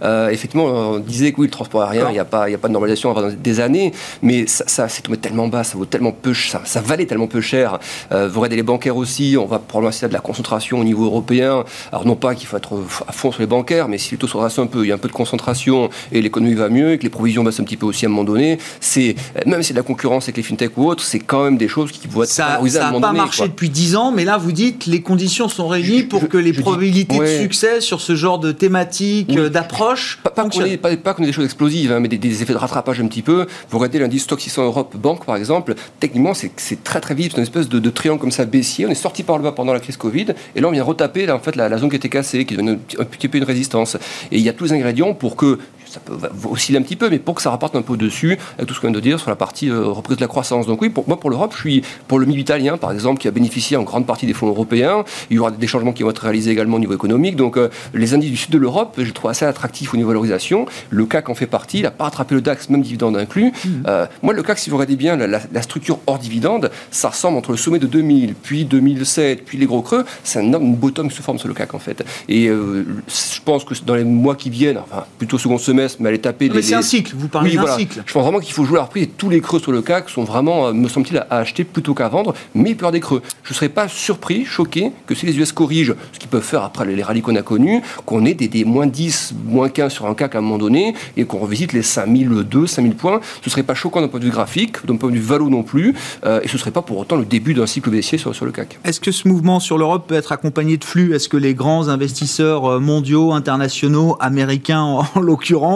Euh, 0.03 0.29
effectivement, 0.29 0.65
on 0.65 0.99
disait 0.99 1.31
que 1.31 1.41
oui, 1.41 1.47
le 1.47 1.51
transport 1.51 1.83
aérien, 1.83 2.09
il 2.09 2.13
n'y 2.13 2.19
a, 2.19 2.25
pas, 2.25 2.45
a 2.45 2.57
pas 2.57 2.67
de 2.67 2.73
normalisation 2.73 3.11
avant 3.11 3.29
des 3.31 3.59
années, 3.59 3.91
mais 4.21 4.47
ça, 4.47 4.65
ça 4.67 4.89
c'est 4.89 5.01
tombé 5.01 5.17
tellement 5.17 5.47
bas, 5.47 5.63
ça 5.63 5.77
vaut 5.77 5.85
tellement 5.85 6.11
peu, 6.11 6.33
ça, 6.33 6.61
ça 6.65 6.81
valait 6.81 7.05
tellement 7.05 7.27
peu 7.27 7.41
cher. 7.41 7.79
Euh, 8.11 8.27
vous 8.27 8.39
regardez 8.39 8.57
les 8.57 8.63
bancaires 8.63 8.97
aussi, 8.97 9.35
on 9.39 9.45
va 9.45 9.59
probablement 9.59 9.89
assister 9.89 10.05
à 10.05 10.09
de 10.09 10.13
la 10.13 10.19
concentration 10.19 10.79
au 10.79 10.83
niveau 10.83 11.05
européen. 11.05 11.63
Alors 11.91 12.05
non 12.05 12.15
pas 12.15 12.35
qu'il 12.35 12.47
faut 12.47 12.57
être 12.57 12.73
à 13.07 13.11
fond 13.11 13.31
sur 13.31 13.41
les 13.41 13.47
bancaires, 13.47 13.87
mais 13.87 13.97
si 13.97 14.11
les 14.11 14.17
taux 14.17 14.27
redressent 14.27 14.59
un 14.59 14.67
peu, 14.67 14.83
il 14.83 14.89
y 14.89 14.91
a 14.91 14.95
un 14.95 14.99
peu 14.99 15.07
de 15.07 15.13
concentration 15.13 15.89
et 16.11 16.21
l'économie 16.21 16.53
va 16.53 16.69
mieux 16.69 16.93
et 16.93 16.97
que 16.97 17.03
les 17.03 17.09
provisions 17.09 17.43
baissent 17.43 17.59
un 17.59 17.63
petit 17.63 17.77
peu 17.77 17.85
aussi 17.85 18.05
à 18.05 18.09
un 18.09 18.11
moment 18.11 18.23
donné, 18.23 18.57
c'est 18.79 19.15
même 19.45 19.61
si 19.61 19.69
c'est 19.69 19.73
de 19.73 19.79
la 19.79 19.83
concurrence 19.83 20.25
avec 20.25 20.37
les 20.37 20.43
fintechs 20.43 20.77
ou 20.77 20.87
autres, 20.87 21.03
c'est 21.03 21.19
quand 21.19 21.43
même 21.43 21.57
des 21.57 21.67
choses 21.67 21.91
qui 21.91 22.07
vont 22.07 22.23
être 22.23 22.29
ça, 22.29 22.59
ça 22.67 22.91
n'a 22.91 22.99
pas 22.99 23.13
marché 23.13 23.43
depuis 23.43 23.69
10 23.69 23.84
ans, 23.93 24.11
mais 24.11 24.25
là, 24.25 24.37
vous 24.37 24.51
dites 24.51 24.85
les 24.85 25.01
conditions 25.01 25.47
sont 25.49 25.67
réunies 25.67 26.03
pour 26.03 26.27
que 26.27 26.37
les 26.37 26.53
probabilités 26.53 27.19
de 27.19 27.25
succès 27.25 27.81
sur 27.81 28.01
ce 28.01 28.15
genre 28.15 28.39
de 28.39 28.51
thématique, 28.51 29.37
euh, 29.37 29.49
d'approche. 29.49 30.19
Pas, 30.23 30.29
pas 30.29 30.43
qu'on 30.49 30.63
ait, 30.63 31.25
des 31.25 31.33
choses 31.33 31.45
explosives, 31.45 31.91
hein, 31.91 31.99
mais 31.99 32.07
des, 32.07 32.41
effets 32.41 32.53
de 32.53 32.57
rattrapage 32.57 32.99
un 32.99 33.07
petit 33.07 33.21
peu. 33.21 33.45
Vous 33.69 33.77
regardez 33.77 33.99
l'indice 33.99 34.23
Stock 34.23 34.39
600 34.39 34.63
Europe 34.63 34.95
Banque, 34.95 35.25
par 35.25 35.35
exemple, 35.35 35.75
techniquement, 35.99 36.33
c'est 36.33 36.83
très 36.83 37.01
très 37.01 37.13
vite, 37.13 37.31
c'est 37.31 37.37
une 37.37 37.43
espèce 37.43 37.69
de, 37.69 37.89
triangle 37.89 38.19
comme 38.19 38.31
ça 38.31 38.45
baissier. 38.45 38.85
On 38.85 38.89
est 38.89 38.95
sorti 38.95 39.23
par 39.23 39.37
le 39.37 39.43
bas 39.43 39.51
pendant 39.51 39.73
la 39.73 39.79
crise 39.79 39.97
Covid, 39.97 40.27
et 40.55 40.61
là, 40.61 40.67
on 40.67 40.71
vient 40.71 40.83
retaper 40.83 41.29
en 41.29 41.39
fait, 41.39 41.55
la, 41.55 41.77
zone 41.77 41.89
qui 41.89 41.95
était 41.95 42.09
cassée, 42.09 42.45
qui 42.45 42.55
donne 42.55 42.69
un, 42.69 43.01
un 43.01 43.05
petit 43.05 43.27
peu 43.27 43.37
une 43.37 43.43
résistance. 43.43 43.95
Et 44.31 44.37
il 44.37 44.41
y 44.41 44.49
a 44.49 44.53
tous 44.53 44.65
les 44.65 44.73
ingrédients 44.73 45.13
pour 45.13 45.35
que 45.35 45.59
ça 45.95 46.01
peut 46.01 46.17
osciller 46.49 46.77
un 46.77 46.81
petit 46.81 46.95
peu, 46.95 47.09
mais 47.09 47.19
pour 47.19 47.35
que 47.35 47.41
ça 47.41 47.49
rapporte 47.49 47.75
un 47.75 47.81
peu 47.81 47.95
dessus, 47.95 48.37
avec 48.55 48.67
tout 48.67 48.73
ce 48.73 48.81
qu'on 48.81 48.87
vient 48.87 48.95
de 48.95 48.99
dire 48.99 49.19
sur 49.19 49.29
la 49.29 49.35
partie 49.35 49.69
euh, 49.69 49.87
reprise 49.87 50.17
de 50.17 50.21
la 50.21 50.27
croissance. 50.27 50.67
Donc 50.67 50.81
oui, 50.81 50.89
pour 50.89 51.07
moi, 51.07 51.19
pour 51.19 51.29
l'Europe, 51.29 51.53
je 51.53 51.59
suis 51.59 51.81
pour 52.07 52.19
le 52.19 52.25
milieu 52.25 52.41
italien, 52.41 52.77
par 52.77 52.91
exemple, 52.91 53.21
qui 53.21 53.27
a 53.27 53.31
bénéficié 53.31 53.77
en 53.77 53.83
grande 53.83 54.05
partie 54.05 54.25
des 54.25 54.33
fonds 54.33 54.47
européens. 54.47 55.05
Il 55.29 55.37
y 55.37 55.39
aura 55.39 55.51
des 55.51 55.67
changements 55.67 55.93
qui 55.93 56.03
vont 56.03 56.09
être 56.09 56.19
réalisés 56.19 56.51
également 56.51 56.75
au 56.75 56.79
niveau 56.79 56.93
économique. 56.93 57.37
Donc 57.37 57.57
euh, 57.57 57.69
les 57.93 58.13
indices 58.13 58.31
du 58.31 58.37
sud 58.37 58.51
de 58.51 58.57
l'Europe, 58.57 58.95
je 58.97 59.09
trouve 59.11 59.31
assez 59.31 59.45
attractifs 59.45 59.93
au 59.93 59.97
niveau 59.97 60.09
valorisation. 60.09 60.65
Le 60.89 61.05
CAC 61.05 61.29
en 61.29 61.35
fait 61.35 61.47
partie. 61.47 61.79
Il 61.79 61.83
n'a 61.83 61.91
pas 61.91 62.05
rattrapé 62.05 62.35
le 62.35 62.41
DAX, 62.41 62.69
même 62.69 62.81
dividende 62.81 63.15
inclus. 63.15 63.51
Mmh. 63.51 63.69
Euh, 63.87 64.05
moi, 64.21 64.33
le 64.33 64.43
CAC, 64.43 64.59
si 64.59 64.69
vous 64.69 64.75
regardez 64.75 64.97
bien 64.97 65.15
la, 65.15 65.61
structure 65.61 65.99
hors 66.07 66.19
dividende, 66.19 66.71
ça 66.91 67.09
ressemble 67.09 67.37
entre 67.37 67.51
le 67.51 67.57
sommet 67.57 67.79
de 67.79 67.87
2000, 67.87 68.35
puis 68.35 68.65
2007, 68.65 69.45
puis 69.45 69.57
les 69.57 69.65
gros 69.65 69.81
creux. 69.81 70.05
C'est 70.23 70.39
un 70.39 70.59
bottom 70.59 71.09
qui 71.09 71.15
se 71.15 71.21
forme 71.21 71.39
sur 71.39 71.47
le 71.47 71.53
CAC, 71.53 71.73
en 71.73 71.79
fait. 71.79 72.03
Et 72.27 72.47
je 72.47 73.41
pense 73.43 73.63
que 73.63 73.73
dans 73.85 73.95
les 73.95 74.03
mois 74.03 74.35
qui 74.35 74.49
viennent, 74.49 74.77
enfin, 74.77 75.05
plutôt 75.17 75.37
second 75.37 75.57
semestre, 75.57 75.84
mais 75.99 76.09
aller 76.09 76.19
taper 76.19 76.49
c'est 76.61 76.75
un 76.75 76.81
cycle, 76.81 77.13
vous 77.15 77.27
parlez 77.27 77.55
d'un 77.55 77.77
cycle. 77.77 78.03
Je 78.05 78.13
pense 78.13 78.23
vraiment 78.23 78.39
qu'il 78.39 78.53
faut 78.53 78.65
jouer 78.65 78.77
à 78.77 78.81
la 78.81 78.85
reprise 78.85 79.03
et 79.03 79.07
tous 79.07 79.29
les 79.29 79.41
creux 79.41 79.59
sur 79.59 79.71
le 79.71 79.81
CAC 79.81 80.09
sont 80.09 80.23
vraiment, 80.23 80.67
euh, 80.67 80.73
me 80.73 80.87
semble-t-il, 80.87 81.17
à 81.17 81.37
acheter 81.37 81.63
plutôt 81.63 81.93
qu'à 81.93 82.07
vendre, 82.07 82.33
mais 82.53 82.71
il 82.71 82.75
peut 82.75 82.81
y 82.81 82.83
avoir 82.83 82.91
des 82.91 82.99
creux. 82.99 83.21
Je 83.43 83.51
ne 83.51 83.55
serais 83.55 83.69
pas 83.69 83.87
surpris, 83.87 84.45
choqué, 84.45 84.91
que 85.05 85.15
si 85.15 85.25
les 85.25 85.37
US 85.37 85.51
corrigent 85.51 85.95
ce 86.11 86.19
qu'ils 86.19 86.29
peuvent 86.29 86.43
faire 86.43 86.63
après 86.63 86.85
les 86.85 87.03
rallyes 87.03 87.21
qu'on 87.21 87.35
a 87.35 87.41
connus, 87.41 87.81
qu'on 88.05 88.25
ait 88.25 88.33
des, 88.33 88.65
moins 88.65 88.87
10, 88.87 89.35
moins 89.45 89.69
15 89.69 89.93
sur 89.93 90.05
un 90.07 90.15
CAC 90.15 90.35
à 90.35 90.39
un 90.39 90.41
moment 90.41 90.57
donné 90.57 90.95
et 91.17 91.25
qu'on 91.25 91.39
revisite 91.39 91.73
les 91.73 91.83
5002, 91.83 92.67
5000 92.67 92.95
points. 92.95 93.19
Ce 93.41 93.49
ne 93.49 93.51
serait 93.51 93.63
pas 93.63 93.75
choquant 93.75 94.01
d'un 94.01 94.07
point 94.07 94.19
de 94.19 94.25
vue 94.25 94.31
graphique, 94.31 94.85
d'un 94.85 94.95
point 94.95 95.09
de 95.09 95.15
vue 95.15 95.21
valo 95.21 95.49
non 95.49 95.63
plus, 95.63 95.93
euh, 96.25 96.41
et 96.43 96.47
ce 96.47 96.53
ne 96.53 96.59
serait 96.59 96.71
pas 96.71 96.81
pour 96.81 96.97
autant 96.97 97.15
le 97.15 97.25
début 97.25 97.53
d'un 97.53 97.65
cycle 97.67 97.89
baissier 97.89 98.17
sur, 98.17 98.33
sur 98.35 98.45
le 98.45 98.51
CAC. 98.51 98.79
Est-ce 98.83 98.99
que 98.99 99.11
ce 99.11 99.27
mouvement 99.27 99.59
sur 99.59 99.77
l'Europe 99.77 100.07
peut 100.07 100.15
être 100.15 100.31
accompagné 100.31 100.77
de 100.77 100.83
flux? 100.83 101.13
Est-ce 101.13 101.29
que 101.29 101.37
les 101.37 101.53
grands 101.53 101.87
investisseurs 101.87 102.65
euh, 102.65 102.79
mondiaux, 102.79 103.33
internationaux, 103.33 104.17
américains 104.19 104.81
en 104.81 105.19
l'occurrence, 105.19 105.74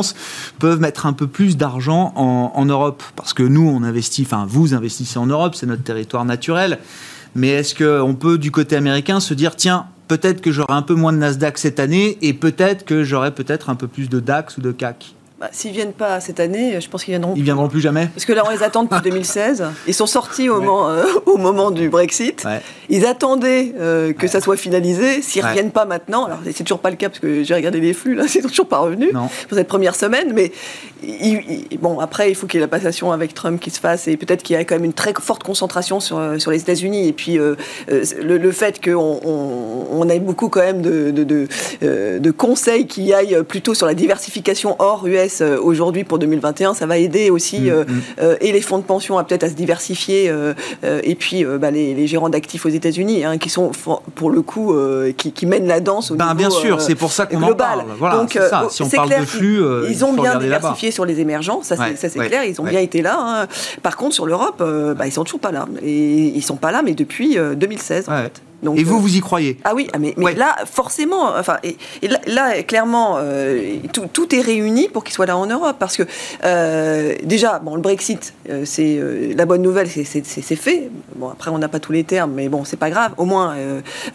peuvent 0.60 0.80
mettre 0.80 1.06
un 1.06 1.14
peu 1.14 1.28
plus 1.28 1.58
d'argent 1.58 2.14
en, 2.16 2.66
Europe 2.66 3.04
Parce 3.16 3.34
que 3.34 3.44
nous, 3.44 3.68
on 3.68 3.84
investit, 3.84 4.24
enfin 4.24 4.46
vous 4.48 4.74
investissez 4.74 5.18
en 5.18 5.26
Europe, 5.26 5.56
c'est 5.56 5.66
notre 5.66 5.84
territoire 5.84 6.26
naturel. 6.26 6.80
Mais 7.36 7.50
est-ce 7.50 7.76
qu'on 7.76 8.16
peut, 8.16 8.38
du 8.38 8.52
côté 8.52 8.76
américain, 8.76 9.20
se 9.20 9.34
dire, 9.34 9.56
tiens, 9.56 9.86
peut-être 10.08 10.42
que 10.42 10.52
j'aurai 10.52 10.74
un 10.74 10.82
peu 10.82 10.96
moins 10.96 11.14
de 11.14 11.18
Nasdaq 11.18 11.58
cette 11.58 11.80
année 11.80 12.18
et 12.22 12.34
peut-être 12.34 12.86
que 12.86 13.04
j'aurai 13.04 13.32
peut-être 13.32 13.70
un 13.70 13.76
peu 13.76 13.88
plus 13.88 14.10
de 14.10 14.20
DAX 14.20 14.58
ou 14.58 14.62
de 14.62 14.72
CAC 14.72 15.16
bah, 15.40 15.48
S'ils 15.54 15.72
viennent 15.72 15.94
pas 15.94 16.20
cette 16.20 16.42
année, 16.42 16.82
je 16.82 16.90
pense 16.90 17.06
qu'ils 17.06 17.14
viendront. 17.14 17.34
Ils 17.38 17.44
viendront 17.44 17.70
plus 17.70 17.80
jamais. 17.80 18.10
Parce 18.14 18.26
que 18.26 18.34
là, 18.34 18.44
on 18.46 18.50
les 18.50 18.62
attend 18.62 18.84
depuis 18.84 19.00
2016. 19.02 19.64
Ils 19.88 19.94
sont 19.94 20.06
sortis 20.06 20.50
au, 20.50 20.60
moment, 20.60 20.90
euh, 20.90 21.06
au 21.28 21.38
moment 21.38 21.72
du 21.72 21.88
Brexit. 21.88 22.46
Ils 22.90 23.06
attendaient 23.06 23.74
euh, 23.80 24.12
que 24.12 24.28
ça 24.28 24.42
soit 24.42 24.58
finalisé. 24.58 25.22
S'ils 25.22 25.42
ne 25.42 25.48
reviennent 25.48 25.72
pas 25.72 25.86
maintenant, 25.86 26.26
alors 26.26 26.40
c'est 26.44 26.64
toujours 26.64 26.80
pas 26.80 26.90
le 26.90 26.98
cas 26.98 27.08
parce 27.08 27.20
que 27.20 27.44
j'ai 27.44 27.56
regardé 27.56 27.80
les 27.80 27.94
flux 27.94 28.16
là, 28.16 28.26
c'est 28.28 28.42
toujours 28.42 28.68
pas 28.68 28.80
revenu 28.80 29.12
pour 29.14 29.58
cette 29.58 29.68
première 29.70 29.96
semaine. 29.96 30.34
Mais 30.34 30.52
bon, 31.80 32.00
après, 32.02 32.30
il 32.30 32.36
faut 32.36 32.46
qu'il 32.46 32.60
y 32.60 32.62
ait 32.62 32.66
la 32.66 32.68
passation 32.68 33.14
avec 33.14 33.34
Trump 33.34 33.62
qui 33.62 33.70
se 33.70 33.80
fasse 33.80 34.10
et 34.10 34.18
peut-être 34.18 34.44
qu'il 34.44 34.56
y 34.56 34.60
a 34.60 34.66
quand 34.66 34.76
même 34.76 34.86
une 34.86 34.94
très 34.94 35.14
forte 35.22 35.44
concentration 35.44 36.02
sur, 36.02 36.18
euh, 36.18 36.38
sur 36.38 36.52
les 36.52 36.60
États-Unis. 36.60 37.08
Et 37.08 37.14
puis 37.14 37.38
le, 37.38 38.52
fait 38.52 38.84
qu'on 38.84 39.20
on, 39.24 40.10
ait 40.10 40.20
beaucoup 40.20 40.50
quand 40.50 40.62
même 40.62 40.82
de, 40.82 41.12
de, 41.12 41.48
de 41.82 42.32
conseils 42.32 42.88
qui 42.88 43.14
aillent 43.14 43.44
plutôt 43.48 43.74
sur 43.74 43.86
la 43.86 43.94
diversification 43.94 44.76
hors 44.80 45.08
US 45.08 45.29
euh, 45.42 45.58
aujourd'hui 45.62 46.04
pour 46.04 46.20
2021, 46.20 46.74
ça 46.74 46.86
va 46.86 46.98
aider 46.98 47.30
aussi 47.30 47.62
mm, 47.62 47.70
euh, 47.70 47.84
mm. 47.86 48.02
Euh, 48.22 48.36
et 48.42 48.52
les 48.52 48.62
fonds 48.62 48.78
de 48.78 48.84
pension 48.84 49.18
à 49.18 49.24
peut-être 49.24 49.44
à 49.44 49.50
se 49.50 49.54
diversifier 49.54 50.32
et 50.84 51.16
puis 51.16 51.46
bah, 51.46 51.72
les, 51.72 52.08
gérants 52.08 52.30
d'actifs 52.30 52.66
aux 52.66 52.70
États-Unis 52.70 53.24
hein, 53.24 53.38
qui 53.38 53.50
sont 53.50 53.72
pour 54.16 54.30
le 54.30 54.42
coup 54.42 54.76
qui, 55.18 55.46
mènent 55.46 55.68
la 55.68 55.80
danse 55.80 56.12
au 56.12 56.16
ben, 56.16 56.28
niveau 56.28 56.38
Bien 56.38 56.50
sûr, 56.50 56.82
c'est 56.82 56.96
pour 56.96 57.12
ça 57.12 57.26
qu'on 57.26 57.42
en 57.42 57.54
parle. 57.54 57.84
Voilà, 57.98 58.18
Donc 58.18 58.34
ça. 58.34 58.68
si 58.70 58.84
on 58.84 58.90
parle 58.90 59.10
de 59.10 59.26
flux, 59.26 59.62
ils, 59.90 60.06
ont 60.06 60.14
bien 60.14 60.38
diversifié 60.38 60.92
sur 60.92 61.06
les 61.06 61.20
émergents, 61.20 61.62
ça 61.64 61.76
c'est 61.96 62.20
clair, 62.20 62.44
ils 62.44 62.60
ont 62.60 62.66
bien 62.66 62.80
été 62.80 63.02
là. 63.02 63.18
Hein. 63.20 63.48
Par 63.82 63.98
contre, 63.98 64.16
sur 64.16 64.26
l'Europe, 64.26 64.64
bah, 64.98 65.08
ils 65.08 65.12
sont 65.12 65.24
toujours 65.24 65.40
pas 65.40 65.52
là. 65.52 65.68
Et 65.82 66.28
ils 66.36 66.44
sont 66.44 66.58
pas 66.58 66.72
là, 66.72 66.82
mais 66.84 66.94
depuis 66.94 67.38
2016 67.38 68.10
en 68.10 68.24
fait 68.24 68.42
et 68.64 68.84
vous, 68.84 68.98
euh, 68.98 69.00
vous 69.00 69.16
y 69.16 69.20
croyez 69.22 69.58
Ah 69.64 69.74
oui, 69.74 69.88
ah, 69.94 69.98
mais, 70.00 70.14
là, 70.36 70.56
forcément, 70.66 71.34
enfin, 71.38 71.58
et, 71.64 71.78
là, 72.28 72.62
clairement, 72.64 73.16
euh, 73.18 73.76
tout, 73.92 74.36
est 74.36 74.42
réuni 74.42 74.90
pour 74.90 75.04
qu'il 75.04 75.14
soit 75.14 75.26
là 75.26 75.38
en 75.38 75.46
Europe. 75.46 75.78
Parce 75.80 75.96
que, 75.98 76.04
euh, 76.44 77.16
déjà, 77.24 77.60
bon, 77.60 77.76
le 77.76 77.82
Brexit, 77.82 78.34
c'est 78.66 79.00
la 79.36 79.46
bonne 79.46 79.62
nouvelle, 79.62 79.88
c'est 79.90 80.56
fait. 80.56 80.90
Bon, 81.16 81.30
après, 81.30 81.52
on 81.52 81.58
n'a 81.58 81.68
pas 81.68 81.80
tous 81.80 81.92
les 81.92 82.04
termes, 82.04 82.32
mais 82.34 82.50
bon, 82.50 82.66
c'est 82.66 82.78
pas 82.78 82.90
grave. 82.90 83.12
Au 83.18 83.26
moins, 83.26 83.56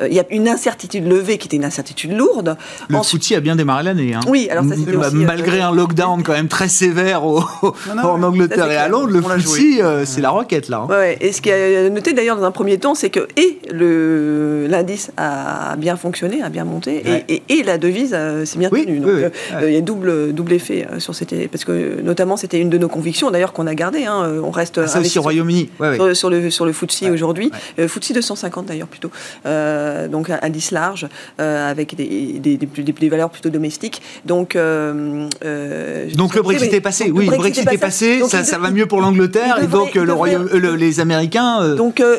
il 0.01 0.13
y 0.13 0.21
a 0.21 0.25
une 0.31 0.49
incertitude 0.49 1.07
levée 1.07 1.39
qui 1.39 1.49
était 1.49 1.57
une 1.57 1.65
incertitude 1.65 2.13
lourde. 2.13 2.57
Le 2.89 3.03
footy 3.03 3.35
a 3.35 3.41
bien 3.41 3.57
démarré 3.57 3.83
l'année. 3.83 4.15
Hein. 4.15 4.21
Oui, 4.29 4.49
alors 4.51 4.65
ça, 4.65 4.77
c'était 4.77 4.97
aussi, 4.97 5.17
Malgré 5.17 5.61
un 5.61 5.73
lockdown 5.73 6.23
quand 6.23 6.33
même 6.33 6.49
très 6.49 6.69
sévère 6.69 7.25
en 7.25 8.23
Angleterre 8.23 8.71
et 8.71 8.77
à 8.77 8.89
Londres, 8.89 9.11
le 9.11 9.23
footy, 9.23 9.81
c'est 10.05 10.21
la 10.21 10.31
roquette, 10.31 10.69
là. 10.69 10.85
Hein. 10.85 10.93
Ouais, 10.93 11.17
et 11.21 11.33
ce 11.33 11.41
qui 11.41 11.51
a 11.51 11.89
noté 11.89 12.13
d'ailleurs 12.13 12.37
dans 12.37 12.45
un 12.45 12.51
premier 12.51 12.79
temps, 12.79 12.95
c'est 12.95 13.11
que, 13.11 13.27
et 13.37 13.59
le 13.73 14.34
l'indice 14.69 15.11
a 15.17 15.77
bien 15.77 15.97
fonctionné, 15.97 16.43
a 16.43 16.49
bien 16.49 16.65
monté, 16.65 17.03
et, 17.29 17.63
la 17.63 17.79
devise 17.79 18.13
euh, 18.15 18.45
s'est 18.45 18.59
bien 18.59 18.69
tenue. 18.69 18.99
Donc 18.99 19.11
euh, 19.11 19.31
il 19.63 19.73
y 19.73 19.77
a 19.77 19.81
double, 19.81 20.33
double 20.33 20.53
effet 20.53 20.87
euh, 20.91 21.01
sur 21.01 21.15
cette... 21.15 21.35
Parce 21.51 21.65
que 21.65 22.01
notamment, 22.03 22.37
c'était 22.37 22.61
une 22.61 22.69
de 22.69 22.79
nos 22.79 22.89
convictions, 22.89 23.31
d'ailleurs, 23.31 23.53
qu'on 23.53 23.67
a 23.67 23.75
gardé. 23.75 24.05
Hein, 24.05 24.41
on 24.43 24.51
reste... 24.51 24.79
Ah, 24.79 25.01
aussi 25.01 25.19
au 25.19 25.23
Royaume-Uni. 25.23 25.71
Sur, 26.13 26.31
le, 26.31 26.51
sur 26.51 26.67
le 26.67 26.73
FTSE 26.73 27.05
aujourd'hui. 27.13 27.51
FTSE 27.79 28.13
250 28.13 28.67
d'ailleurs 28.67 28.89
plutôt. 28.89 29.11
donc 29.45 30.31
un 30.31 30.39
indice 30.43 30.71
large, 30.71 31.09
avec 31.39 31.95
des, 31.97 32.39
des, 32.39 32.57
des, 32.57 33.09
valeurs 33.09 33.31
plutôt 33.31 33.51
domestiques. 33.51 34.03
Donc, 34.25 34.57
donc 34.57 36.35
le 36.35 36.43
Brexit 36.43 36.73
est 36.73 36.81
passé. 36.81 37.11
oui, 37.11 37.29
le 37.31 37.37
Brexit 37.37 37.71
est 37.71 37.79
passé, 37.79 38.21
ça, 38.29 38.59
va 38.59 38.71
mieux 38.71 38.87
pour 38.87 39.01
l'Angleterre, 39.01 39.59
et 39.63 39.67
donc 39.67 39.95
le 39.95 40.13
Royaume, 40.13 40.49
les 40.77 41.01
Américains 41.01 41.77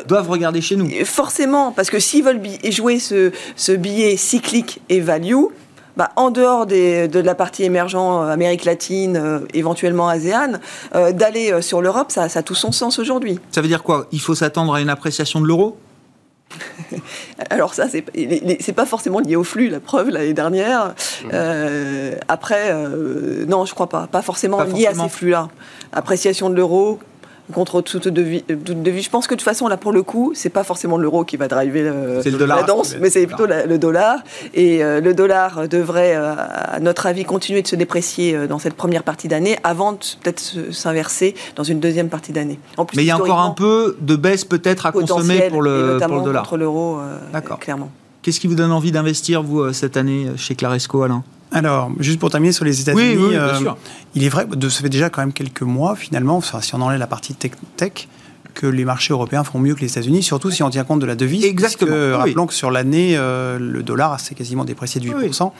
doivent 0.08 0.30
regarder 0.30 0.60
chez 0.60 0.76
nous. 0.76 0.88
Forcément, 1.04 1.72
parce 1.72 1.90
que 1.90 1.98
s'ils 2.06 2.24
veulent 2.24 2.40
jouer 2.70 2.98
ce, 2.98 3.32
ce, 3.56 3.72
billet 3.72 4.16
cyclique 4.16 4.80
et 4.88 5.00
value, 5.00 5.46
bah, 5.96 6.10
en 6.16 6.30
dehors 6.30 6.66
de 6.66 7.18
la 7.18 7.34
partie 7.34 7.64
émergente, 7.64 8.26
euh, 8.26 8.32
Amérique 8.32 8.64
latine, 8.64 9.16
euh, 9.16 9.40
éventuellement 9.54 10.08
ASEAN, 10.08 10.58
euh, 10.94 11.12
d'aller 11.12 11.62
sur 11.62 11.80
l'Europe, 11.80 12.12
ça, 12.12 12.28
ça, 12.28 12.40
a 12.40 12.42
tout 12.42 12.54
son 12.54 12.72
sens 12.72 12.98
aujourd'hui. 12.98 13.38
Ça 13.50 13.60
veut 13.60 13.68
dire 13.68 13.82
quoi? 13.82 14.06
Il 14.12 14.20
faut 14.20 14.34
s'attendre 14.34 14.74
à 14.74 14.80
une 14.80 14.90
appréciation 14.90 15.40
de 15.40 15.46
l'euro? 15.46 15.78
Alors 17.50 17.74
ça, 17.74 17.88
c'est 17.88 18.04
c'est 18.60 18.72
pas 18.72 18.86
forcément 18.86 19.20
lié 19.20 19.36
au 19.36 19.44
flux, 19.44 19.68
la 19.68 19.80
preuve 19.80 20.10
l'année 20.10 20.32
dernière. 20.34 20.88
Mmh. 21.24 21.28
Euh, 21.32 22.14
après, 22.28 22.70
euh, 22.70 23.44
non, 23.46 23.64
je 23.64 23.74
crois 23.74 23.88
pas, 23.88 24.06
pas 24.06 24.22
forcément 24.22 24.62
lié 24.62 24.86
à 24.86 24.94
ces 24.94 25.08
flux-là. 25.08 25.48
Appréciation 25.92 26.50
de 26.50 26.54
l'euro, 26.54 26.98
contre 27.52 27.80
toute 27.80 28.08
devise. 28.08 28.42
Je 28.48 29.10
pense 29.10 29.26
que 29.26 29.34
de 29.34 29.38
toute 29.38 29.44
façon, 29.44 29.68
là, 29.68 29.76
pour 29.76 29.92
le 29.92 30.02
coup, 30.02 30.32
c'est 30.34 30.50
pas 30.50 30.64
forcément 30.64 30.98
l'euro 30.98 31.24
qui 31.24 31.36
va 31.36 31.48
driver 31.48 31.92
la 32.46 32.62
danse, 32.62 32.96
mais 33.00 33.10
c'est 33.10 33.26
plutôt 33.26 33.46
le 33.46 33.78
dollar. 33.78 34.20
Et 34.54 34.82
euh, 34.82 35.00
le 35.00 35.14
dollar 35.14 35.68
devrait, 35.68 36.14
à 36.14 36.78
notre 36.80 37.06
avis, 37.06 37.24
continuer 37.24 37.62
de 37.62 37.68
se 37.68 37.76
déprécier 37.76 38.46
dans 38.46 38.58
cette 38.58 38.74
première 38.74 39.02
partie 39.02 39.28
d'année 39.28 39.58
avant 39.64 39.92
de 39.92 39.98
peut-être 40.22 40.72
s'inverser 40.72 41.34
dans 41.54 41.64
une 41.64 41.80
deuxième 41.80 42.08
partie 42.08 42.32
d'année. 42.32 42.58
Mais 42.94 43.02
il 43.02 43.06
y 43.06 43.10
a 43.10 43.16
encore 43.16 43.40
un 43.40 43.50
peu 43.50 43.96
de 44.00 44.16
baisse 44.16 44.44
peut-être 44.44 44.86
à 44.86 44.92
consommer 44.92 45.48
pour 45.48 45.62
le, 45.62 45.98
pour 46.00 46.16
le 46.16 46.22
dollar. 46.22 46.42
Contre 46.44 46.56
l'euro, 46.56 46.98
clairement. 47.60 47.90
Qu'est-ce 48.26 48.40
qui 48.40 48.48
vous 48.48 48.56
donne 48.56 48.72
envie 48.72 48.90
d'investir, 48.90 49.44
vous, 49.44 49.72
cette 49.72 49.96
année, 49.96 50.26
chez 50.36 50.56
Claresco, 50.56 51.00
Alain? 51.04 51.22
Alors, 51.52 51.92
juste 52.00 52.18
pour 52.18 52.28
terminer 52.28 52.50
sur 52.50 52.64
les 52.64 52.80
États-Unis, 52.80 53.36
euh, 53.36 53.70
il 54.16 54.24
est 54.24 54.28
vrai, 54.28 54.46
de, 54.46 54.68
ça 54.68 54.82
fait 54.82 54.88
déjà 54.88 55.10
quand 55.10 55.20
même 55.20 55.32
quelques 55.32 55.62
mois 55.62 55.94
finalement, 55.94 56.40
si 56.40 56.74
on 56.74 56.80
enlève 56.80 56.98
la 56.98 57.06
partie 57.06 57.34
tech, 57.34 57.52
tech 57.76 58.08
que 58.52 58.66
les 58.66 58.84
marchés 58.84 59.12
européens 59.12 59.44
font 59.44 59.60
mieux 59.60 59.76
que 59.76 59.80
les 59.80 59.92
États-Unis, 59.92 60.24
surtout 60.24 60.50
si 60.50 60.64
on 60.64 60.70
tient 60.70 60.82
compte 60.82 60.98
de 60.98 61.06
la 61.06 61.14
devise. 61.14 61.44
Exactement. 61.44 62.18
Rappelons 62.18 62.48
que 62.48 62.54
sur 62.54 62.72
l'année, 62.72 63.14
euh, 63.16 63.60
le 63.60 63.84
dollar 63.84 64.18
s'est 64.18 64.34
quasiment 64.34 64.64
déprécié 64.64 65.00
de 65.00 65.06
8%. 65.06 65.52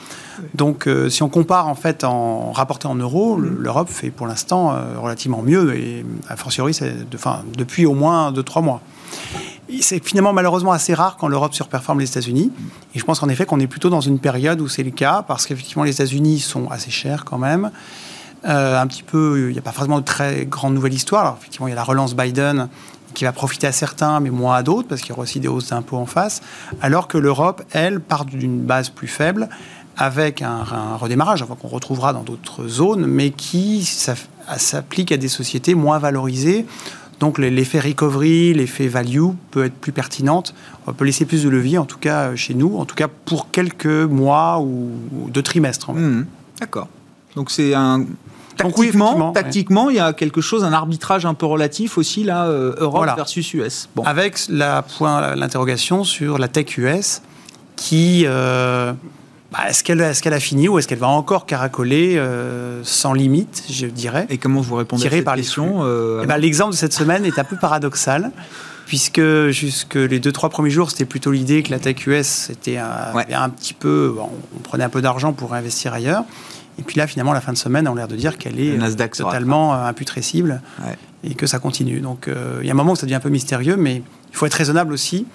Donc, 0.53 0.87
euh, 0.87 1.07
si 1.07 1.23
on 1.23 1.29
compare 1.29 1.69
en 1.69 1.75
fait 1.75 2.03
en 2.03 2.51
rapporté 2.51 2.89
en 2.89 2.95
euros, 2.95 3.37
mm. 3.37 3.59
l'Europe 3.61 3.87
fait 3.89 4.09
pour 4.09 4.27
l'instant 4.27 4.77
relativement 5.01 5.41
mieux, 5.41 5.73
et 5.73 6.05
a 6.27 6.35
fortiori, 6.35 6.73
de, 6.73 7.17
depuis 7.57 7.85
au 7.85 7.93
moins 7.93 8.33
2-3 8.33 8.61
mois 8.61 8.81
c'est 9.81 10.03
finalement 10.03 10.33
malheureusement 10.33 10.71
assez 10.71 10.93
rare 10.93 11.17
quand 11.17 11.27
l'Europe 11.27 11.53
surperforme 11.53 11.99
les 11.99 12.09
États-Unis. 12.09 12.51
Et 12.95 12.99
je 12.99 13.03
pense 13.03 13.19
qu'en 13.19 13.29
effet 13.29 13.45
qu'on 13.45 13.59
est 13.59 13.67
plutôt 13.67 13.89
dans 13.89 14.01
une 14.01 14.19
période 14.19 14.61
où 14.61 14.67
c'est 14.67 14.83
le 14.83 14.91
cas, 14.91 15.23
parce 15.27 15.45
qu'effectivement 15.45 15.83
les 15.83 15.91
États-Unis 15.91 16.39
sont 16.39 16.69
assez 16.69 16.91
chers 16.91 17.25
quand 17.25 17.37
même. 17.37 17.71
Euh, 18.45 18.79
un 18.79 18.87
petit 18.87 19.03
peu, 19.03 19.47
il 19.49 19.53
n'y 19.53 19.59
a 19.59 19.61
pas 19.61 19.71
forcément 19.71 19.99
de 19.99 20.05
très 20.05 20.45
grande 20.45 20.73
nouvelle 20.73 20.93
histoire. 20.93 21.21
Alors 21.21 21.37
effectivement, 21.39 21.67
il 21.67 21.71
y 21.71 21.73
a 21.73 21.75
la 21.75 21.83
relance 21.83 22.15
Biden 22.15 22.69
qui 23.13 23.23
va 23.23 23.31
profiter 23.31 23.65
à 23.67 23.71
certains, 23.71 24.19
mais 24.19 24.29
moins 24.29 24.55
à 24.55 24.63
d'autres, 24.63 24.87
parce 24.87 25.01
qu'il 25.01 25.09
y 25.09 25.13
aura 25.13 25.23
aussi 25.23 25.39
des 25.39 25.47
hausses 25.47 25.69
d'impôts 25.69 25.97
en 25.97 26.05
face. 26.05 26.41
Alors 26.81 27.07
que 27.07 27.17
l'Europe, 27.17 27.63
elle, 27.71 27.99
part 27.99 28.25
d'une 28.25 28.61
base 28.61 28.89
plus 28.89 29.07
faible, 29.07 29.49
avec 29.97 30.43
un, 30.43 30.63
redémarrage, 30.99 31.41
enfin, 31.41 31.55
qu'on 31.59 31.67
retrouvera 31.67 32.13
dans 32.13 32.21
d'autres 32.21 32.67
zones, 32.67 33.07
mais 33.07 33.31
qui 33.31 33.83
s'applique 33.83 35.11
à 35.11 35.17
des 35.17 35.27
sociétés 35.27 35.73
moins 35.73 35.97
valorisées 35.97 36.67
donc 37.19 37.39
l'effet 37.39 37.79
recovery, 37.79 38.53
l'effet 38.53 38.87
value 38.87 39.29
peut 39.51 39.65
être 39.65 39.73
plus 39.73 39.91
pertinente. 39.91 40.53
On 40.85 40.93
peut 40.93 41.05
laisser 41.05 41.25
plus 41.25 41.43
de 41.43 41.49
levier, 41.49 41.77
en 41.77 41.85
tout 41.85 41.97
cas 41.97 42.35
chez 42.35 42.53
nous, 42.53 42.77
en 42.77 42.85
tout 42.85 42.95
cas 42.95 43.07
pour 43.07 43.49
quelques 43.51 43.85
mois 43.85 44.59
ou, 44.59 44.91
deux 45.29 45.41
trimestres. 45.41 45.91
Mmh. 45.91 46.25
D'accord. 46.59 46.87
Donc 47.35 47.51
c'est 47.51 47.73
un 47.73 48.05
Tactiquement, 48.57 49.31
tactiquement, 49.33 49.89
il 49.89 49.97
y 49.97 49.99
a 49.99 50.13
quelque 50.13 50.41
chose, 50.41 50.63
un 50.63 50.73
arbitrage 50.73 51.25
un 51.25 51.35
peu 51.35 51.45
relatif 51.45 51.97
aussi 51.97 52.23
là, 52.23 52.47
euh, 52.47 52.73
Europe 52.79 53.05
versus 53.15 53.53
US. 53.53 53.87
Bon. 53.95 54.03
Avec 54.03 54.39
la 54.49 54.81
point 54.81 55.35
l'interrogation 55.35 56.03
sur 56.03 56.39
la 56.39 56.47
tech 56.47 56.77
US 56.77 57.21
qui 57.75 58.23
euh, 58.25 58.93
bah, 59.51 59.59
est-ce 59.69 59.83
qu'elle 59.83 60.01
est 60.01 60.27
a 60.27 60.39
fini 60.39 60.67
ou 60.67 60.77
est-ce 60.77 60.87
qu'elle 60.87 60.97
va 60.97 61.07
encore 61.07 61.45
caracoler 61.45 62.17
euh, 62.17 62.81
sans 62.83 63.13
limite, 63.13 63.63
je 63.69 63.85
dirais? 63.85 64.27
Et 64.29 64.37
comment 64.37 64.59
vous 64.59 64.75
répondez 64.75 65.07
à 65.07 65.09
cette 65.09 65.23
par 65.23 65.35
question 65.35 65.79
euh, 65.83 66.21
eh 66.23 66.27
ben, 66.27 66.37
L'exemple 66.37 66.71
de 66.71 66.77
cette 66.77 66.93
semaine 66.93 67.25
est 67.25 67.39
un 67.39 67.45
peu 67.45 67.55
paradoxal, 67.55 68.31
puisque 68.87 69.21
jusque 69.49 69.95
les 69.95 70.19
deux 70.19 70.33
trois 70.33 70.49
premiers 70.49 70.69
jours, 70.69 70.91
c'était 70.91 71.05
plutôt 71.05 71.31
l'idée 71.31 71.63
que 71.63 71.71
la 71.71 71.79
tech 71.79 72.05
US 72.07 72.27
c'était 72.27 72.77
un, 72.77 73.13
un, 73.15 73.49
petit 73.49 73.73
peu, 73.73 74.15
on 74.19 74.59
prenait 74.59 74.83
un 74.83 74.89
peu 74.89 75.01
d'argent 75.01 75.31
pour 75.31 75.53
investir 75.53 75.93
ailleurs. 75.93 76.25
Et 76.79 76.83
puis 76.83 76.97
là, 76.97 77.07
finalement, 77.07 77.33
la 77.33 77.41
fin 77.41 77.53
de 77.53 77.57
semaine, 77.57 77.87
on 77.87 77.93
a 77.93 77.95
l'air 77.95 78.07
de 78.07 78.17
dire 78.17 78.37
qu'elle 78.37 78.59
est 78.59 78.77
totalement 79.15 79.73
euh, 79.73 79.85
imputrescible 79.85 80.61
et 81.23 81.35
que 81.35 81.47
ça 81.47 81.59
continue. 81.59 82.01
Donc, 82.01 82.29
il 82.61 82.65
y 82.65 82.69
a 82.69 82.73
un 82.73 82.75
moment 82.75 82.91
où 82.91 82.95
ça 82.95 83.05
devient 83.05 83.15
un 83.15 83.21
peu 83.21 83.29
mystérieux, 83.29 83.77
mais 83.77 84.03
il 84.29 84.35
faut 84.35 84.45
être 84.45 84.53
raisonnable 84.53 84.93
aussi 84.93 85.25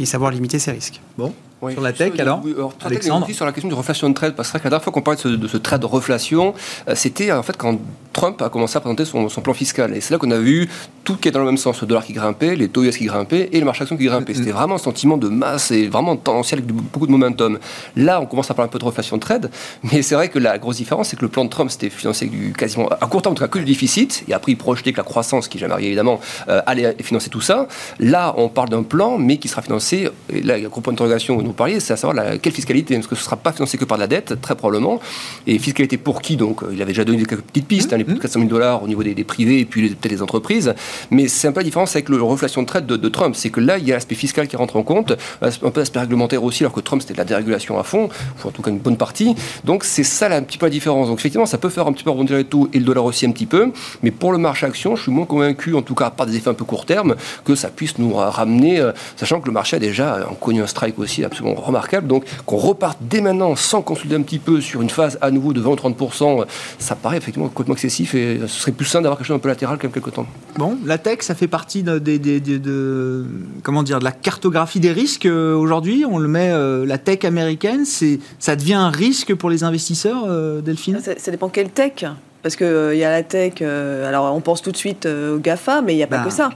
et 0.00 0.06
savoir 0.06 0.30
limiter 0.30 0.58
ses 0.58 0.70
risques. 0.70 1.00
Bon, 1.18 1.34
sur 1.70 1.80
la 1.80 1.92
tech, 1.92 2.12
alors, 2.18 2.42
Alexandre 2.84 3.28
Sur 3.30 3.44
la 3.44 3.52
question 3.52 3.68
de 3.68 3.74
reflation 3.74 4.08
de 4.08 4.14
trade, 4.14 4.34
parce 4.34 4.50
que 4.50 4.58
la 4.58 4.62
dernière 4.62 4.82
fois 4.82 4.92
qu'on 4.92 5.02
parlait 5.02 5.20
de 5.24 5.48
ce, 5.48 5.56
trade 5.56 5.80
de 5.80 5.86
reflation, 5.86 6.54
euh, 6.88 6.94
c'était 6.94 7.32
en 7.32 7.42
fait 7.42 7.56
quand 7.56 7.78
Trump 8.12 8.40
a 8.42 8.48
commencé 8.48 8.76
à 8.76 8.80
présenter 8.80 9.04
son, 9.04 9.28
plan 9.28 9.54
fiscal. 9.54 9.94
Et 9.94 10.00
c'est 10.00 10.12
là 10.12 10.18
qu'on 10.18 10.30
a 10.30 10.38
vu 10.38 10.68
tout 11.04 11.16
qui 11.16 11.28
est 11.28 11.30
dans 11.30 11.40
le 11.40 11.46
même 11.46 11.56
sens, 11.56 11.80
le 11.80 11.86
dollar 11.86 12.04
qui 12.04 12.12
grimpait, 12.12 12.56
les 12.56 12.68
taux 12.68 12.82
US 12.82 12.96
qui 12.96 13.06
grimpaient 13.06 13.48
et 13.52 13.58
le 13.60 13.64
marché 13.64 13.82
action 13.82 13.96
qui 13.96 14.04
grimpait. 14.04 14.34
C'était 14.34 14.50
vraiment 14.50 14.74
un 14.74 14.78
sentiment 14.78 15.16
de 15.16 15.28
masse 15.28 15.70
et 15.70 15.86
vraiment 15.88 16.16
tendanciel 16.16 16.60
avec 16.60 16.72
beaucoup 16.72 17.06
de 17.06 17.12
momentum. 17.12 17.58
Là, 17.96 18.20
on 18.20 18.26
commence 18.26 18.50
à 18.50 18.54
parler 18.54 18.68
un 18.68 18.72
peu 18.72 18.78
de 18.78 18.84
reflation 18.84 19.16
de 19.16 19.22
trade, 19.22 19.50
mais 19.84 20.02
c'est 20.02 20.14
vrai 20.14 20.28
que 20.28 20.38
la 20.38 20.58
grosse 20.58 20.76
différence, 20.76 21.08
c'est 21.08 21.16
que 21.16 21.22
le 21.22 21.28
plan 21.28 21.44
de 21.44 21.50
Trump, 21.50 21.70
c'était 21.70 21.90
financé 21.90 22.26
du 22.26 22.52
quasiment, 22.52 22.88
à 22.88 23.06
court 23.06 23.22
terme, 23.22 23.32
en 23.32 23.36
tout 23.36 23.42
cas, 23.44 23.48
que 23.48 23.58
du 23.58 23.64
déficit, 23.64 24.24
et 24.28 24.32
après, 24.32 24.52
il 24.52 24.56
projetait 24.56 24.92
que 24.92 24.98
la 24.98 25.04
croissance, 25.04 25.48
qui 25.48 25.58
jamais 25.58 25.74
arrivé 25.74 25.88
évidemment, 25.88 26.20
euh, 26.48 26.60
allait 26.66 26.96
financer 27.02 27.30
tout 27.30 27.40
ça. 27.40 27.68
Là, 28.00 28.34
on 28.36 28.48
parle 28.48 28.68
d'un 28.68 28.82
plan, 28.82 29.18
mais 29.18 29.36
qui 29.38 29.48
sera 29.48 29.62
financé, 29.62 30.08
et 30.32 30.42
là, 30.42 30.58
il 30.58 30.62
y 30.62 30.64
a 30.64 30.66
un 30.66 30.70
gros 30.70 30.80
point 30.80 30.92
d'interrogation 30.92 31.47
vous 31.48 31.54
parliez, 31.54 31.80
c'est 31.80 31.92
à 31.92 31.96
savoir 31.96 32.14
la 32.14 32.38
quelle 32.38 32.52
fiscalité 32.52 32.94
Parce 32.94 33.06
que 33.06 33.14
ce 33.14 33.20
ne 33.20 33.24
sera 33.24 33.36
pas 33.36 33.52
financé 33.52 33.78
que 33.78 33.84
par 33.84 33.98
de 33.98 34.02
la 34.02 34.06
dette, 34.06 34.40
très 34.40 34.54
probablement. 34.54 35.00
Et 35.46 35.58
fiscalité 35.58 35.96
pour 35.96 36.22
qui 36.22 36.36
Donc, 36.36 36.62
euh, 36.62 36.68
il 36.72 36.80
avait 36.80 36.92
déjà 36.92 37.04
donné 37.04 37.24
quelques 37.24 37.42
petites 37.42 37.66
pistes, 37.66 37.92
hein, 37.92 37.96
les 37.96 38.04
plus 38.04 38.14
de 38.14 38.20
400 38.20 38.40
000 38.40 38.50
dollars 38.50 38.82
au 38.82 38.88
niveau 38.88 39.02
des, 39.02 39.24
privés 39.24 39.60
et 39.60 39.64
puis 39.64 39.90
peut-être 39.90 40.12
des 40.12 40.22
entreprises. 40.22 40.74
Mais 41.10 41.28
c'est 41.28 41.48
un 41.48 41.52
peu 41.52 41.60
la 41.60 41.64
différence 41.64 41.94
avec 41.96 42.08
le 42.08 42.22
reflation 42.22 42.62
de 42.62 42.66
traite 42.66 42.86
de, 42.86 43.08
Trump. 43.08 43.34
C'est 43.36 43.50
que 43.50 43.60
là, 43.60 43.78
il 43.78 43.86
y 43.86 43.92
a 43.92 43.94
l'aspect 43.94 44.14
fiscal 44.14 44.48
qui 44.48 44.56
rentre 44.56 44.76
en 44.76 44.82
compte, 44.82 45.12
un 45.40 45.70
peu 45.70 45.80
l'aspect 45.80 46.00
réglementaire 46.00 46.42
aussi, 46.44 46.62
alors 46.62 46.72
que 46.72 46.80
Trump, 46.80 47.02
c'était 47.02 47.14
de 47.14 47.18
la 47.18 47.24
dérégulation 47.24 47.78
à 47.78 47.82
fond, 47.82 48.08
ou 48.44 48.48
en 48.48 48.50
tout 48.50 48.62
cas 48.62 48.70
une 48.70 48.78
bonne 48.78 48.96
partie. 48.96 49.34
Donc, 49.64 49.84
c'est 49.84 50.04
ça 50.04 50.28
là, 50.28 50.36
un 50.36 50.42
petit 50.42 50.58
peu 50.58 50.66
la 50.66 50.70
différence. 50.70 51.08
Donc, 51.08 51.18
effectivement, 51.18 51.46
ça 51.46 51.58
peut 51.58 51.70
faire 51.70 51.86
un 51.86 51.92
petit 51.92 52.04
peu 52.04 52.10
rebondir 52.10 52.36
les 52.36 52.44
taux 52.44 52.68
et 52.72 52.78
le 52.78 52.84
dollar 52.84 53.04
aussi 53.04 53.26
un 53.26 53.30
petit 53.30 53.46
peu. 53.46 53.70
Mais 54.02 54.10
pour 54.10 54.32
le 54.32 54.38
marché 54.38 54.66
action, 54.66 54.96
je 54.96 55.02
suis 55.02 55.12
moins 55.12 55.26
convaincu, 55.26 55.74
en 55.74 55.82
tout 55.82 55.94
cas 55.94 56.10
par 56.10 56.26
des 56.26 56.36
effets 56.36 56.50
un 56.50 56.54
peu 56.54 56.64
court 56.64 56.86
terme, 56.86 57.16
que 57.44 57.54
ça 57.54 57.68
puisse 57.68 57.98
nous 57.98 58.14
ramener, 58.14 58.80
euh, 58.80 58.92
sachant 59.16 59.40
que 59.40 59.46
le 59.46 59.52
marché 59.52 59.76
a 59.76 59.78
déjà 59.78 60.28
connu 60.40 60.62
un 60.62 60.66
strike 60.66 60.98
aussi 60.98 61.24
absolument 61.24 61.37
remarquable. 61.40 62.06
Donc, 62.06 62.24
qu'on 62.46 62.56
reparte 62.56 62.98
dès 63.00 63.20
maintenant 63.20 63.56
sans 63.56 63.82
consulter 63.82 64.14
un 64.14 64.22
petit 64.22 64.38
peu 64.38 64.60
sur 64.60 64.82
une 64.82 64.90
phase 64.90 65.18
à 65.20 65.30
nouveau 65.30 65.52
de 65.52 65.60
20 65.60 65.70
ou 65.70 65.74
30%, 65.74 66.44
ça 66.78 66.94
paraît 66.94 67.16
effectivement 67.16 67.48
complètement 67.48 67.74
excessif 67.74 68.14
et 68.14 68.38
ce 68.42 68.46
serait 68.46 68.72
plus 68.72 68.86
simple 68.86 69.04
d'avoir 69.04 69.18
quelque 69.18 69.26
chose 69.26 69.36
un 69.36 69.40
peu 69.40 69.48
latéral 69.48 69.78
comme 69.78 69.90
quelques 69.90 70.12
temps. 70.12 70.26
Bon, 70.56 70.76
la 70.84 70.98
tech, 70.98 71.18
ça 71.20 71.34
fait 71.34 71.48
partie 71.48 71.82
de, 71.82 71.98
de, 71.98 73.24
comment 73.62 73.82
dire, 73.82 73.98
de 73.98 74.04
la 74.04 74.12
cartographie 74.12 74.80
des 74.80 74.92
risques 74.92 75.26
euh, 75.26 75.54
aujourd'hui. 75.54 76.04
On 76.08 76.18
le 76.18 76.28
met, 76.28 76.50
euh, 76.50 76.84
la 76.86 76.98
tech 76.98 77.24
américaine, 77.24 77.84
c'est, 77.84 78.18
ça 78.38 78.56
devient 78.56 78.74
un 78.74 78.90
risque 78.90 79.34
pour 79.34 79.50
les 79.50 79.64
investisseurs, 79.64 80.24
euh, 80.26 80.60
Delphine? 80.60 81.00
Ça, 81.00 81.30
dépend 81.30 81.48
quelle 81.48 81.70
tech. 81.70 82.04
Parce 82.42 82.56
qu'il 82.56 82.94
y 82.94 83.04
a 83.04 83.10
la 83.10 83.22
tech, 83.24 83.62
alors 83.62 84.34
on 84.34 84.40
pense 84.40 84.62
tout 84.62 84.70
de 84.70 84.76
suite 84.76 85.06
au 85.06 85.38
GAFA, 85.38 85.82
mais 85.82 85.94
il 85.94 85.96
n'y 85.96 86.04
a 86.04 86.06
pas 86.06 86.18
bah. 86.18 86.24
que 86.24 86.30
ça. 86.30 86.50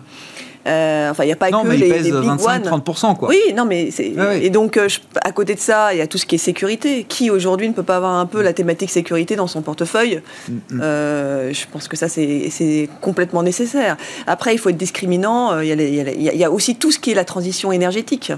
Euh, 0.66 1.10
enfin, 1.10 1.24
il 1.24 1.26
n'y 1.26 1.32
a 1.32 1.36
pas 1.36 1.50
que 1.50 1.68
les, 1.68 1.88
les, 1.88 2.12
big 2.12 2.12
30%, 2.12 3.16
quoi. 3.16 3.28
Oui, 3.28 3.40
non, 3.54 3.64
mais 3.64 3.90
c'est. 3.90 4.12
Et 4.40 4.50
donc, 4.50 4.76
euh, 4.76 4.88
à 5.22 5.32
côté 5.32 5.54
de 5.54 5.60
ça, 5.60 5.92
il 5.92 5.98
y 5.98 6.00
a 6.00 6.06
tout 6.06 6.18
ce 6.18 6.26
qui 6.26 6.36
est 6.36 6.38
sécurité. 6.38 7.04
Qui 7.08 7.30
aujourd'hui 7.30 7.68
ne 7.68 7.74
peut 7.74 7.82
pas 7.82 7.96
avoir 7.96 8.14
un 8.14 8.26
peu 8.26 8.42
la 8.42 8.52
thématique 8.52 8.90
sécurité 8.90 9.34
dans 9.36 9.46
son 9.46 9.62
portefeuille? 9.62 10.22
Mm, 10.48 10.52
mm. 10.52 10.80
Euh, 10.82 11.52
Je 11.52 11.64
pense 11.70 11.88
que 11.88 11.96
ça, 11.96 12.08
c'est 12.08 12.88
complètement 13.00 13.42
nécessaire. 13.42 13.96
Après, 14.26 14.54
il 14.54 14.58
faut 14.58 14.68
être 14.68 14.76
discriminant. 14.76 15.60
Il 15.60 15.68
y, 15.68 15.72
il 15.72 16.22
y, 16.22 16.44
a 16.44 16.50
aussi 16.50 16.76
tout 16.76 16.92
ce 16.92 16.98
qui 16.98 17.10
est 17.10 17.14
la 17.14 17.24
transition 17.24 17.72
énergétique. 17.72 18.32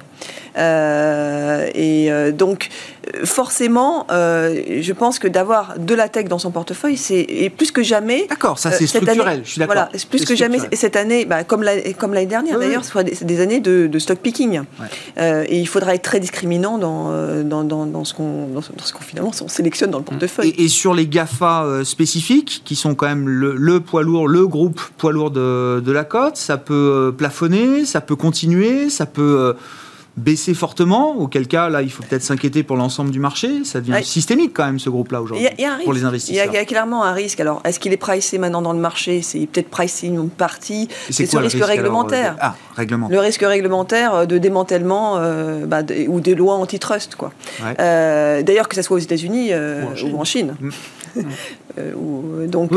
et 0.57 2.11
donc, 2.33 2.69
forcément, 3.25 4.07
je 4.11 4.93
pense 4.93 5.19
que 5.19 5.29
d'avoir 5.29 5.79
de 5.79 5.95
la 5.95 6.09
tech 6.09 6.27
dans 6.27 6.39
son 6.39 6.51
portefeuille, 6.51 6.97
c'est 6.97 7.53
plus 7.57 7.71
que 7.71 7.83
jamais. 7.83 8.27
D'accord, 8.29 8.59
ça 8.59 8.71
c'est 8.71 8.87
structurel. 8.87 9.43
je 9.45 9.51
suis 9.51 9.59
d'accord. 9.59 9.75
Voilà, 9.75 9.91
plus 10.11 10.25
que 10.25 10.35
jamais 10.35 10.59
cette 10.73 10.97
année, 10.97 11.25
bah, 11.25 11.45
comme 11.45 11.63
la, 11.63 11.93
comme 11.93 12.15
l'année 12.15 12.27
dernière 12.27 12.59
d'ailleurs, 12.59 12.85
c'est 12.85 13.25
des 13.25 13.41
années 13.41 13.61
de, 13.61 13.99
stock 13.99 14.19
picking. 14.19 14.63
Euh, 15.19 15.45
et 15.49 15.61
il 15.61 15.67
faudra 15.67 15.95
être 15.95 16.03
très 16.03 16.21
discriminant 16.21 16.79
dans, 16.79 17.11
euh, 17.11 17.43
dans, 17.43 17.65
dans, 17.65 18.05
ce 18.05 18.15
qu'on 18.15 18.49
finalement 19.01 19.33
on 19.41 19.49
sélectionne 19.49 19.91
dans 19.91 19.99
le 19.99 20.05
portefeuille. 20.05 20.55
Et, 20.59 20.69
sur 20.69 20.95
les 20.95 21.07
GAFA 21.07 21.65
euh, 21.65 21.85
spécifiques, 21.85 22.63
qui 22.65 22.77
sont 22.77 22.95
quand 22.95 23.07
même 23.07 23.29
le, 23.29 23.81
poids 23.81 24.03
lourd, 24.03 24.29
le 24.29 24.47
groupe 24.47 24.81
poids 24.99 25.13
lourd 25.13 25.31
de, 25.31 25.81
de 25.81 25.93
la 25.93 26.05
cote, 26.05 26.37
ça 26.37 26.57
peut 26.57 27.15
plafonner, 27.17 27.85
ça 27.85 28.01
peut 28.01 28.17
continuer, 28.17 28.91
ça 28.91 29.07
peut 29.07 29.55
baisser 30.17 30.55
fortement, 30.55 31.17
auquel 31.17 31.49
cas, 31.49 31.69
là, 31.69 31.83
il 31.83 31.91
faut 31.91 32.03
peut-être 32.03 32.23
s'inquiéter 32.23 32.63
pour 32.63 32.77
l'ensemble 32.77 33.11
du 33.11 33.19
marché. 33.19 33.65
Ça 33.65 33.81
devient 33.81 34.05
systémique 34.05 34.53
quand 34.55 34.65
même, 34.65 34.79
ce 34.79 34.89
groupe-là, 34.89 35.21
aujourd'hui, 35.21 35.49
pour 35.83 35.93
les 35.93 36.05
investisseurs. 36.05 36.47
Il 36.53 36.55
y, 36.55 36.57
a, 36.57 36.65
clairement 36.65 37.05
un 37.05 37.13
risque. 37.13 37.41
Alors, 37.41 37.61
est-ce 37.65 37.81
qu'il 37.81 37.93
est 37.93 37.99
pricé 37.99 38.39
maintenant 38.39 38.63
dans 38.63 38.73
le 38.73 38.79
marché? 38.79 39.23
C'est 39.23 39.47
peut-être 39.47 39.71
pricé 39.71 40.07
une 40.07 40.31
partie. 40.31 40.89
C'est 41.11 41.27
ce 41.27 41.37
risque, 41.37 41.59
réglementaire. 41.61 42.37
ah, 42.41 42.55
réglementaire. 42.77 43.17
Le 43.17 43.25
risque 43.25 43.43
réglementaire 43.43 44.15
euh, 44.15 44.27
de 44.27 44.39
démantèlement 44.39 45.17
euh, 45.19 45.67
bah, 45.67 45.83
ou 46.09 46.21
des 46.21 46.35
lois 46.35 46.55
antitrust, 46.55 47.17
quoi. 47.17 47.33
Euh, 47.81 48.43
d'ailleurs, 48.43 48.69
que 48.69 48.77
ce 48.77 48.83
soit 48.83 48.97
aux 48.97 49.01
États-Unis 49.01 49.53
ou 49.55 50.19
en 50.19 50.25
Chine. 50.25 50.55
donc, 52.47 52.71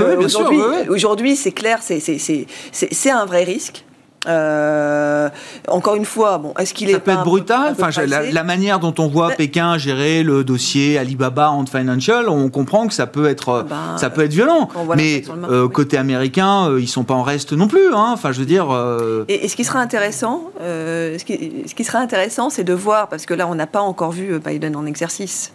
aujourd'hui, 0.89 1.36
c'est 1.36 1.52
clair, 1.52 1.80
c'est 1.82 3.12
un 3.12 3.26
vrai 3.26 3.43
risque. 3.43 3.84
Euh, 4.28 5.30
encore 5.68 5.96
une 5.96 6.06
fois, 6.06 6.38
bon, 6.38 6.54
est-ce 6.60 6.74
qu'il 6.74 6.90
est 6.90 6.94
ça 6.94 7.00
peut 7.00 7.12
être 7.12 7.24
brutal. 7.24 7.76
peu 7.78 7.84
Enfin, 7.84 7.90
la, 8.06 8.44
manière 8.44 8.80
dont 8.80 8.94
on 9.00 9.08
voit 9.08 9.32
Pékin 9.32 9.78
gérer 9.78 10.24
le 10.24 10.44
dossier 10.44 10.98
Alibaba 10.98 11.50
Ant 11.52 11.66
Financial, 11.66 12.28
on 12.30 12.50
comprend 12.50 12.88
que 12.88 12.94
ça 12.94 13.08
peut 13.08 13.28
être, 13.28 13.50
euh, 13.50 13.63
Ben, 13.63 13.98
ça 13.98 14.10
peut 14.10 14.24
être 14.24 14.34
violent. 14.34 14.70
Mais 14.96 15.24
marché, 15.28 15.54
euh, 15.54 15.63
oui. 15.63 15.72
côté 15.72 15.98
américain, 15.98 16.70
euh, 16.70 16.82
ils 16.82 16.88
sont 16.88 17.04
pas 17.04 17.13
en 17.13 17.24
reste 17.24 17.54
non 17.54 17.68
plus. 17.68 17.94
Hein. 17.94 18.12
Enfin, 18.13 18.32
je 18.32 18.40
veux 18.40 18.46
dire. 18.46 18.68
euh, 18.72 19.26
Et, 19.28 19.46
et 19.46 19.48
ce 19.48 19.56
qui 19.56 19.63
sera 19.63 19.80
intéressant, 19.80 20.51
ce, 20.60 21.24
qui, 21.24 21.64
ce 21.68 21.76
qui 21.76 21.84
sera 21.84 21.99
intéressant, 21.99 22.49
c'est 22.49 22.64
de 22.64 22.74
voir, 22.74 23.08
parce 23.08 23.26
que 23.26 23.34
là, 23.34 23.47
on 23.47 23.56
n'a 23.56 23.68
pas 23.68 23.82
encore 23.82 24.12
vu 24.12 24.39
Biden 24.39 24.76
en 24.76 24.86
exercice. 24.86 25.51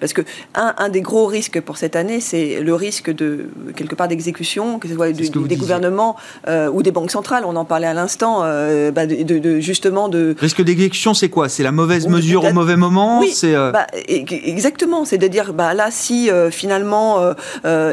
Parce 0.00 0.12
que 0.12 0.22
un, 0.54 0.74
un 0.78 0.88
des 0.88 1.00
gros 1.00 1.26
risques 1.26 1.60
pour 1.60 1.76
cette 1.76 1.96
année, 1.96 2.20
c'est 2.20 2.60
le 2.60 2.74
risque 2.74 3.10
de 3.14 3.46
quelque 3.76 3.94
part 3.94 4.08
d'exécution, 4.08 4.78
que 4.78 4.88
ce 4.88 4.94
soit 4.94 5.08
ce 5.08 5.12
que 5.12 5.38
des 5.38 5.40
disiez. 5.44 5.56
gouvernements 5.56 6.16
euh, 6.48 6.68
ou 6.70 6.82
des 6.82 6.90
banques 6.90 7.10
centrales. 7.10 7.44
On 7.46 7.56
en 7.56 7.64
parlait 7.64 7.86
à 7.86 7.94
l'instant, 7.94 8.40
euh, 8.44 8.90
bah, 8.90 9.06
de, 9.06 9.22
de- 9.22 9.38
de- 9.38 9.60
justement 9.60 10.08
de 10.08 10.34
Risque 10.38 10.62
d'exécution, 10.62 11.14
c'est 11.14 11.28
quoi? 11.28 11.48
C'est 11.48 11.62
la 11.62 11.72
mauvaise 11.72 12.06
mesure 12.08 12.44
au 12.44 12.52
mauvais 12.52 12.76
moment? 12.76 13.20
Oui, 13.20 13.30
C'est 13.32 13.54
euh, 13.54 13.70
Bah, 13.72 13.86
e- 13.94 14.24
exactement, 14.30 15.04
c'est 15.04 15.18
de 15.18 15.26
dire 15.28 15.52
bah 15.52 15.74
là 15.74 15.88
si 15.90 16.30
finalement 16.50 17.20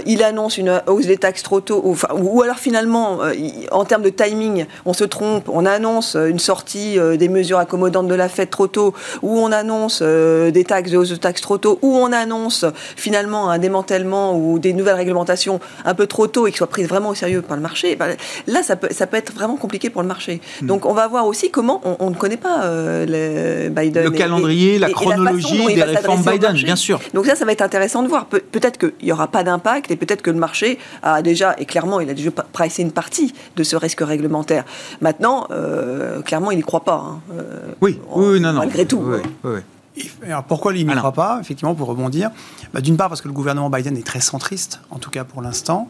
il 0.06 0.24
annonce 0.24 0.58
une 0.58 0.82
hausse 0.88 1.06
des 1.06 1.18
taxes 1.18 1.44
trop 1.44 1.62
tôt, 1.62 1.84
ou, 2.14 2.42
alors 2.42 2.58
finalement 2.58 3.20
en 3.72 3.86
termes 3.86 4.04
de 4.04 4.10
timing 4.10 4.66
on 4.86 4.94
se 4.94 5.04
trompe, 5.04 5.50
on 5.50 5.66
annonce 5.66 6.16
une 6.16 6.40
sortie 6.40 6.98
des 7.18 7.30
mesures 7.30 7.58
accommodantes 7.60 8.08
de 8.08 8.16
la 8.16 8.30
Fed 8.30 8.50
trop 8.50 8.68
tôt, 8.68 8.94
ou 9.22 9.38
on 9.40 9.52
annonce 9.52 10.02
des 10.02 10.64
taxes, 10.66 10.92
des 10.92 10.98
hausses 10.98 11.10
de 11.10 11.16
taxes 11.16 11.42
trop 11.42 11.58
tôt, 11.58 11.79
ou 11.82 11.96
on 11.96 12.12
annonce 12.12 12.66
finalement 12.96 13.50
un 13.50 13.58
démantèlement 13.60 14.38
ou 14.38 14.60
des 14.60 14.74
nouvelles 14.74 14.96
réglementations 14.96 15.60
un 15.86 15.94
peu 15.94 16.08
trop 16.08 16.28
tôt 16.28 16.48
et 16.48 16.52
qui 16.52 16.58
soient 16.58 16.68
prises 16.68 16.88
vraiment 16.88 17.10
au 17.10 17.16
sérieux 17.16 17.42
par 17.42 17.56
le 17.58 17.64
marché. 17.64 17.96
bah, 17.96 18.08
là 18.48 18.64
ça 18.64 18.76
peut 18.76 18.88
ça 18.92 19.08
peut 19.08 19.18
être 19.18 19.34
vraiment 19.34 19.56
compliqué 19.58 19.90
pour 19.90 20.02
le 20.02 20.08
marché. 20.08 20.42
Hmm. 20.62 20.68
Donc 20.68 20.86
on 20.86 20.94
va 20.94 21.08
voir 21.08 21.26
aussi 21.26 21.52
comment 21.52 21.82
on, 21.86 21.96
on 22.00 22.10
ne 22.10 22.16
connaît 22.16 22.38
pas 22.38 22.64
euh, 22.64 23.06
le 23.08 23.70
Biden 23.70 24.04
le 24.06 24.14
et- 24.14 24.18
calendrier, 24.18 24.76
et- 24.76 24.80
la 24.80 24.90
chronologie 24.90 25.66
des 25.74 25.84
réformes 25.84 26.24
Biden, 26.24 26.54
bien 26.54 26.76
sûr. 26.76 27.00
Donc 27.14 27.26
ça, 27.26 27.36
ça 27.36 27.46
va 27.46 27.52
être 27.52 27.62
intéressant 27.62 28.04
de 28.04 28.08
voir. 28.08 28.26
Pe- 28.26 28.40
peut-être 28.40 28.78
qu'il 28.78 28.94
n'y 29.04 29.12
aura 29.12 29.28
pas 29.28 29.44
d'impact 29.44 29.92
et 29.92 29.96
peut-être 29.96 30.22
que 30.22 30.32
le 30.32 30.38
marché 30.40 30.80
a 31.04 31.22
déjà, 31.22 31.56
et 31.58 31.66
clairement, 31.66 32.00
il 32.00 32.10
a 32.10 32.14
déjà 32.14 32.32
pricé 32.32 32.82
une 32.82 32.92
partie 32.92 33.34
de 33.56 33.64
ce 33.64 33.76
risque 33.76 34.02
réglementaire. 34.02 34.64
Maintenant, 35.02 35.48
euh, 35.52 36.22
clairement, 36.22 36.52
il 36.52 36.58
n'y 36.58 36.64
croit 36.64 36.84
pas. 36.84 37.04
hein. 37.06 37.22
Euh, 37.38 37.44
Oui, 37.82 38.00
oui, 38.16 38.40
non, 38.40 38.54
non. 38.54 38.60
Malgré 38.60 38.86
tout. 38.86 39.02
Oui, 39.04 39.20
oui, 39.44 39.60
Alors 40.24 40.44
pourquoi 40.44 40.74
il 40.74 40.86
n'y 40.86 40.96
croit 40.96 41.12
pas 41.12 41.40
Effectivement, 41.42 41.76
pour 41.76 41.88
rebondir, 41.88 42.32
bah, 42.74 42.82
d'une 42.82 42.98
part 42.98 43.10
parce 43.10 43.22
que 43.22 43.28
le 43.28 43.34
gouvernement 43.34 43.70
Biden 43.70 43.98
est 43.98 44.06
très 44.06 44.22
centriste, 44.22 44.82
en 44.92 45.00
tout 45.00 45.10
cas 45.10 45.24
pour 45.24 45.42
l'instant, 45.42 45.90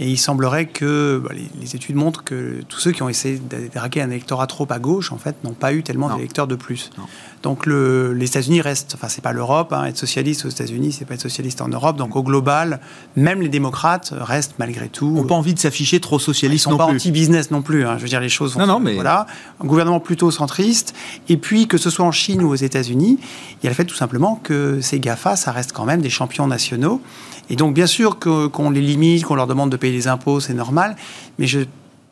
et 0.00 0.08
il 0.10 0.16
semblerait 0.18 0.66
que 0.66 1.20
bah, 1.24 1.30
les, 1.34 1.48
les 1.60 1.76
études 1.76 1.94
montrent 1.96 2.24
que 2.24 2.62
tous 2.68 2.80
ceux 2.80 2.90
qui 2.92 3.02
ont 3.02 3.08
essayé 3.08 3.38
d'a- 3.38 3.56
draguer 3.72 4.00
un 4.02 4.10
électorat 4.10 4.46
trop 4.46 4.66
à 4.70 4.78
gauche, 4.78 5.12
en 5.12 5.18
fait, 5.18 5.36
n'ont 5.44 5.52
pas 5.52 5.72
eu 5.72 5.82
tellement 5.82 6.08
Non. 6.08 6.16
d'électeurs 6.16 6.46
de 6.48 6.56
plus. 6.56 6.90
Non. 6.98 7.04
Donc 7.42 7.66
le- 7.66 8.12
les 8.12 8.26
États-Unis 8.26 8.60
restent, 8.60 8.94
enfin 8.96 9.08
c'est 9.08 9.20
pas 9.22 9.32
l'Europe, 9.32 9.72
hein, 9.72 9.84
être 9.84 9.96
socialiste 9.98 10.44
aux 10.46 10.48
États-Unis, 10.48 10.92
c'est 10.92 11.04
pas 11.04 11.14
être 11.14 11.20
socialiste 11.20 11.60
en 11.60 11.68
Europe. 11.68 11.96
Donc 11.96 12.16
au 12.16 12.22
global, 12.22 12.80
même 13.16 13.40
les 13.40 13.48
démocrates 13.48 14.12
restent 14.16 14.54
malgré 14.58 14.88
tout. 14.88 15.14
On 15.16 15.22
n'a 15.22 15.28
pas 15.28 15.34
envie 15.34 15.54
de 15.54 15.58
s'afficher 15.60 16.00
trop 16.00 16.16
Ils 16.18 16.22
socialiste 16.22 16.64
sont 16.64 16.70
non 16.72 16.76
pas 16.78 16.86
plus. 16.88 16.96
anti-business 16.96 17.50
non 17.50 17.62
plus. 17.62 17.86
hein. 17.86 17.96
Je 17.98 18.02
veux 18.02 18.08
dire, 18.08 18.20
les 18.20 18.28
choses 18.28 18.54
vont. 18.54 18.60
Non, 18.60 18.66
non, 18.66 18.80
mais- 18.80 18.94
Voilà. 18.94 19.26
Un 19.62 19.66
gouvernement 19.66 20.00
plutôt 20.00 20.30
centriste. 20.30 20.94
Et 21.28 21.36
puis, 21.36 21.68
que 21.68 21.78
ce 21.78 21.90
soit 21.90 22.04
en 22.04 22.12
Chine 22.12 22.42
ou 22.42 22.48
aux 22.48 22.54
États-Unis, 22.56 23.18
il 23.20 23.64
y 23.64 23.66
a 23.66 23.70
le 23.70 23.74
fait 23.76 23.84
tout 23.84 23.94
simplement 23.94 24.40
que 24.42 24.80
ces 24.80 24.98
GAFA, 24.98 25.36
ça 25.36 25.52
reste 25.52 25.72
quand 25.72 25.84
même 25.84 26.00
des 26.00 26.10
champions 26.10 26.46
nationaux. 26.46 27.00
Et 27.50 27.56
donc, 27.56 27.74
bien 27.74 27.86
sûr 27.86 28.18
qu'on 28.18 28.70
les 28.70 28.80
limite, 28.80 29.24
qu'on 29.24 29.34
leur 29.34 29.46
demande 29.46 29.70
de 29.70 29.76
payer 29.76 29.92
les 29.92 30.08
impôts, 30.08 30.40
c'est 30.40 30.54
normal. 30.54 30.96
Mais 31.38 31.46
je 31.46 31.60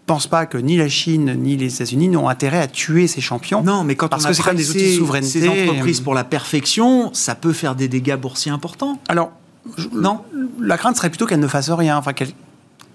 pense 0.07 0.26
pas 0.26 0.47
que 0.47 0.59
ni 0.59 0.76
la 0.76 0.89
Chine 0.89 1.35
ni 1.39 1.57
les 1.57 1.74
États-Unis 1.74 2.09
n'ont 2.09 2.28
intérêt 2.28 2.59
à 2.59 2.66
tuer 2.66 3.07
ces 3.07 3.20
champions. 3.20 3.62
Non, 3.62 3.85
mais 3.85 3.95
quand 3.95 4.09
Parce 4.09 4.24
on 4.24 4.26
a 4.26 4.30
que 4.30 4.37
c'est 4.43 4.55
des 4.55 4.70
outils 4.70 4.93
de 4.95 4.99
souveraineté, 4.99 5.41
ces 5.41 5.49
entreprises 5.49 6.01
euh, 6.01 6.05
pour 6.05 6.14
la 6.14 6.24
perfection, 6.24 7.11
ça 7.14 7.35
peut 7.35 7.53
faire 7.53 7.74
des 7.74 7.89
dégâts 7.89 8.16
boursiers 8.16 8.51
importants. 8.53 8.99
Alors, 9.09 9.30
je- 9.78 9.89
Non? 9.95 10.20
la 10.61 10.76
crainte 10.76 10.97
serait 10.97 11.09
plutôt 11.09 11.24
qu'elle 11.26 11.41
ne 11.41 11.47
fasse 11.49 11.70
rien. 11.70 11.97
Enfin, 11.97 12.12
qu'elle 12.12 12.30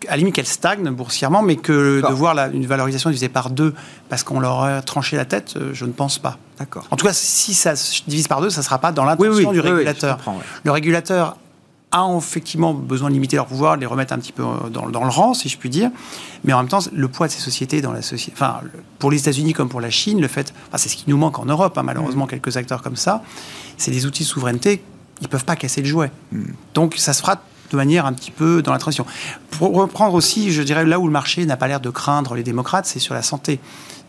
à 0.08 0.12
la 0.12 0.18
limite 0.18 0.36
qu'elle 0.36 0.46
stagne 0.46 0.88
boursièrement, 0.92 1.42
mais 1.42 1.56
que 1.56 2.02
de 2.08 2.14
voir 2.14 2.36
la- 2.36 2.48
une 2.50 2.68
valorisation 2.68 3.10
divisée 3.10 3.30
par 3.30 3.50
deux 3.50 3.74
parce 4.10 4.22
qu'on 4.24 4.40
leur 4.40 4.62
a 4.64 4.82
tranché 4.84 5.18
la 5.18 5.26
tête, 5.26 5.56
euh, 5.58 5.72
je 5.74 5.86
ne 5.86 5.92
pense 5.92 6.20
pas. 6.20 6.38
D'accord. 6.60 6.86
En 6.92 6.96
tout 6.98 7.06
cas, 7.08 7.14
si 7.14 7.56
ça 7.56 7.76
se 7.76 8.04
divise 8.08 8.28
par 8.28 8.40
deux, 8.42 8.52
ça 8.52 8.62
ne 8.62 8.66
sera 8.66 8.78
pas 8.78 8.92
dans 8.92 9.06
l'intention 9.06 9.50
oui, 9.50 9.56
du 9.56 9.60
oui, 9.60 9.60
régulateur. 9.60 10.18
je 10.20 10.24
comprends, 10.24 10.38
ouais. 10.38 10.44
Le 10.66 10.72
régulateur 10.72 11.36
a 11.92 12.06
effectivement 12.18 12.74
besoin 12.74 13.08
de 13.10 13.14
limiter 13.14 13.38
leur 13.38 13.46
pouvoir, 13.46 13.76
de 13.78 13.82
les 13.82 13.86
remettre 13.86 14.14
un 14.14 14.18
petit 14.20 14.34
peu 14.34 14.44
euh, 14.44 14.70
dans, 14.70 14.90
dans 14.90 15.04
le 15.04 15.10
rang, 15.10 15.34
si 15.34 15.48
je 15.48 15.58
puis 15.58 15.70
dire. 15.70 15.90
Mais 16.44 16.52
en 16.54 16.58
même 16.60 16.68
temps, 16.68 16.80
le 16.94 17.08
poids 17.08 17.28
de 17.28 17.32
ces 17.32 17.40
sociétés 17.40 17.82
dans 17.82 17.94
la 17.94 18.02
société, 18.02 18.34
enfin, 18.36 18.60
pour 19.00 19.10
les 19.10 19.20
États-Unis 19.20 19.54
comme 19.54 19.70
pour 19.70 19.80
la 19.82 19.90
Chine, 19.90 20.20
le 20.20 20.28
fait, 20.28 20.54
enfin, 20.68 20.78
c'est 20.78 20.90
ce 20.90 20.96
qui 20.98 21.06
nous 21.08 21.18
manque 21.18 21.40
en 21.40 21.46
Europe, 21.46 21.78
hein, 21.78 21.84
malheureusement, 21.84 22.26
Mm. 22.26 22.30
quelques 22.30 22.58
acteurs 22.58 22.82
comme 22.82 22.98
ça, 22.98 23.24
c'est 23.78 23.92
des 23.92 24.06
outils 24.06 24.24
de 24.24 24.28
souveraineté, 24.28 24.84
ils 25.22 25.24
ne 25.24 25.28
peuvent 25.30 25.46
pas 25.46 25.56
casser 25.56 25.82
le 25.82 25.88
jouet. 25.88 26.12
Mm. 26.34 26.42
Donc, 26.74 26.96
ça 26.98 27.14
se 27.14 27.22
fera 27.22 27.42
de 27.72 27.76
manière 27.78 28.06
un 28.06 28.14
petit 28.14 28.32
peu 28.32 28.62
dans 28.62 28.72
la 28.74 28.80
transition. 28.80 29.06
Pour 29.52 29.74
reprendre 29.74 30.14
aussi, 30.14 30.52
je 30.52 30.62
dirais, 30.64 30.86
là 30.86 31.00
où 31.00 31.06
le 31.08 31.12
marché 31.14 31.46
n'a 31.46 31.58
pas 31.58 31.68
l'air 31.70 31.80
de 31.80 31.90
craindre 31.90 32.36
les 32.36 32.44
démocrates, 32.44 32.86
c'est 32.86 33.00
sur 33.00 33.14
la 33.14 33.22
santé. 33.22 33.60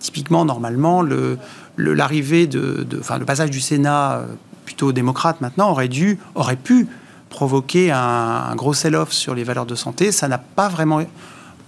Typiquement, 0.01 0.45
normalement, 0.45 1.03
le- 1.03 1.39
l'arrivée 1.76 2.47
de, 2.49 2.85
de- 2.89 2.99
enfin, 3.01 3.18
le 3.18 3.24
passage 3.24 3.51
du 3.51 3.61
Sénat 3.61 4.12
euh, 4.14 4.26
plutôt 4.64 4.93
démocrate 4.93 5.41
maintenant 5.41 5.70
aurait 5.70 5.89
dû, 5.89 6.18
aurait 6.35 6.57
pu 6.57 6.87
provoquer 7.29 7.91
un, 7.91 8.55
gros 8.57 8.74
sell-off 8.74 9.12
sur 9.12 9.35
les 9.35 9.45
valeurs 9.45 9.66
de 9.66 9.74
santé. 9.74 10.12
Ça 10.12 10.29
n'a 10.29 10.39
pas 10.39 10.68
vraiment. 10.68 11.03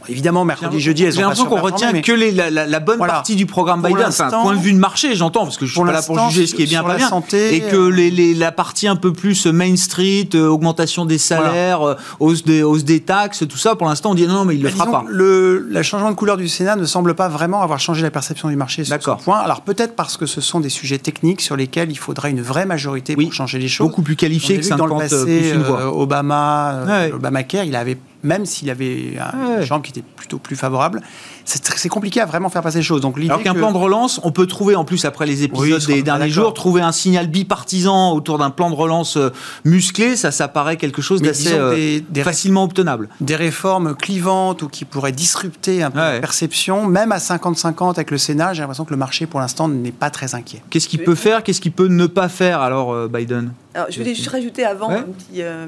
Évidemment, 0.08 0.44
mercredi, 0.44 0.80
jeudi, 0.80 1.04
elles 1.04 1.12
J'ai 1.12 1.18
ont 1.18 1.22
pas 1.22 1.34
l'impression 1.34 1.46
qu'on 1.46 1.60
retient 1.60 1.92
mais 1.92 2.00
que 2.02 2.12
les- 2.12 2.30
la, 2.32 2.50
la- 2.50 2.66
la 2.66 2.80
bonne 2.80 2.96
Voilà. 2.98 3.12
partie 3.14 3.36
du 3.36 3.46
programme 3.46 3.80
Pour 3.82 3.88
Biden. 3.90 4.06
Enfin, 4.08 4.24
l'instant- 4.24 4.42
point 4.42 4.54
de 4.56 4.60
vue 4.60 4.72
de 4.72 4.78
marché, 4.78 5.14
j'entends, 5.14 5.44
parce 5.44 5.56
que 5.58 5.66
je 5.66 5.72
suis 5.72 5.80
pas 5.82 5.92
là 5.92 6.02
pour 6.02 6.18
juger 6.30 6.46
ce 6.46 6.54
qui 6.54 6.62
est 6.62 6.66
bien 6.66 6.82
pas 6.82 6.96
bien. 6.96 7.08
santé, 7.08 7.56
et 7.56 7.60
que 7.60 7.76
euh, 7.76 7.88
les, 7.90 8.10
les- 8.10 8.34
la 8.34 8.50
partie 8.52 8.88
un 8.88 8.96
peu 8.96 9.12
plus 9.12 9.46
Main 9.46 9.76
Street, 9.76 10.28
euh, 10.34 10.46
augmentation 10.48 11.04
des 11.04 11.18
salaires, 11.18 11.82
euh, 11.86 11.94
hausse, 12.18 12.44
des, 12.44 12.62
hausse 12.62 12.84
des 12.84 13.00
taxes, 13.00 13.44
tout 13.48 13.58
ça, 13.58 13.76
pour 13.76 13.86
l'instant, 13.88 14.10
on 14.12 14.14
dit 14.14 14.26
non, 14.26 14.34
non, 14.34 14.44
mais 14.44 14.54
il 14.56 14.62
le 14.62 14.68
Bah, 14.70 14.74
fera 14.74 14.90
pas. 14.90 15.04
Le, 15.08 15.58
le 15.58 15.82
changement 15.82 16.10
de 16.10 16.16
couleur 16.16 16.36
du 16.36 16.48
Sénat 16.48 16.76
ne 16.76 16.84
semble 16.86 17.14
pas 17.14 17.28
vraiment 17.28 17.62
avoir 17.62 17.78
changé 17.78 18.02
la 18.02 18.10
perception 18.10 18.48
du 18.48 18.56
marché 18.56 18.84
sur 18.84 19.00
ce 19.02 19.10
point. 19.24 19.38
Alors 19.38 19.60
peut-être 19.60 19.94
parce 19.96 20.16
que 20.16 20.26
ce 20.26 20.40
sont 20.40 20.60
des 20.60 20.68
sujets 20.70 20.98
techniques 20.98 21.40
sur 21.40 21.56
lesquels 21.56 21.90
il 21.90 21.98
faudrait 21.98 22.30
une 22.30 22.42
vraie 22.42 22.66
majorité 22.66 23.14
Oui. 23.16 23.24
pour 23.26 23.34
changer 23.34 23.58
les 23.58 23.68
choses. 23.68 23.86
Beaucoup 23.88 24.02
plus 24.02 24.16
qualifié 24.16 24.56
que 24.58 24.64
que 24.64 24.68
dans 24.70 24.76
50 24.78 25.02
le 25.02 25.08
passé, 25.08 25.24
plus 25.24 25.50
une 25.52 25.62
voix. 25.62 25.94
Obama, 25.96 26.84
Ouais. 26.86 27.12
Obamacare, 27.12 27.64
il 27.64 27.76
avait 27.76 27.98
même 28.22 28.46
s'il 28.46 28.70
avait 28.70 29.18
un- 29.18 29.46
Ouais. 29.46 29.56
une 29.56 29.62
jambe 29.62 29.82
qui 29.82 29.90
était 29.90 30.02
plutôt 30.16 30.38
plus 30.38 30.56
favorable, 30.56 31.00
c'est 31.44 31.88
compliqué 31.88 32.20
à 32.20 32.26
vraiment 32.26 32.48
faire 32.48 32.62
passer 32.62 32.78
les 32.78 32.84
choses. 32.84 33.00
Donc 33.00 33.16
l'idée 33.18 33.30
Alors 33.30 33.42
qu'un 33.42 33.52
que- 33.54 33.58
plan 33.58 33.72
de 33.72 33.76
relance, 33.78 34.20
on 34.24 34.30
peut 34.32 34.46
trouver, 34.46 34.74
en 34.76 34.84
plus 34.84 35.04
après 35.04 35.26
les 35.26 35.42
épisodes 35.42 35.82
Oui, 35.88 35.94
des 35.94 36.02
derniers 36.02 36.28
d'accord. 36.28 36.44
jours, 36.44 36.54
trouver 36.54 36.80
un 36.82 36.92
signal 36.92 37.26
bipartisan 37.28 38.12
autour 38.12 38.38
d'un 38.38 38.50
plan 38.50 38.70
de 38.70 38.74
relance 38.74 39.16
euh, 39.16 39.30
musclé, 39.64 40.16
ça, 40.16 40.30
ça 40.30 40.48
paraît 40.48 40.76
quelque 40.76 41.02
chose 41.02 41.20
Mais 41.20 41.28
d'assez 41.28 41.44
disons 41.44 41.56
euh, 41.58 41.74
des- 41.74 42.00
des- 42.00 42.22
facilement 42.22 42.64
obtenable. 42.64 43.08
des 43.20 43.36
réformes 43.36 43.94
clivantes 43.94 44.62
ou 44.62 44.68
qui 44.68 44.84
pourraient 44.84 45.12
disrupter 45.12 45.82
un 45.82 45.90
peu 45.90 45.98
Ouais. 45.98 46.14
la 46.14 46.20
perception, 46.20 46.86
même 46.86 47.12
à 47.12 47.18
50-50 47.18 47.90
avec 47.96 48.10
le 48.10 48.18
Sénat, 48.18 48.54
j'ai 48.54 48.60
l'impression 48.60 48.84
que 48.84 48.90
le 48.90 48.96
marché 48.96 49.26
pour 49.26 49.40
l'instant 49.40 49.68
n'est 49.68 49.92
pas 49.92 50.10
très 50.10 50.34
inquiet. 50.34 50.62
Qu'est-ce 50.70 50.88
qu'il 50.88 51.02
peut 51.02 51.14
faire 51.14 51.42
Qu'est-ce 51.42 51.60
qu'il 51.60 51.72
peut 51.72 51.88
ne 51.88 52.06
pas 52.06 52.28
faire 52.28 52.60
alors 52.60 52.92
euh, 52.92 53.08
Biden? 53.08 53.52
Alors, 53.72 53.86
je 53.88 53.98
voulais 54.00 54.14
juste 54.16 54.28
rajouter 54.28 54.64
avant 54.64 54.88
Ouais. 54.88 54.96
un, 54.96 55.02
petit, 55.02 55.42
euh, 55.42 55.66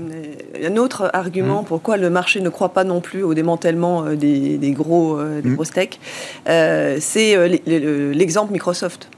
un 0.66 0.76
autre 0.76 1.08
argument 1.12 1.62
pourquoi 1.62 1.96
le 1.96 2.10
marché 2.10 2.40
ne 2.40 2.48
croit 2.48 2.70
pas 2.72 2.82
non 2.82 3.00
plus 3.00 3.22
au 3.22 3.32
démantèlement 3.32 4.02
des, 4.14 4.58
des 4.58 4.70
gros, 4.72 5.18
euh, 5.18 5.40
des 5.40 5.50
Mm. 5.50 5.56
Grosses 5.62 5.70
tech. 5.72 5.90
Euh, 6.48 6.96
c'est 7.00 7.36
euh, 7.36 7.48
l'e- 7.48 7.60
l'e- 7.66 8.12
l'exemple 8.12 8.52
Microsoft. 8.52 9.08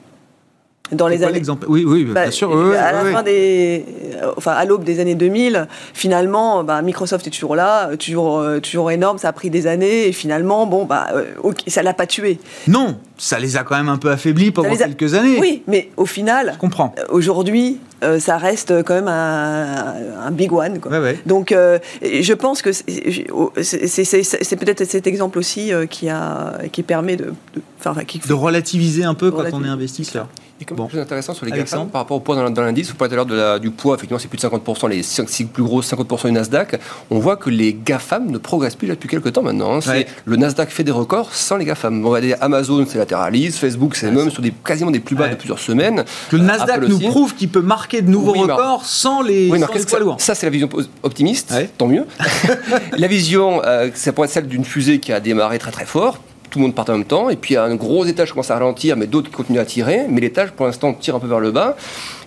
Dans 0.92 1.08
les 1.08 1.24
années, 1.24 1.40
Oui, 1.66 1.82
oui, 1.86 2.04
Bah, 2.04 2.24
bien 2.24 2.30
sûr. 2.30 2.50
oui, 2.50 2.62
oui, 2.70 2.76
à 2.76 2.92
la 2.92 3.04
fin 3.10 3.18
oui. 3.20 3.24
des, 3.24 3.84
euh, 4.22 4.32
enfin 4.36 4.52
à 4.52 4.66
l'aube 4.66 4.84
des 4.84 5.00
années 5.00 5.14
2000, 5.14 5.66
finalement, 5.94 6.62
bah, 6.62 6.82
Microsoft 6.82 7.26
est 7.26 7.30
toujours 7.30 7.56
là, 7.56 7.96
toujours, 7.96 8.44
toujours 8.62 8.90
énorme. 8.90 9.16
Ça 9.16 9.28
a 9.28 9.32
pris 9.32 9.48
des 9.48 9.66
années 9.66 10.08
et 10.08 10.12
finalement, 10.12 10.66
bon, 10.66 10.84
bah, 10.84 11.06
euh, 11.14 11.24
ok, 11.42 11.56
ça 11.68 11.82
l'a 11.82 11.94
pas 11.94 12.06
tué. 12.06 12.38
Non, 12.68 12.98
ça 13.16 13.38
les 13.38 13.56
a 13.56 13.62
quand 13.62 13.76
même 13.76 13.88
un 13.88 13.96
peu 13.98 14.10
affaiblis 14.10 14.50
pendant 14.50 14.72
a- 14.72 14.76
quelques 14.76 15.14
années. 15.14 15.38
Oui, 15.40 15.62
mais 15.68 15.90
au 15.96 16.06
final, 16.06 16.50
Je 16.54 16.58
comprends. 16.58 16.94
euh, 16.98 17.04
aujourd'hui, 17.10 17.78
euh, 18.02 18.18
ça 18.18 18.36
reste 18.38 18.82
quand 18.82 18.94
même 18.94 19.08
un, 19.08 19.94
un 20.26 20.30
big 20.30 20.52
one. 20.52 20.80
Quoi. 20.80 20.92
Ouais, 20.92 20.98
ouais. 20.98 21.18
Donc, 21.24 21.52
euh, 21.52 21.78
je 22.02 22.32
pense 22.34 22.60
que 22.60 22.72
c'est- 22.72 24.56
peut-être 24.56 24.84
cet 24.84 25.06
exemple 25.06 25.38
aussi 25.38 25.72
euh, 25.72 25.86
qui, 25.86 26.08
a, 26.08 26.58
qui 26.72 26.82
permet 26.82 27.16
de, 27.16 27.32
de- 27.54 27.62
enfin, 27.84 27.94
qui, 28.04 28.18
De 28.18 28.32
relativiser 28.32 29.04
un 29.04 29.14
peu 29.14 29.30
quand 29.30 29.44
on 29.52 29.64
est 29.64 29.68
investisseur. 29.68 30.28
Et 30.60 30.64
comme 30.64 30.76
Bon. 30.76 30.88
chose 30.88 31.00
intéressante 31.00 31.34
sur 31.34 31.46
les 31.46 31.50
GAFAM 31.52 31.88
par 31.88 32.02
rapport 32.02 32.16
au 32.16 32.20
poids 32.20 32.36
dans, 32.36 32.48
dans 32.48 32.62
l'indice, 32.62 32.88
vous 32.88 32.94
parlez 32.94 33.12
tout 33.16 33.20
à 33.20 33.24
l'heure 33.24 33.36
la- 33.54 33.58
du 33.58 33.72
poids, 33.72 33.96
effectivement 33.96 34.20
c'est 34.20 34.28
plus 34.28 34.36
de 34.36 34.42
50%, 34.42 34.86
les 34.86 35.02
5, 35.02 35.28
6 35.28 35.46
plus 35.46 35.64
gros 35.64 35.82
50% 35.82 36.28
du 36.28 36.32
Nasdaq, 36.32 36.78
on 37.10 37.18
voit 37.18 37.36
que 37.36 37.50
les 37.50 37.74
GAFAM 37.74 38.30
ne 38.30 38.38
progressent 38.38 38.76
plus 38.76 38.86
là 38.86 38.94
depuis 38.94 39.08
quelques 39.08 39.32
temps 39.32 39.42
maintenant. 39.42 39.74
hein. 39.74 39.80
C'est- 39.80 39.90
Ouais. 39.90 40.06
Le 40.26 40.36
Nasdaq 40.36 40.70
fait 40.70 40.84
des 40.84 40.92
records 40.92 41.34
sans 41.34 41.56
les 41.56 41.64
GAFAM. 41.64 42.06
On 42.06 42.10
va 42.10 42.20
dire 42.20 42.36
Amazon 42.40 42.84
c'est 42.88 42.98
Facebook 43.12 43.96
c'est 43.96 44.10
même 44.10 44.30
sur 44.30 44.42
des, 44.42 44.52
quasiment 44.64 44.90
des 44.90 45.00
plus 45.00 45.16
bas 45.16 45.24
Ouais. 45.24 45.30
de 45.30 45.34
plusieurs 45.36 45.58
semaines. 45.58 46.04
Que 46.30 46.36
le 46.36 46.42
Euh, 46.42 46.46
Nasdaq 46.46 46.76
Apple 46.76 46.86
nous 46.88 46.96
aussi. 46.96 47.06
prouve 47.06 47.34
qu'il 47.34 47.48
peut 47.48 47.60
marquer 47.62 48.02
de 48.02 48.10
nouveaux 48.10 48.32
Oui, 48.32 48.40
records 48.42 48.84
sans 48.84 49.22
les, 49.22 49.48
Oui, 49.50 49.60
sans 49.60 49.66
les 49.72 49.80
poids 49.80 49.90
ça, 49.90 49.98
lourds. 49.98 50.16
ça, 50.18 50.34
c'est 50.34 50.46
la 50.46 50.50
vision 50.50 50.68
optimiste, 51.02 51.50
Ouais. 51.52 51.68
tant 51.78 51.86
mieux. 51.86 52.04
la 52.96 53.06
vision, 53.06 53.62
euh, 53.64 53.90
ça 53.94 54.12
pourrait 54.12 54.26
être 54.26 54.32
celle 54.34 54.48
d'une 54.48 54.64
fusée 54.64 54.98
qui 55.00 55.12
a 55.12 55.20
démarré 55.20 55.58
très 55.58 55.70
très 55.70 55.86
fort. 55.86 56.18
tout 56.50 56.60
le 56.60 56.66
monde 56.66 56.74
part 56.76 56.88
en 56.88 56.92
même 56.92 57.04
temps, 57.04 57.30
et 57.30 57.36
puis 57.36 57.56
un 57.56 57.74
gros 57.74 58.04
étage 58.04 58.30
commence 58.30 58.50
à 58.52 58.54
ralentir, 58.54 58.96
mais 58.96 59.08
d'autres 59.08 59.28
continuent 59.28 59.58
à 59.58 59.64
tirer, 59.64 60.02
mais 60.08 60.20
l'étage 60.20 60.52
pour 60.52 60.66
l'instant 60.66 60.94
tire 60.94 61.16
un 61.16 61.18
peu 61.18 61.26
vers 61.26 61.40
le 61.40 61.50
bas. 61.50 61.74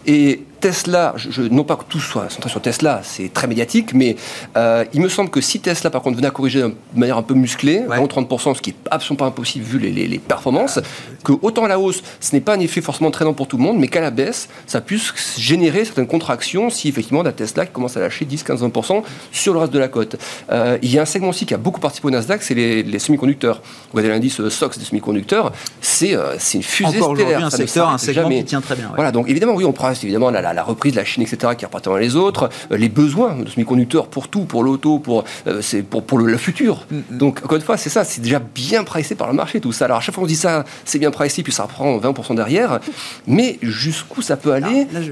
Et 0.06 0.42
Tesla, 0.60 1.14
je, 1.18 1.42
non 1.44 1.64
pas 1.64 1.76
que 1.76 1.84
tout 1.88 2.00
soit 2.00 2.30
centré 2.30 2.50
sur 2.50 2.62
Tesla, 2.62 3.02
c'est 3.04 3.32
très 3.34 3.48
médiatique, 3.48 3.94
mais 3.94 4.16
euh, 4.56 4.84
il 4.94 5.02
me 5.02 5.10
semble 5.10 5.30
que 5.30 5.42
si 5.42 5.60
Tesla, 5.60 5.90
par 5.90 6.02
contre, 6.02 6.16
venait 6.18 6.28
à 6.28 6.32
corriger 6.32 6.62
de 6.62 6.74
manière 6.96 7.18
un 7.18 7.24
peu 7.24 7.34
musclée, 7.34 7.84
Ouais. 7.88 7.98
30%, 7.98 8.56
ce 8.56 8.62
qui 8.62 8.72
est 8.72 8.76
absolument 8.90 9.18
pas 9.18 9.26
impossible 9.26 9.64
vu 9.66 9.80
les, 9.80 9.92
les- 9.92 10.08
les 10.08 10.20
performances, 10.20 10.80
que 11.24 11.34
autant 11.42 11.66
à 11.66 11.68
la 11.68 11.80
hausse, 11.80 12.02
ce 12.20 12.34
n'est 12.34 12.42
pas 12.42 12.56
un 12.56 12.60
effet 12.60 12.82
forcément 12.82 13.12
traînant 13.12 13.34
pour 13.34 13.48
tout 13.48 13.58
le 13.58 13.64
monde, 13.64 13.78
mais 13.78 13.88
qu'à 13.88 14.02
la 14.02 14.12
baisse, 14.12 14.50
ça 14.66 14.82
puisse 14.82 15.14
générer 15.38 15.86
certaines 15.86 16.08
contractions 16.08 16.70
si 16.70 16.88
effectivement 16.90 17.24
la 17.24 17.32
Tesla 17.34 17.66
qui 17.66 17.72
commence 17.74 17.98
à 17.98 18.00
lâcher 18.00 18.26
10-15% 18.26 19.04
sur 19.32 19.54
le 19.54 19.60
reste 19.60 19.74
de 19.74 19.80
la 19.80 19.88
cote. 19.88 20.16
Euh, 20.52 20.78
il 20.82 20.92
y 20.92 20.98
a 20.98 21.02
un 21.02 21.06
segment 21.06 21.30
aussi 21.30 21.46
qui 21.46 21.54
a 21.54 21.58
beaucoup 21.58 21.80
participé 21.80 22.08
au 22.08 22.12
Nasdaq, 22.12 22.42
c'est 22.44 22.54
les, 22.56 22.84
les 22.84 23.00
semi-conducteurs. 23.00 23.62
Vous 23.92 23.98
regardez 23.98 24.10
l'indice 24.14 24.40
euh, 24.40 24.50
SOX 24.50 24.78
des 24.78 24.86
semi-conducteurs, 24.86 25.52
c'est 25.82 26.16
euh, 26.16 26.36
une 26.54 26.64
fusée 26.64 26.98
Encore 27.02 27.16
stellaire. 27.16 27.46
un 27.46 27.50
ça 27.50 27.58
secteur, 27.58 27.90
un 27.90 27.98
segment 27.98 28.24
jamais. 28.24 28.40
qui 28.40 28.46
tient 28.46 28.62
très 28.62 28.76
bien. 28.76 28.88
ouais. 28.88 28.94
Voilà, 28.96 29.12
donc 29.12 29.30
évidemment, 29.30 29.54
oui, 29.54 29.66
on 29.66 29.74
prend 29.74 29.92
évidemment 29.92 30.32
la, 30.32 30.47
la- 30.48 30.54
la 30.54 30.64
reprise 30.64 30.94
de 30.94 30.98
la 30.98 31.06
Chine, 31.06 31.24
etc., 31.24 31.54
qui 31.58 31.66
repartent 31.66 31.86
dans 31.86 31.98
les 31.98 32.16
autres, 32.16 32.50
euh, 32.72 32.78
les 32.78 32.90
besoins 32.90 33.36
de 33.36 33.50
semi-conducteurs 33.50 34.08
pour 34.08 34.28
tout, 34.28 34.46
pour 34.46 34.64
l'auto, 34.64 35.00
pour, 35.00 35.24
euh, 35.48 35.62
c'est 35.62 35.82
pour, 35.84 36.04
pour 36.04 36.18
le, 36.18 36.26
le 36.26 36.38
futur. 36.38 36.86
Mm, 36.92 37.18
Donc, 37.18 37.40
encore 37.44 37.58
une 37.58 37.64
fois, 37.64 37.78
c'est 37.78 37.90
ça, 37.90 38.04
c'est 38.04 38.22
déjà 38.22 38.40
bien 38.40 38.84
pricé 38.84 39.16
par 39.16 39.28
le 39.28 39.34
marché, 39.34 39.60
tout 39.62 39.72
ça. 39.72 39.86
Alors, 39.86 39.98
à 39.98 40.02
chaque 40.02 40.16
fois, 40.16 40.24
on 40.24 40.28
dit 40.28 40.36
ça, 40.36 40.66
c'est 40.86 41.00
bien 41.00 41.12
pricé, 41.12 41.44
puis 41.44 41.52
ça 41.54 41.64
reprend 41.64 41.98
20% 41.98 42.36
derrière, 42.36 42.80
mais 43.28 43.60
jusqu'où 43.62 44.22
ça 44.22 44.38
peut 44.38 44.52
aller 44.54 44.86
Là, 44.92 45.02
je- 45.02 45.12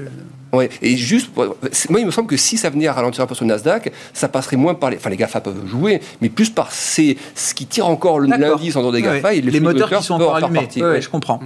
Ouais, 0.52 0.70
et 0.80 0.96
juste, 0.96 1.28
pour- 1.34 1.56
moi, 1.90 2.00
il 2.00 2.06
me 2.06 2.10
semble 2.10 2.28
que 2.28 2.36
si 2.36 2.56
ça 2.56 2.70
venait 2.70 2.86
à 2.86 2.92
ralentir 2.92 3.22
un 3.22 3.26
peu 3.26 3.34
sur 3.34 3.44
le 3.44 3.48
Nasdaq, 3.48 3.92
ça 4.14 4.28
passerait 4.28 4.56
moins 4.56 4.74
par 4.74 4.90
les. 4.90 4.96
Enfin, 4.96 5.10
les 5.10 5.16
GAFA 5.16 5.40
peuvent 5.40 5.66
jouer, 5.66 6.00
mais 6.22 6.28
plus 6.28 6.48
par 6.50 6.70
ces, 6.72 7.18
ce 7.34 7.52
qui 7.52 7.66
tire 7.66 7.86
encore 7.88 8.20
l'indice 8.20 8.76
en 8.76 8.80
dehors 8.80 8.92
des 8.92 9.02
Ouais, 9.02 9.16
GAFA. 9.16 9.34
et 9.34 9.40
les 9.42 9.60
moteurs 9.60 9.90
qui 9.90 10.02
sont 10.04 10.14
encore 10.14 10.36
allumés. 10.36 10.60
partie, 10.60 10.82
Ouais, 10.82 11.02
je 11.02 11.08
comprends. 11.10 11.38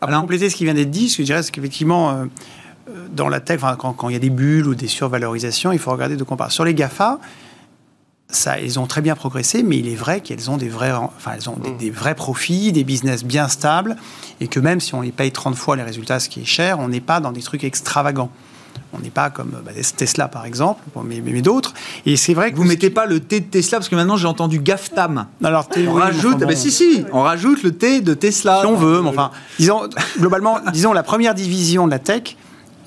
Pour 0.00 0.08
Alain 0.08 0.20
compléter 0.20 0.50
ce 0.50 0.56
qui 0.56 0.64
vient 0.64 0.74
d'être 0.74 0.90
dit, 0.90 1.08
je 1.08 1.22
dirais, 1.22 1.42
c'est 1.42 1.50
qu'effectivement, 1.52 2.10
euh, 2.10 2.24
dans 3.12 3.28
la 3.28 3.40
tech, 3.40 3.58
enfin, 3.62 3.76
quand, 3.76 3.92
quand 3.92 4.08
il 4.08 4.12
y 4.12 4.16
a 4.16 4.20
des 4.20 4.30
bulles 4.30 4.66
ou 4.66 4.74
des 4.74 4.88
survalorisations, 4.88 5.72
il 5.72 5.78
faut 5.78 5.90
regarder 5.90 6.16
de 6.16 6.24
quoi 6.24 6.34
on 6.34 6.38
parle. 6.38 6.50
Sur 6.50 6.64
les 6.64 6.74
GAFA, 6.74 7.18
ça, 8.30 8.58
elles 8.58 8.78
ont 8.78 8.86
très 8.86 9.00
bien 9.00 9.14
progressé, 9.16 9.62
mais 9.62 9.78
il 9.78 9.88
est 9.88 9.94
vrai 9.94 10.20
qu'elles 10.20 10.50
ont 10.50 10.58
des 10.58 10.68
vrais, 10.68 10.92
enfin, 10.92 11.32
elles 11.34 11.48
ont 11.48 11.56
des, 11.56 11.70
des 11.70 11.90
vrais 11.90 12.14
profits, 12.14 12.72
des 12.72 12.84
business 12.84 13.24
bien 13.24 13.48
stables, 13.48 13.96
et 14.40 14.48
que 14.48 14.60
même 14.60 14.80
si 14.80 14.94
on 14.94 15.00
les 15.00 15.12
paye 15.12 15.32
30 15.32 15.54
fois 15.56 15.76
les 15.76 15.82
résultats, 15.82 16.20
ce 16.20 16.28
qui 16.28 16.42
est 16.42 16.46
cher, 16.46 16.78
on 16.78 16.88
n'est 16.88 17.00
pas 17.00 17.20
dans 17.20 17.32
des 17.32 17.40
trucs 17.42 17.64
extravagants. 17.64 18.30
On 18.94 19.00
n'est 19.00 19.10
pas 19.10 19.28
comme 19.28 19.50
bah, 19.64 19.72
Tesla, 19.96 20.28
par 20.28 20.44
exemple, 20.46 20.82
mais, 21.04 21.20
mais- 21.24 21.32
mais 21.32 21.42
d'autres. 21.42 21.74
Et 22.06 22.16
c'est 22.16 22.32
vrai 22.32 22.52
que 22.52 22.56
Vous 22.56 22.64
mettez 22.64 22.88
pas 22.90 23.04
le 23.06 23.20
T 23.20 23.40
de 23.40 23.46
Tesla 23.46 23.78
parce 23.78 23.88
que 23.88 23.94
maintenant 23.96 24.16
j'ai 24.16 24.26
entendu 24.26 24.60
GAFTAM. 24.60 25.26
Alors, 25.42 25.68
On 25.76 25.80
oui, 25.80 25.86
rajoute, 26.00 26.36
enfin, 26.36 26.46
mais 26.46 26.54
bon. 26.54 26.60
si 26.60 26.70
si, 26.70 27.04
on 27.12 27.20
rajoute 27.22 27.62
le 27.62 27.72
T 27.72 28.00
de 28.02 28.14
Tesla. 28.14 28.60
si 28.60 28.66
on 28.66 28.76
veut, 28.76 29.02
mais 29.02 29.08
enfin, 29.08 29.30
disons, 29.58 29.88
globalement, 30.18 30.58
disons, 30.72 30.92
la 30.94 31.02
première 31.02 31.34
division 31.34 31.86
de 31.86 31.90
la 31.90 31.98
tech 31.98 32.36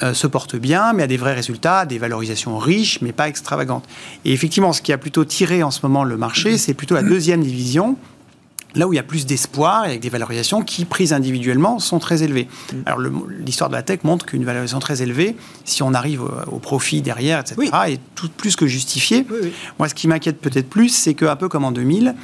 euh, 0.04 0.14
se 0.14 0.28
porte 0.28 0.56
bien, 0.56 0.94
mais 0.94 1.04
a 1.04 1.08
des 1.08 1.18
vrais 1.18 1.34
résultats, 1.34 1.86
des 1.86 1.98
valorisations 1.98 2.58
riches, 2.58 3.00
mais 3.02 3.12
pas 3.12 3.28
extravagantes. 3.28 3.86
Et 4.26 4.34
effectivement, 4.34 4.74
ce 4.74 4.82
qui 4.82 4.94
a 4.94 4.98
plutôt 4.98 5.26
tiré 5.26 5.64
en 5.64 5.72
ce 5.72 5.80
moment 5.84 6.04
le 6.04 6.18
marché, 6.18 6.58
c'est 6.58 6.74
plutôt 6.74 6.96
la 6.96 7.04
deuxième 7.04 7.42
division, 7.44 7.98
là 8.74 8.88
où 8.88 8.94
il 8.94 8.96
y 8.96 9.00
a 9.00 9.04
plus 9.04 9.26
d'espoir 9.26 9.84
et 9.86 9.90
avec 9.90 10.00
des 10.00 10.08
valorisations 10.10 10.62
qui, 10.62 10.86
prises 10.86 11.12
individuellement, 11.12 11.78
sont 11.80 12.00
très 12.00 12.24
élevées. 12.24 12.48
Alors, 12.86 13.00
le- 13.00 13.12
l'histoire 13.46 13.70
de 13.70 13.76
la 13.76 13.84
tech 13.84 14.00
montre 14.04 14.26
qu'une 14.26 14.46
valorisation 14.46 14.80
très 14.80 15.02
élevée, 15.02 15.36
si 15.66 15.84
on 15.84 15.94
arrive 15.94 16.22
au, 16.24 16.32
au 16.54 16.60
profit 16.60 17.02
derrière, 17.02 17.40
etc., 17.40 17.56
Oui. 17.58 17.70
est 17.88 18.00
tout 18.16 18.30
plus 18.30 18.56
que 18.56 18.68
justifiée. 18.68 19.26
Oui, 19.30 19.38
oui. 19.44 19.52
Moi, 19.78 19.90
ce 19.90 19.94
qui 19.94 20.08
m'inquiète 20.08 20.40
peut-être 20.40 20.70
plus, 20.70 20.88
c'est 20.90 21.14
qu'un 21.16 21.36
peu 21.36 21.50
comme 21.50 21.66
en 21.66 21.72
2000, 21.74 22.16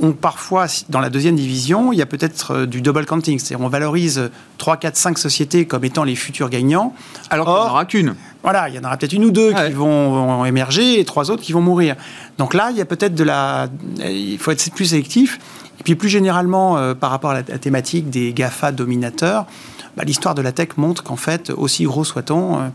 on, 0.00 0.12
parfois, 0.12 0.66
dans 0.88 1.00
la 1.00 1.10
deuxième 1.10 1.36
division, 1.36 1.92
il 1.92 1.98
y 1.98 2.02
a 2.02 2.06
peut-être 2.06 2.52
euh, 2.52 2.66
du 2.66 2.82
double 2.82 3.06
counting. 3.06 3.38
C'est-à-dire, 3.38 3.64
on 3.64 3.68
valorise 3.68 4.30
3, 4.58 4.76
4, 4.78 4.96
5 4.96 5.18
sociétés 5.18 5.66
comme 5.66 5.84
étant 5.84 6.04
les 6.04 6.16
futurs 6.16 6.48
gagnants. 6.50 6.94
Alors 7.30 7.46
qu'il 7.46 7.54
n'y 7.54 7.60
en 7.60 7.70
aura 7.70 7.84
qu'une. 7.84 8.14
Voilà, 8.42 8.68
il 8.68 8.74
y 8.74 8.78
en 8.78 8.84
aura 8.84 8.96
peut-être 8.96 9.12
une 9.12 9.24
ou 9.24 9.30
deux 9.30 9.52
Ouais. 9.52 9.68
qui 9.68 9.72
vont, 9.74 10.10
vont 10.12 10.44
émerger 10.44 10.98
et 11.00 11.04
trois 11.04 11.30
autres 11.30 11.42
qui 11.42 11.52
vont 11.52 11.60
mourir. 11.60 11.96
Donc 12.38 12.54
là, 12.54 12.68
il 12.70 12.76
y 12.76 12.80
a 12.80 12.84
peut-être 12.86 13.14
de 13.14 13.24
la. 13.24 13.68
Il 13.98 14.38
faut 14.38 14.50
être 14.50 14.72
plus 14.74 14.86
sélectif. 14.86 15.38
Et 15.78 15.82
puis 15.82 15.94
plus 15.94 16.08
généralement, 16.10 16.76
euh, 16.76 16.94
par 16.94 17.10
rapport 17.10 17.30
à 17.30 17.34
la, 17.34 17.42
la 17.48 17.58
thématique 17.58 18.10
des 18.10 18.32
GAFA 18.34 18.70
dominateurs, 18.72 19.46
bah, 19.96 20.04
l'histoire 20.04 20.34
de 20.34 20.42
la 20.42 20.52
tech 20.52 20.68
montre 20.76 21.02
qu'en 21.02 21.16
fait, 21.16 21.50
aussi 21.50 21.84
gros 21.84 22.04
soit-on, 22.04 22.60
euh, 22.60 22.68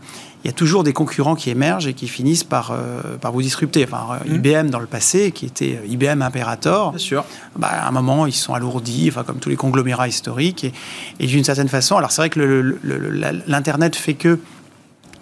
il 0.46 0.50
y 0.50 0.50
a 0.50 0.52
toujours 0.54 0.84
des 0.84 0.92
concurrents 0.92 1.34
qui 1.34 1.50
émergent 1.50 1.88
et 1.88 1.92
qui 1.94 2.06
finissent 2.06 2.44
par, 2.44 2.70
euh, 2.70 3.16
par 3.20 3.32
vous 3.32 3.42
disrupter. 3.42 3.82
Enfin, 3.84 4.06
euh, 4.24 4.30
Mmh. 4.30 4.34
IBM 4.36 4.70
dans 4.70 4.78
le 4.78 4.86
passé, 4.86 5.32
qui 5.32 5.44
était 5.44 5.80
euh, 5.82 5.86
IBM 5.88 6.22
Imperator, 6.22 6.90
Bien 6.90 6.98
sûr. 7.00 7.24
bah, 7.56 7.66
à 7.68 7.88
un 7.88 7.90
moment, 7.90 8.26
ils 8.26 8.32
se 8.32 8.44
sont 8.44 8.54
alourdis, 8.54 9.08
enfin, 9.08 9.24
comme 9.24 9.38
tous 9.40 9.48
les 9.48 9.56
conglomérats 9.56 10.06
historiques. 10.06 10.62
Et, 10.62 10.72
et 11.18 11.26
d'une 11.26 11.42
certaine 11.42 11.66
façon, 11.68 11.96
alors 11.96 12.12
c'est 12.12 12.22
vrai 12.22 12.30
que 12.30 12.38
l'Internet 13.48 13.96
fait 13.96 14.14
que 14.14 14.38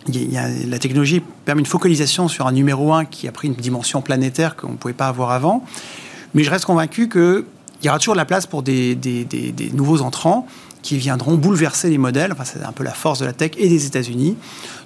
il 0.09 0.31
y 0.31 0.37
a- 0.37 0.49
la 0.69 0.79
technologie 0.79 1.23
permet 1.47 1.61
une 1.61 1.67
focalisation 1.67 2.29
sur 2.29 2.47
un 2.47 2.53
numéro 2.53 2.93
un 2.93 3.07
qui 3.07 3.27
a 3.27 3.33
pris 3.33 3.49
une 3.49 3.55
dimension 3.55 4.03
planétaire 4.03 4.55
qu'on 4.57 4.73
ne 4.73 4.77
pouvait 4.77 4.93
pas 4.93 5.09
avoir 5.09 5.31
avant. 5.31 5.65
Mais 6.35 6.45
je 6.45 6.51
reste 6.51 6.67
convaincu 6.67 7.09
qu'il 7.09 7.45
y 7.83 7.89
aura 7.89 7.99
toujours 7.99 8.13
de 8.15 8.19
la 8.19 8.27
place 8.27 8.45
pour 8.47 8.63
des, 8.63 8.95
des- 8.95 9.25
des- 9.25 9.53
des 9.53 9.71
nouveaux 9.71 10.03
entrants 10.03 10.47
qui 10.85 10.99
viendront 10.99 11.35
bouleverser 11.35 11.89
les 11.89 11.99
modèles. 11.99 12.31
Enfin, 12.31 12.45
c'est 12.45 12.63
un 12.63 12.71
peu 12.71 12.85
la 12.85 12.93
force 12.93 13.19
de 13.19 13.25
la 13.25 13.33
tech 13.33 13.53
et 13.57 13.69
des 13.69 13.87
États-Unis. 13.87 14.37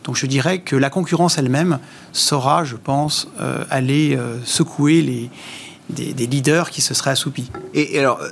Donc 0.05 0.17
je 0.17 0.27
dirais 0.27 0.61
que 0.61 0.77
la 0.77 0.91
concurrence 0.91 1.37
elle-même 1.39 1.81
saura, 2.13 2.65
je 2.65 2.77
pense, 2.77 3.29
euh, 3.41 3.65
aller 3.69 4.17
euh, 4.17 4.37
secouer 4.45 5.03
les, 5.03 5.31
des, 5.91 6.27
leaders 6.27 6.71
qui 6.71 6.83
se 6.83 6.95
seraient 6.95 7.11
assoupis. 7.11 7.51
Et, 7.75 7.99
alors, 7.99 8.21
euh, 8.23 8.29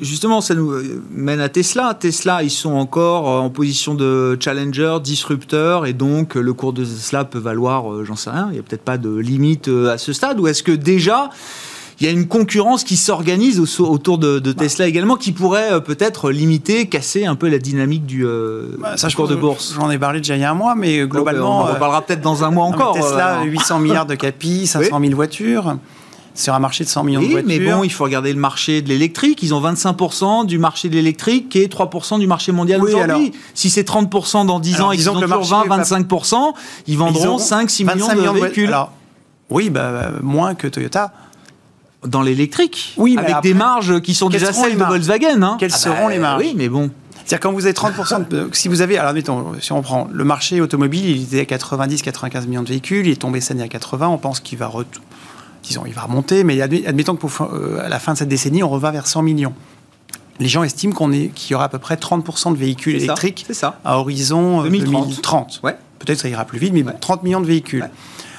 justement, 0.00 0.40
ça 0.40 0.56
nous 0.56 0.74
mène 1.12 1.38
à 1.40 1.48
Tesla. 1.48 1.94
Tesla, 1.94 2.42
ils 2.42 2.50
sont 2.50 2.72
encore 2.72 3.28
en 3.28 3.48
position 3.48 3.94
de 3.94 4.36
challenger, 4.40 4.96
disrupteur, 5.04 5.86
et 5.86 5.92
donc 5.92 6.34
le 6.34 6.52
cours 6.52 6.72
de 6.72 6.84
Tesla 6.84 7.24
peut 7.24 7.38
valoir, 7.38 8.04
j'en 8.04 8.16
sais 8.16 8.30
rien, 8.30 8.48
il 8.50 8.54
n'y 8.54 8.58
a 8.58 8.62
peut-être 8.62 8.82
pas 8.82 8.98
de 8.98 9.14
limite 9.14 9.68
à 9.68 9.98
ce 9.98 10.12
stade, 10.12 10.40
ou 10.40 10.48
est-ce 10.48 10.64
que 10.64 10.72
déjà... 10.72 11.30
Il 12.02 12.06
y 12.06 12.08
a 12.08 12.10
une 12.10 12.26
concurrence 12.26 12.82
qui 12.82 12.96
s'organise 12.96 13.60
au- 13.60 13.84
autour 13.86 14.18
de, 14.18 14.40
de 14.40 14.50
Tesla 14.50 14.88
également, 14.88 15.14
qui 15.14 15.30
pourrait 15.30 15.70
euh, 15.74 15.78
peut-être 15.78 16.32
limiter, 16.32 16.86
casser 16.88 17.26
un 17.26 17.36
peu 17.36 17.48
la 17.48 17.58
dynamique 17.58 18.04
du, 18.06 18.26
euh, 18.26 18.76
Bah, 18.80 18.96
du 18.96 19.14
cours 19.14 19.28
de 19.28 19.36
bourse. 19.36 19.74
J'en 19.76 19.88
ai 19.88 19.98
parlé 20.00 20.18
déjà 20.18 20.34
il 20.34 20.40
y 20.40 20.44
a 20.44 20.50
un 20.50 20.54
mois, 20.54 20.74
mais 20.74 20.98
euh, 20.98 21.04
on 21.04 21.06
globalement, 21.06 21.60
en 21.60 21.68
euh, 21.68 22.00
peut-être 22.04 22.20
dans 22.20 22.42
un 22.42 22.50
mois 22.50 22.64
encore. 22.64 22.94
Tesla, 22.94 23.42
euh, 23.42 23.44
800 23.44 23.78
milliards 23.78 24.06
de 24.06 24.16
capi, 24.16 24.66
500 24.66 24.98
000 25.00 25.14
voitures. 25.14 25.76
Sur 26.34 26.54
un 26.54 26.58
marché 26.58 26.82
de 26.82 26.88
100 26.88 27.04
millions 27.04 27.20
de 27.20 27.26
Oui, 27.26 27.32
voitures. 27.34 27.48
mais 27.48 27.58
bon, 27.72 27.84
il 27.84 27.92
faut 27.92 28.02
regarder 28.02 28.32
le 28.32 28.40
marché 28.40 28.82
de 28.82 28.88
l'électrique. 28.88 29.40
Ils 29.44 29.54
ont 29.54 29.60
25% 29.60 30.44
du 30.46 30.58
marché 30.58 30.88
de 30.88 30.94
l'électrique 30.96 31.54
est 31.54 31.72
3% 31.72 32.18
du 32.18 32.26
marché 32.26 32.50
mondial 32.50 32.82
Oui, 32.82 32.92
aujourd'hui. 32.94 33.30
Si 33.54 33.70
c'est 33.70 33.86
30% 33.86 34.44
dans 34.46 34.58
10 34.58 34.74
Alors, 34.76 34.88
ans 34.88 34.92
et 34.92 34.96
qu'ils 34.96 35.08
ont 35.08 35.14
que 35.14 35.20
le 35.20 35.26
toujours 35.28 35.58
marché 35.58 35.68
20, 35.68 35.76
va- 35.76 35.82
25%, 35.84 36.54
ils 36.88 36.94
Ils 36.94 36.98
vendront 36.98 37.28
auront 37.28 37.36
5-6 37.38 37.84
millions 37.84 38.06
25 38.08 38.14
de 38.16 38.20
voitures. 38.22 38.42
véhicules 38.42 38.66
Alors, 38.68 38.90
oui, 39.50 39.70
bah, 39.70 39.80
euh, 39.82 40.10
moins 40.22 40.54
que 40.56 40.66
Toyota. 40.66 41.12
Dans 42.06 42.22
l'électrique. 42.22 42.94
Oui, 42.96 43.12
mais 43.14 43.22
avec 43.22 43.34
après, 43.36 43.48
des 43.48 43.54
marges 43.54 44.00
qui 44.00 44.14
sont 44.14 44.28
déjà 44.28 44.52
celles 44.52 44.70
les 44.72 44.76
de 44.76 44.84
Volkswagen. 44.84 45.42
hein. 45.42 45.56
Quelles 45.58 45.70
Ah 45.74 45.78
seront 45.78 46.08
les 46.08 46.18
marges 46.18 46.40
Oui, 46.42 46.54
mais 46.56 46.68
bon. 46.68 46.90
C'est-à-dire 47.24 47.40
quand 47.40 47.52
vous 47.52 47.64
avez 47.66 47.74
30%, 47.74 48.28
de, 48.28 48.48
si 48.52 48.66
vous 48.68 48.80
avez, 48.82 48.98
alors 48.98 49.10
admettons, 49.10 49.52
si 49.60 49.70
on 49.72 49.80
prend 49.82 50.08
le 50.12 50.24
marché 50.24 50.60
automobile, 50.60 51.08
il 51.08 51.22
était 51.22 51.40
à 51.54 51.56
90-95 51.56 52.46
millions 52.48 52.62
de 52.64 52.68
véhicules, 52.68 53.06
il 53.06 53.12
est 53.12 53.16
tombé 53.20 53.40
cette 53.40 53.52
année 53.52 53.62
à 53.62 53.68
80, 53.68 54.08
on 54.08 54.18
pense 54.18 54.40
qu'il 54.40 54.58
va, 54.58 54.66
re- 54.68 54.84
disons, 55.62 55.84
il 55.86 55.92
va 55.92 56.02
remonter, 56.02 56.42
mais 56.42 56.56
admet- 56.56 56.84
admettons 56.86 57.14
que 57.14 57.20
pour, 57.24 57.48
euh, 57.52 57.80
à 57.84 57.88
la 57.88 58.00
fin 58.00 58.14
de 58.14 58.18
cette 58.18 58.28
décennie, 58.28 58.64
on 58.64 58.68
revient 58.68 58.90
vers 58.92 59.06
100 59.06 59.22
millions. 59.22 59.54
Les 60.40 60.48
gens 60.48 60.64
estiment 60.64 60.92
qu'on 60.94 61.12
est, 61.12 61.28
qu'il 61.28 61.52
y 61.52 61.54
aura 61.54 61.66
à 61.66 61.68
peu 61.68 61.78
près 61.78 61.94
30% 61.94 62.50
de 62.52 62.56
véhicules 62.56 62.94
C'est 62.94 63.00
ça, 63.06 63.12
électriques 63.12 63.44
C'est 63.46 63.54
ça. 63.54 63.78
à 63.84 63.98
horizon 63.98 64.62
euh, 64.62 64.64
2030. 64.64 65.02
2030. 65.04 65.60
Ouais. 65.62 65.76
Peut-être 66.00 66.18
ça 66.18 66.28
ira 66.28 66.44
plus 66.44 66.58
vite, 66.58 66.72
mais 66.72 66.82
bon, 66.82 66.90
Ouais. 66.90 66.96
30 67.00 67.22
millions 67.22 67.40
de 67.40 67.46
véhicules. 67.46 67.82
Ouais. 67.82 67.90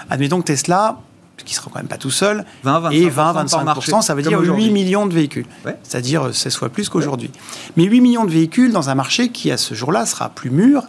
Admettons 0.09 0.41
que 0.41 0.47
Tesla, 0.47 0.97
qui 1.43 1.53
sera 1.53 1.69
quand 1.71 1.79
même 1.79 1.87
pas 1.87 1.97
tout 1.97 2.11
seul, 2.11 2.45
20, 2.63 2.91
et 2.91 3.09
25% 3.09 3.13
par 3.13 3.45
20-25%, 3.45 3.63
marché, 3.65 3.91
ça 4.01 4.15
veut 4.15 4.21
dire 4.21 4.31
8 4.31 4.37
aujourd'hui. 4.37 4.69
millions 4.69 5.05
de 5.05 5.13
véhicules. 5.13 5.45
Ouais. 5.65 5.77
C'est-à-dire 5.83 6.27
euh, 6.27 6.31
16 6.31 6.55
fois 6.55 6.69
plus 6.69 6.89
qu'aujourd'hui. 6.89 7.31
Mais 7.75 7.83
8 7.83 8.01
millions 8.01 8.25
de 8.25 8.31
véhicules 8.31 8.71
dans 8.71 8.89
un 8.89 8.95
marché 8.95 9.29
qui, 9.29 9.51
à 9.51 9.57
ce 9.57 9.73
jour-là, 9.73 10.05
sera 10.05 10.29
plus 10.29 10.49
mûr. 10.49 10.83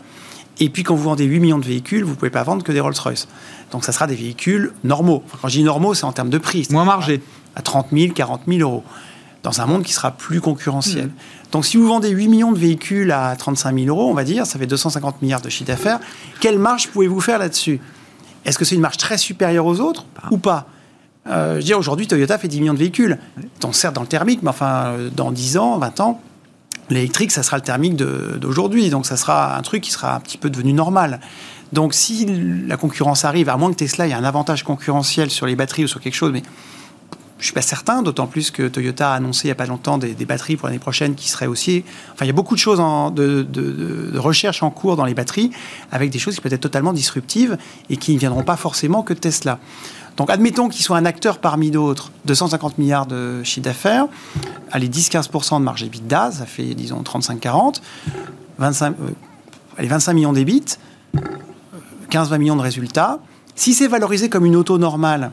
Et 0.60 0.68
puis, 0.68 0.84
quand 0.84 0.94
vous 0.94 1.02
vendez 1.02 1.24
8 1.24 1.40
millions 1.40 1.58
de 1.58 1.64
véhicules, 1.64 2.04
vous 2.04 2.10
ne 2.10 2.16
pouvez 2.16 2.30
pas 2.30 2.44
vendre 2.44 2.62
que 2.62 2.72
des 2.72 2.80
Rolls-Royce. 2.80 3.26
Donc, 3.72 3.84
ça 3.84 3.92
sera 3.92 4.06
des 4.06 4.14
véhicules 4.14 4.72
normaux. 4.84 5.22
Enfin, 5.26 5.38
quand 5.42 5.48
je 5.48 5.58
dis 5.58 5.64
normaux, 5.64 5.94
c'est 5.94 6.04
en 6.04 6.12
termes 6.12 6.30
de 6.30 6.38
prix. 6.38 6.66
Moins 6.70 6.84
margé. 6.84 7.22
À 7.56 7.62
30 7.62 7.88
000, 7.92 8.12
40 8.12 8.42
000 8.46 8.60
euros. 8.60 8.84
Dans 9.42 9.60
un 9.60 9.66
monde 9.66 9.82
qui 9.82 9.92
sera 9.92 10.12
plus 10.12 10.40
concurrentiel. 10.40 11.06
Mmh. 11.06 11.12
Donc, 11.50 11.64
si 11.64 11.76
vous 11.76 11.86
vendez 11.86 12.10
8 12.10 12.28
millions 12.28 12.52
de 12.52 12.58
véhicules 12.58 13.10
à 13.10 13.34
35 13.36 13.76
000 13.76 13.86
euros, 13.88 14.08
on 14.10 14.14
va 14.14 14.24
dire, 14.24 14.46
ça 14.46 14.58
fait 14.58 14.66
250 14.66 15.22
milliards 15.22 15.40
de 15.40 15.48
chiffre 15.48 15.66
d'affaires. 15.66 15.98
Quelle 16.40 16.58
marge 16.58 16.88
pouvez-vous 16.88 17.20
faire 17.20 17.38
là-dessus? 17.38 17.80
Est-ce 18.44 18.58
que 18.58 18.64
c'est 18.64 18.74
une 18.74 18.80
marge 18.80 18.96
très 18.96 19.18
supérieure 19.18 19.66
aux 19.66 19.80
autres 19.80 20.04
ou 20.30 20.38
pas? 20.38 20.66
Euh, 21.26 21.54
Je 21.54 21.56
veux 21.56 21.62
dire, 21.62 21.78
aujourd'hui, 21.78 22.06
Toyota 22.06 22.38
fait 22.38 22.48
10 22.48 22.60
millions 22.60 22.74
de 22.74 22.78
véhicules. 22.78 23.18
Donc, 23.60 23.74
certes, 23.74 23.94
dans 23.94 24.02
le 24.02 24.06
thermique, 24.06 24.42
mais 24.42 24.50
enfin, 24.50 24.86
euh, 24.86 25.10
dans 25.10 25.30
10 25.32 25.56
ans, 25.56 25.78
20 25.78 26.00
ans, 26.00 26.20
l'électrique, 26.90 27.32
ça 27.32 27.42
sera 27.42 27.56
le 27.56 27.62
thermique 27.62 27.96
d'aujourd'hui. 27.96 28.90
Donc, 28.90 29.06
ça 29.06 29.16
sera 29.16 29.56
un 29.56 29.62
truc 29.62 29.82
qui 29.82 29.90
sera 29.90 30.14
un 30.14 30.20
petit 30.20 30.36
peu 30.36 30.50
devenu 30.50 30.72
normal. 30.72 31.20
Donc, 31.72 31.94
si 31.94 32.26
la 32.66 32.76
concurrence 32.76 33.24
arrive, 33.24 33.48
à 33.48 33.56
moins 33.56 33.70
que 33.72 33.76
Tesla 33.76 34.06
ait 34.06 34.12
un 34.12 34.24
avantage 34.24 34.62
concurrentiel 34.62 35.30
sur 35.30 35.46
les 35.46 35.56
batteries 35.56 35.84
ou 35.84 35.88
sur 35.88 36.00
quelque 36.00 36.14
chose, 36.14 36.32
mais 36.32 36.42
je 37.38 37.44
suis 37.46 37.52
pas 37.52 37.62
certain, 37.62 38.02
d'autant 38.02 38.26
plus 38.26 38.50
que 38.50 38.68
Toyota 38.68 39.12
a 39.12 39.16
annoncé 39.16 39.44
il 39.44 39.48
n'y 39.48 39.52
a 39.52 39.56
pas 39.56 39.66
longtemps 39.66 39.98
des, 39.98 40.14
batteries 40.24 40.56
pour 40.56 40.68
l'année 40.68 40.78
prochaine 40.78 41.14
qui 41.14 41.28
seraient 41.28 41.46
aussi. 41.46 41.84
Enfin, 42.12 42.24
il 42.24 42.28
y 42.28 42.30
a 42.30 42.34
beaucoup 42.34 42.54
de 42.54 42.60
choses 42.60 42.78
de, 42.78 44.18
recherche 44.18 44.62
en 44.62 44.70
cours 44.70 44.96
dans 44.96 45.04
les 45.04 45.14
batteries, 45.14 45.50
avec 45.90 46.10
des 46.10 46.18
choses 46.18 46.36
qui 46.36 46.40
peuvent 46.40 46.52
être 46.52 46.60
totalement 46.60 46.92
disruptives 46.92 47.58
et 47.90 47.96
qui 47.96 48.14
ne 48.14 48.18
viendront 48.18 48.44
pas 48.44 48.56
forcément 48.56 49.02
que 49.02 49.12
Tesla. 49.12 49.58
Donc, 50.16 50.30
admettons 50.30 50.68
qu'il 50.68 50.84
soit 50.84 50.96
un 50.96 51.04
acteur 51.04 51.38
parmi 51.38 51.72
d'autres, 51.72 52.12
250 52.26 52.78
milliards 52.78 53.06
de 53.06 53.42
chiffre 53.42 53.64
d'affaires, 53.64 54.06
allez, 54.70 54.88
10-15% 54.88 55.58
de 55.58 55.64
marge 55.64 55.82
EBITDA, 55.82 56.30
ça 56.30 56.46
fait, 56.46 56.74
disons, 56.74 57.02
35-40, 57.02 57.80
25, 58.58 58.94
euh, 59.00 59.10
allez, 59.76 59.88
25 59.88 60.12
millions 60.12 60.32
d'ébits, 60.32 60.76
15-20 62.10 62.38
millions 62.38 62.56
de 62.56 62.62
résultats. 62.62 63.18
Si 63.56 63.74
c'est 63.74 63.88
valorisé 63.88 64.28
comme 64.28 64.46
une 64.46 64.54
auto 64.54 64.78
normale, 64.78 65.32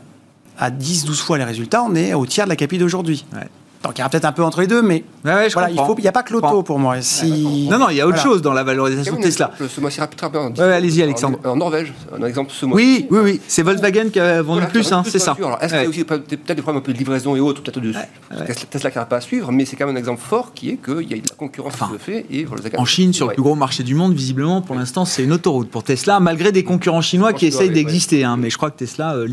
à 0.62 0.70
10-12 0.70 1.16
fois 1.16 1.38
les 1.39 1.43
résultats, 1.43 1.84
on 1.84 1.95
est 1.95 2.14
au 2.14 2.26
tiers 2.26 2.45
de 2.45 2.49
la 2.49 2.55
capille 2.55 2.80
d'aujourd'hui. 2.80 3.26
Ouais. 3.34 3.47
Donc 3.84 3.97
il 3.97 4.01
y 4.01 4.03
a 4.03 4.09
peut-être 4.09 4.26
un 4.26 4.32
peu 4.32 4.43
entre 4.43 4.62
les 4.62 4.68
deux, 4.68 4.84
mais 4.84 5.03
ouais, 5.26 5.49
je 5.49 5.53
voilà, 5.53 5.70
il 5.72 6.01
n'y 6.01 6.07
a 6.07 6.12
pas 6.12 6.22
que 6.22 6.34
l'auto 6.34 6.62
pour 6.62 6.78
moi. 6.78 7.01
Si... 7.01 7.68
Non, 7.70 7.80
non, 7.80 7.89
il 7.89 7.97
y 7.97 8.01
a 8.01 8.05
autre 8.05 8.18
voilà. 8.18 8.30
chose 8.32 8.41
dans 8.43 8.53
la 8.53 8.64
valorisation 8.64 9.16
de 9.16 9.22
Tesla. 9.22 9.51
Ce 9.57 9.82
mois-ci, 9.82 9.99
rapidement. 9.99 10.51
Ouais, 10.55 10.74
Allez-y, 10.74 11.01
Alexandre. 11.01 11.39
En, 11.43 11.49
en, 11.49 11.55
Norvège, 11.55 11.91
un 12.16 12.24
exemple 12.24 12.51
ce 12.53 12.68
mois 12.68 12.76
Oui, 12.76 13.07
oui, 13.09 13.20
oui. 13.24 13.41
C'est 13.47 13.64
Volkswagen 13.64 14.09
qui 14.09 14.20
a 14.20 14.43
vendu 14.43 14.62
voilà, 14.62 14.66
le 14.68 14.72
plus, 14.72 14.91
hein, 14.91 15.03
c'est 15.03 15.18
ça. 15.18 15.36
Alors, 15.36 15.57
est-ce 15.62 15.74
qu'il 15.74 15.82
y 15.82 15.86
a 15.86 15.89
aussi 15.89 16.03
peut-être 16.03 16.55
des 16.55 16.62
problèmes 16.62 16.82
un 16.82 16.86
peu 16.86 16.93
de 16.93 16.97
livraison 16.97 17.36
et 17.36 17.39
autres, 17.39 17.64
peut-être 17.64 17.80
de 17.80 17.91
Tesla 18.70 18.91
qui 18.91 18.97
n'arrive 18.97 19.09
pas 19.09 19.18
à 19.18 19.22
suivre, 19.22 19.51
mais 19.51 19.66
c'est 19.66 19.76
quand 19.76 19.88
même 19.88 19.95
un 19.95 19.99
exemple 19.99 20.22
fort 20.22 20.53
qui 20.53 20.70
est 20.70 20.78
qu'il 20.78 21.09
y 21.09 21.14
a 21.14 21.18
de 21.18 21.30
la 21.30 21.36
concurrence 21.36 21.74
enfin, 21.74 21.88
qui 21.88 21.93
se 21.93 21.97
fait. 21.97 22.26
Et 22.30 22.45
Volkswagen 22.45 22.78
en 22.78 22.86
Chine, 22.86 23.14
sur 23.14 23.28
le 23.28 23.34
plus 23.34 23.43
gros 23.43 23.55
marché 23.55 23.82
du 23.82 23.95
monde, 23.95 24.14
visiblement, 24.14 24.62
pour 24.62 24.76
l'instant, 24.76 25.05
c'est 25.05 25.24
une 25.24 25.34
autoroute 25.34 25.72
pour 25.72 25.84
Tesla, 25.84 26.20
malgré 26.20 26.51
des 26.51 26.64
concurrents 26.64 27.01
chinois 27.01 27.34
qui 27.34 27.47
essayent 27.47 27.72
d'exister. 27.72 28.24
Hein, 28.24 28.38
mais 28.38 28.51
je 28.51 28.57
crois 28.57 28.70
que 28.70 28.78
Tesla 28.78 29.16
euh, 29.16 29.26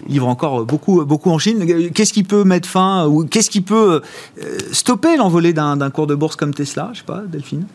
livre, 0.00 0.12
livre 0.12 0.28
encore 0.28 0.64
beaucoup, 0.64 1.04
beaucoup 1.04 1.30
en 1.30 1.38
Chine. 1.38 1.90
Qu'est-ce 1.92 2.12
qui 2.12 2.22
peut 2.22 2.44
mettre 2.44 2.68
fin, 2.68 3.06
ou 3.06 3.24
qu'est-ce 3.24 3.50
qui 3.50 3.60
peut 3.60 4.02
stopper 4.72 5.16
l'envolée 5.16 5.52
d'un 5.52 5.90
cours 5.90 6.06
de 6.06 6.14
bourse 6.14 6.36
comme 6.36 6.54
Tesla 6.54 6.90
Je 6.92 6.98
sais 6.98 7.04
pas, 7.04 7.22
Delphine? 7.26 7.66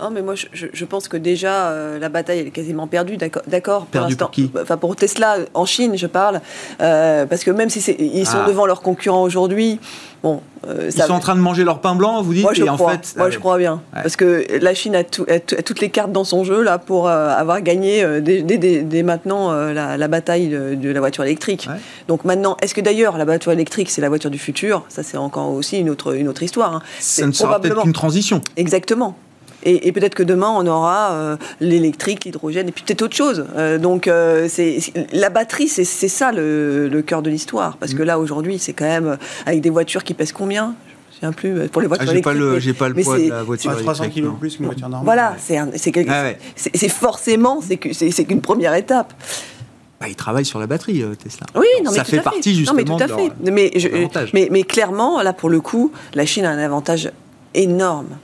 Non, 0.00 0.10
mais 0.10 0.22
moi, 0.22 0.34
je, 0.34 0.66
je, 0.72 0.84
pense 0.84 1.08
que 1.08 1.16
déjà, 1.16 1.68
euh, 1.68 1.98
la 1.98 2.08
bataille, 2.08 2.40
elle 2.40 2.46
est 2.46 2.52
quasiment 2.52 2.86
perdue, 2.86 3.16
d'accord 3.16 3.86
pour 3.86 4.00
l'instant. 4.00 4.26
Pour 4.26 4.30
qui 4.30 4.50
Enfin, 4.60 4.76
pour 4.76 4.96
Tesla, 4.96 5.36
en 5.54 5.66
Chine, 5.66 5.96
je 5.96 6.06
parle. 6.06 6.40
Euh, 6.80 7.26
parce 7.26 7.44
que 7.44 7.50
même 7.50 7.70
si 7.70 7.80
ils 7.98 8.26
sont 8.26 8.38
ah. 8.44 8.48
devant 8.48 8.66
leurs 8.66 8.82
concurrents 8.82 9.22
aujourd'hui, 9.22 9.78
bon. 10.22 10.40
Euh, 10.68 10.86
ils 10.86 10.92
ça, 10.92 11.06
sont 11.06 11.14
en 11.14 11.20
train 11.20 11.34
de 11.34 11.40
manger 11.40 11.64
leur 11.64 11.80
pain 11.80 11.94
blanc, 11.94 12.20
vous 12.22 12.34
dites 12.34 12.42
Moi, 12.42 12.52
je 12.52 12.62
et 12.62 12.66
crois. 12.66 12.86
en 12.86 12.90
fait, 12.90 13.14
moi, 13.16 13.30
je 13.30 13.38
crois 13.38 13.56
bien. 13.56 13.80
Ouais. 13.94 14.02
Parce 14.02 14.16
que 14.16 14.44
la 14.60 14.74
Chine 14.74 14.94
a, 14.94 15.04
tout, 15.04 15.24
a, 15.28 15.34
a, 15.34 15.40
toutes 15.40 15.80
les 15.80 15.88
cartes 15.88 16.12
dans 16.12 16.24
son 16.24 16.44
jeu, 16.44 16.62
là, 16.62 16.78
pour 16.78 17.08
avoir 17.08 17.62
gagné 17.62 18.06
dès, 18.20 18.42
dès, 18.42 18.58
dès, 18.58 19.02
maintenant 19.02 19.52
la, 19.52 19.96
la, 19.96 20.08
bataille 20.08 20.48
de, 20.48 20.74
de, 20.74 20.90
la 20.90 21.00
voiture 21.00 21.24
électrique. 21.24 21.66
Ouais. 21.70 21.78
Donc 22.08 22.24
maintenant, 22.24 22.56
est-ce 22.60 22.74
que 22.74 22.80
d'ailleurs, 22.82 23.16
la 23.16 23.24
voiture 23.24 23.52
électrique, 23.52 23.90
c'est 23.90 24.02
la 24.02 24.08
voiture 24.08 24.30
du 24.30 24.38
futur? 24.38 24.84
Ça, 24.88 25.02
c'est 25.02 25.16
encore 25.16 25.50
aussi 25.50 25.78
une 25.78 25.88
autre, 25.88 26.14
une 26.14 26.28
autre 26.28 26.42
histoire. 26.42 26.74
Hein. 26.74 26.82
Ça 26.98 27.26
ne 27.26 27.32
sera 27.32 27.60
peut-être 27.60 27.82
qu'une 27.82 27.92
transition. 27.92 28.42
Exactement. 28.56 29.16
Et, 29.62 29.88
et 29.88 29.92
peut-être 29.92 30.14
que 30.14 30.22
demain, 30.22 30.50
on 30.50 30.66
aura 30.66 31.12
euh, 31.12 31.36
l'électrique, 31.60 32.24
l'hydrogène, 32.24 32.68
et 32.68 32.72
puis 32.72 32.84
peut-être 32.84 33.02
autre 33.02 33.16
chose. 33.16 33.44
Euh, 33.56 33.78
donc, 33.78 34.08
euh, 34.08 34.46
c'est 34.48 34.78
la 35.12 35.30
batterie, 35.30 35.68
c'est 35.68 35.84
ça 35.84 36.32
le, 36.32 36.88
le 36.88 37.02
cœur 37.02 37.22
de 37.22 37.30
l'histoire. 37.30 37.76
Parce 37.76 37.92
mmh. 37.92 37.98
que 37.98 38.02
là, 38.02 38.18
aujourd'hui, 38.18 38.58
c'est 38.58 38.72
quand 38.72 38.86
même 38.86 39.18
avec 39.46 39.60
des 39.60 39.70
voitures 39.70 40.04
qui 40.04 40.14
pèsent 40.14 40.32
combien? 40.32 40.74
Je 41.20 41.26
ne 41.26 41.32
plus 41.32 41.68
pour 41.68 41.82
les 41.82 41.88
voitures 41.88 42.08
ah, 42.08 42.12
électriques. 42.12 42.38
J'ai 42.60 42.72
pas 42.72 42.88
le, 42.88 42.94
pas 42.94 42.98
le 43.00 43.04
poids 43.04 43.18
de 43.18 43.28
la 43.28 43.42
voiture. 43.42 43.76
300 43.76 44.04
kg 44.08 44.38
plus 44.38 44.56
qu'une 44.56 44.66
voiture 44.66 44.88
normale. 44.88 45.04
Voilà, 45.04 45.36
c'est 45.38 45.58
ah 45.58 46.22
ouais. 46.22 46.88
forcément, 46.88 47.60
c'est 47.60 48.24
qu'une 48.24 48.40
première 48.40 48.74
étape. 48.74 49.12
Bah, 50.00 50.06
ils 50.08 50.16
travaillent 50.16 50.46
sur 50.46 50.58
la 50.58 50.66
batterie, 50.66 51.04
Tesla. 51.22 51.46
Oui, 51.56 51.66
non, 51.84 51.90
mais 51.90 51.98
ça 51.98 52.04
tout 52.04 52.12
fait 52.12 52.18
à 52.20 52.22
partie 52.22 52.54
justement 52.54 52.80
non, 52.80 52.96
mais 52.96 53.04
tout 53.04 53.12
à 53.12 53.18
fait. 53.18 53.28
de 53.28 53.50
leur, 53.50 53.54
mais, 53.54 53.70
je, 53.76 53.88
mais, 54.32 54.48
mais, 54.50 54.62
clairement, 54.62 55.20
là, 55.20 55.34
pour 55.34 55.50
le 55.50 55.60
coup, 55.60 55.92
la 56.14 56.24
Chine 56.24 56.46
a 56.46 56.50
un 56.50 56.58
avantage 56.58 57.10
énorme. 57.52 58.16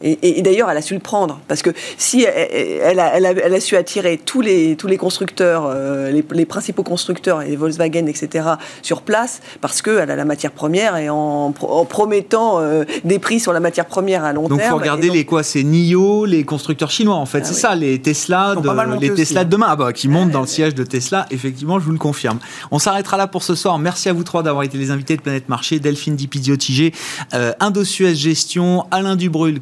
Et, 0.00 0.38
et 0.38 0.42
d'ailleurs, 0.42 0.70
elle 0.70 0.76
a 0.76 0.82
su 0.82 0.94
le 0.94 1.00
prendre. 1.00 1.40
Parce 1.48 1.62
que 1.62 1.70
si 1.96 2.22
elle, 2.22 2.48
elle, 2.82 3.00
a, 3.00 3.16
elle, 3.16 3.26
a, 3.26 3.30
elle 3.32 3.54
a, 3.54 3.60
su 3.60 3.76
attirer 3.76 4.20
tous 4.24 4.40
les, 4.40 4.76
tous 4.76 4.86
les 4.86 4.96
constructeurs, 4.96 5.66
euh, 5.66 6.10
les, 6.10 6.24
les, 6.32 6.44
principaux 6.44 6.84
constructeurs, 6.84 7.42
et 7.42 7.56
Volkswagen, 7.56 8.06
etc., 8.06 8.48
sur 8.82 9.02
place, 9.02 9.40
parce 9.60 9.82
qu'elle 9.82 10.10
a 10.10 10.16
la 10.16 10.24
matière 10.24 10.52
première 10.52 10.96
et 10.96 11.08
en, 11.08 11.52
en 11.60 11.84
promettant 11.84 12.60
euh, 12.60 12.84
des 13.04 13.18
prix 13.18 13.40
sur 13.40 13.52
la 13.52 13.60
matière 13.60 13.86
première 13.86 14.24
à 14.24 14.32
long 14.32 14.48
donc, 14.48 14.58
terme. 14.58 14.60
Donc, 14.60 14.66
il 14.66 14.70
faut 14.70 14.78
regarder 14.78 15.08
donc... 15.08 15.16
les 15.16 15.24
quoi 15.24 15.42
C'est 15.42 15.64
NIO, 15.64 16.26
les 16.26 16.44
constructeurs 16.44 16.90
chinois, 16.90 17.16
en 17.16 17.26
fait. 17.26 17.40
Ah, 17.40 17.44
c'est 17.44 17.54
oui. 17.54 17.60
ça, 17.60 17.74
les 17.74 18.00
Tesla, 18.00 18.54
de, 18.54 19.00
les 19.00 19.14
Tesla 19.14 19.44
de 19.44 19.50
demain, 19.50 19.66
ah 19.70 19.76
bah, 19.76 19.92
qui 19.92 20.08
montent 20.08 20.30
dans 20.30 20.42
le 20.42 20.46
siège 20.46 20.74
de 20.74 20.84
Tesla. 20.84 21.26
Effectivement, 21.30 21.80
je 21.80 21.84
vous 21.84 21.92
le 21.92 21.98
confirme. 21.98 22.38
On 22.70 22.78
s'arrêtera 22.78 23.16
là 23.16 23.26
pour 23.26 23.42
ce 23.42 23.56
soir. 23.56 23.78
Merci 23.78 24.08
à 24.08 24.12
vous 24.12 24.22
trois 24.22 24.44
d'avoir 24.44 24.62
été 24.62 24.78
les 24.78 24.92
invités 24.92 25.16
de 25.16 25.22
Planète 25.22 25.48
Marché. 25.48 25.80
Delphine 25.80 26.14
Dipidio-Tigé, 26.14 26.92
euh, 27.34 27.52
Indosuez 27.58 28.14
Gestion, 28.14 28.86
Alain 28.90 29.16
Dubrul, 29.16 29.60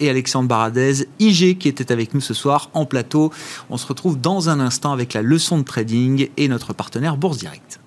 Et 0.00 0.10
Alexandre 0.10 0.48
Baradez, 0.48 1.06
IG, 1.20 1.58
qui 1.58 1.68
était 1.68 1.92
avec 1.92 2.14
nous 2.14 2.20
ce 2.20 2.34
soir 2.34 2.70
en 2.74 2.86
plateau. 2.86 3.32
On 3.70 3.76
se 3.76 3.86
retrouve 3.86 4.20
dans 4.20 4.48
un 4.48 4.60
instant 4.60 4.92
avec 4.92 5.14
la 5.14 5.22
leçon 5.22 5.58
de 5.58 5.64
trading 5.64 6.28
et 6.36 6.48
notre 6.48 6.72
partenaire 6.72 7.16
Bourse 7.16 7.38
Direct. 7.38 7.80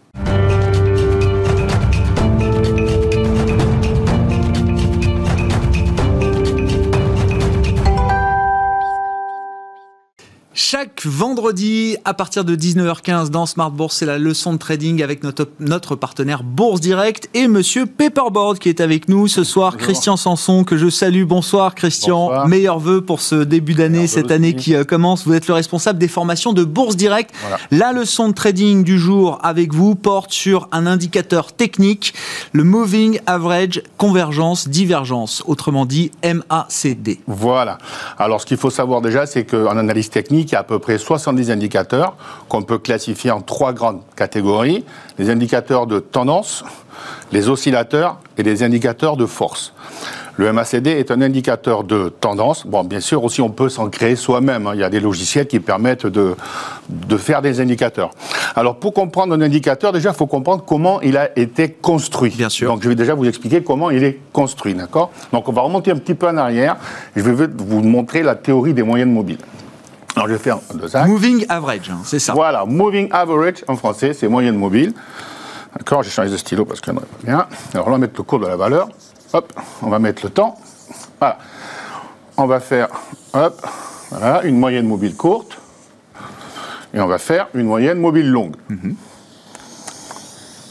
Vendredi, 11.08 11.97
à 12.05 12.14
partir 12.14 12.45
de 12.45 12.55
19h15 12.55 13.30
dans 13.30 13.45
Smart 13.45 13.72
Bourse, 13.72 13.97
c'est 13.97 14.05
la 14.05 14.18
leçon 14.18 14.53
de 14.53 14.58
trading 14.58 15.01
avec 15.01 15.24
notre, 15.24 15.49
notre 15.60 15.95
partenaire 15.95 16.43
Bourse 16.43 16.82
Direct 16.82 17.30
et 17.34 17.47
monsieur 17.47 17.86
Paperboard 17.86 18.60
qui 18.60 18.70
est 18.70 18.82
avec 18.82 19.10
nous 19.10 19.28
ce 19.28 19.43
soir. 19.43 19.74
Bonjour. 19.74 19.88
Christian 19.88 20.18
Sanson, 20.18 20.64
que 20.64 20.78
je 20.78 20.89
salue. 20.89 21.24
Bonsoir 21.24 21.76
Christian. 21.76 22.28
Bonsoir. 22.28 22.47
Meilleurs 22.47 22.80
vœux 22.80 23.01
pour 23.01 23.22
ce 23.22 23.36
début 23.43 23.74
d'année, 23.74 24.08
cette 24.08 24.32
année 24.32 24.53
aussi. 24.55 24.66
qui 24.66 24.76
euh, 24.76 24.84
commence. 24.84 25.26
Vous 25.26 25.34
êtes 25.34 25.47
le 25.47 25.53
responsable 25.53 25.99
des 25.99 26.08
formations 26.08 26.53
de 26.53 26.64
Bourse 26.64 26.95
Direct. 26.95 27.34
Voilà. 27.41 27.58
La 27.72 27.91
leçon 27.91 28.30
de 28.30 28.34
trading 28.34 28.84
du 28.84 28.99
jour 28.99 29.39
avec 29.43 29.74
vous 29.74 29.95
porte 29.95 30.32
sur 30.32 30.68
un 30.72 30.86
indicateur 30.86 31.53
technique, 31.53 32.14
le 32.51 32.64
Moving 32.64 33.20
Average 33.26 33.82
Convergence 33.97 34.68
Divergence, 34.68 35.43
autrement 35.45 35.86
dit 35.86 36.12
MACD. 36.24 37.20
Voilà. 37.28 37.78
Alors 38.18 38.41
ce 38.41 38.45
qu'il 38.45 38.58
faut 38.58 38.70
savoir 38.70 39.01
déjà, 39.01 39.26
c'est 39.26 39.45
qu'en 39.45 39.78
analyse 39.78 40.10
technique, 40.10 40.49
il 40.49 40.53
y 40.53 40.55
a 40.55 40.60
à 40.60 40.64
peu 40.64 40.80
près 40.80 40.96
70 40.97 41.51
indicateurs 41.51 42.15
qu'on 42.49 42.61
peut 42.61 42.77
classifier 42.77 43.31
en 43.31 43.41
trois 43.41 43.73
grandes 43.73 44.01
catégories. 44.15 44.83
Les 45.17 45.29
indicateurs 45.29 45.87
de 45.87 45.99
tendance, 45.99 46.63
les 47.31 47.49
oscillateurs 47.49 48.19
et 48.37 48.43
les 48.43 48.63
indicateurs 48.63 49.17
de 49.17 49.25
force. 49.25 49.73
Le 50.37 50.53
MACD 50.53 50.87
est 50.89 51.09
un 51.09 51.21
indicateur 51.21 51.83
de 51.83 52.09
tendance. 52.09 52.67
Bon, 52.67 52.83
bien 52.83 52.99
sûr, 52.99 53.23
aussi, 53.23 53.41
on 53.41 53.49
peut 53.49 53.69
s'en 53.69 53.89
créer 53.89 54.15
soi-même. 54.15 54.67
Hein. 54.67 54.73
Il 54.75 54.79
y 54.79 54.83
a 54.83 54.89
des 54.89 54.99
logiciels 54.99 55.47
qui 55.47 55.59
permettent 55.59 56.05
de, 56.05 56.35
de 56.89 57.17
faire 57.17 57.41
des 57.41 57.59
indicateurs. 57.59 58.11
Alors, 58.55 58.75
pour 58.75 58.93
comprendre 58.93 59.33
un 59.33 59.41
indicateur, 59.41 59.91
déjà, 59.91 60.09
il 60.09 60.15
faut 60.15 60.27
comprendre 60.27 60.63
comment 60.63 61.01
il 61.01 61.17
a 61.17 61.37
été 61.39 61.69
construit. 61.69 62.29
Bien 62.29 62.49
sûr. 62.49 62.71
Donc, 62.71 62.83
je 62.83 62.89
vais 62.89 62.93
déjà 62.93 63.15
vous 63.15 63.25
expliquer 63.25 63.63
comment 63.63 63.89
il 63.89 64.03
est 64.03 64.19
construit, 64.31 64.75
d'accord? 64.75 65.09
Donc, 65.33 65.49
on 65.49 65.51
va 65.51 65.63
remonter 65.63 65.89
un 65.89 65.97
petit 65.97 66.13
peu 66.13 66.27
en 66.27 66.37
arrière. 66.37 66.77
Je 67.15 67.23
vais 67.23 67.47
vous 67.57 67.81
montrer 67.81 68.21
la 68.21 68.35
théorie 68.35 68.75
des 68.75 68.83
moyennes 68.83 69.11
mobiles. 69.11 69.39
Alors, 70.18 70.30
je 70.30 70.34
vais 70.34 70.39
faire 70.39 70.57
deux 70.74 70.95
axes. 70.95 71.07
Moving 71.07 71.45
average, 71.47 71.91
hein, 71.91 71.99
c'est 72.03 72.18
ça. 72.18 72.34
Voilà, 72.34 72.65
moving 72.65 73.07
average 73.11 73.63
en 73.68 73.76
français, 73.76 74.13
c'est 74.15 74.28
moyenne 74.28 74.57
mobile. 74.57 74.93
D'accord, 75.78 76.01
j'ai 76.01 76.09
changé 76.09 76.32
de 76.32 76.38
stylo 76.38 76.65
parce 76.65 76.82
que 76.82 76.89
non, 76.89 77.01
pas 77.01 77.07
bien. 77.24 77.45
Alors, 77.76 77.88
on 77.88 77.91
va 77.91 77.97
mettre 77.99 78.15
le 78.18 78.24
cours 78.24 78.39
de 78.39 78.47
la 78.47 78.55
valeur. 78.55 78.89
Hop, 79.34 79.53
on 79.84 79.89
va 79.89 79.99
mettre 79.99 80.24
le 80.26 80.32
temps. 80.32 80.55
Voilà. 81.20 81.38
On 82.36 82.47
va 82.47 82.59
faire, 82.59 82.88
hop, 83.34 83.63
voilà, 84.09 84.43
une 84.43 84.57
moyenne 84.57 84.88
mobile 84.88 85.15
courte. 85.15 85.59
Et 86.95 86.99
on 86.99 87.05
va 87.05 87.20
faire 87.20 87.47
une 87.53 87.68
moyenne 87.68 87.99
mobile 87.99 88.28
longue. 88.28 88.55
Mm 88.70 88.76
-hmm. 88.76 88.95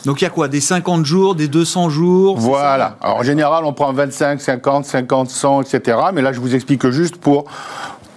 Donc 0.07 0.21
il 0.21 0.25
y 0.25 0.27
a 0.27 0.31
quoi? 0.31 0.49
Des 0.49 0.61
50 0.61 1.05
jours, 1.05 1.35
des 1.35 1.49
200 1.49 1.91
jours 1.91 2.39
Voilà. 2.39 2.97
Alors 3.01 3.19
en 3.19 3.23
général, 3.25 3.65
on 3.65 3.73
prend 3.73 3.93
25, 3.93 4.41
50, 4.41 4.85
50, 4.85 5.31
100, 5.31 5.63
etc. 5.63 5.99
Mais 6.15 6.23
là, 6.23 6.33
je 6.33 6.41
vous 6.41 6.55
explique 6.55 6.89
juste 6.91 7.17
pour 7.17 7.45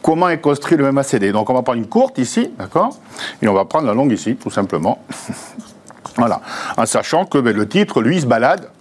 comment 0.10 0.30
est 0.30 0.42
construit 0.42 0.76
le 0.76 0.92
MACD. 0.92 1.32
Donc 1.32 1.52
on 1.52 1.54
va 1.54 1.62
prendre 1.62 1.78
une 1.78 1.88
courte 1.88 2.18
ici, 2.18 2.50
d'accord 2.58 2.98
Et 3.44 3.48
on 3.48 3.54
va 3.54 3.66
prendre 3.66 3.86
la 3.86 3.94
longue 3.94 4.12
ici, 4.12 4.36
tout 4.36 4.50
simplement. 4.50 5.04
voilà. 6.18 6.42
En 6.78 6.88
sachant 6.88 7.26
que 7.26 7.38
ben, 7.38 7.56
le 7.56 7.68
titre, 7.68 8.02
lui, 8.02 8.20
se 8.20 8.26
balade 8.26 8.72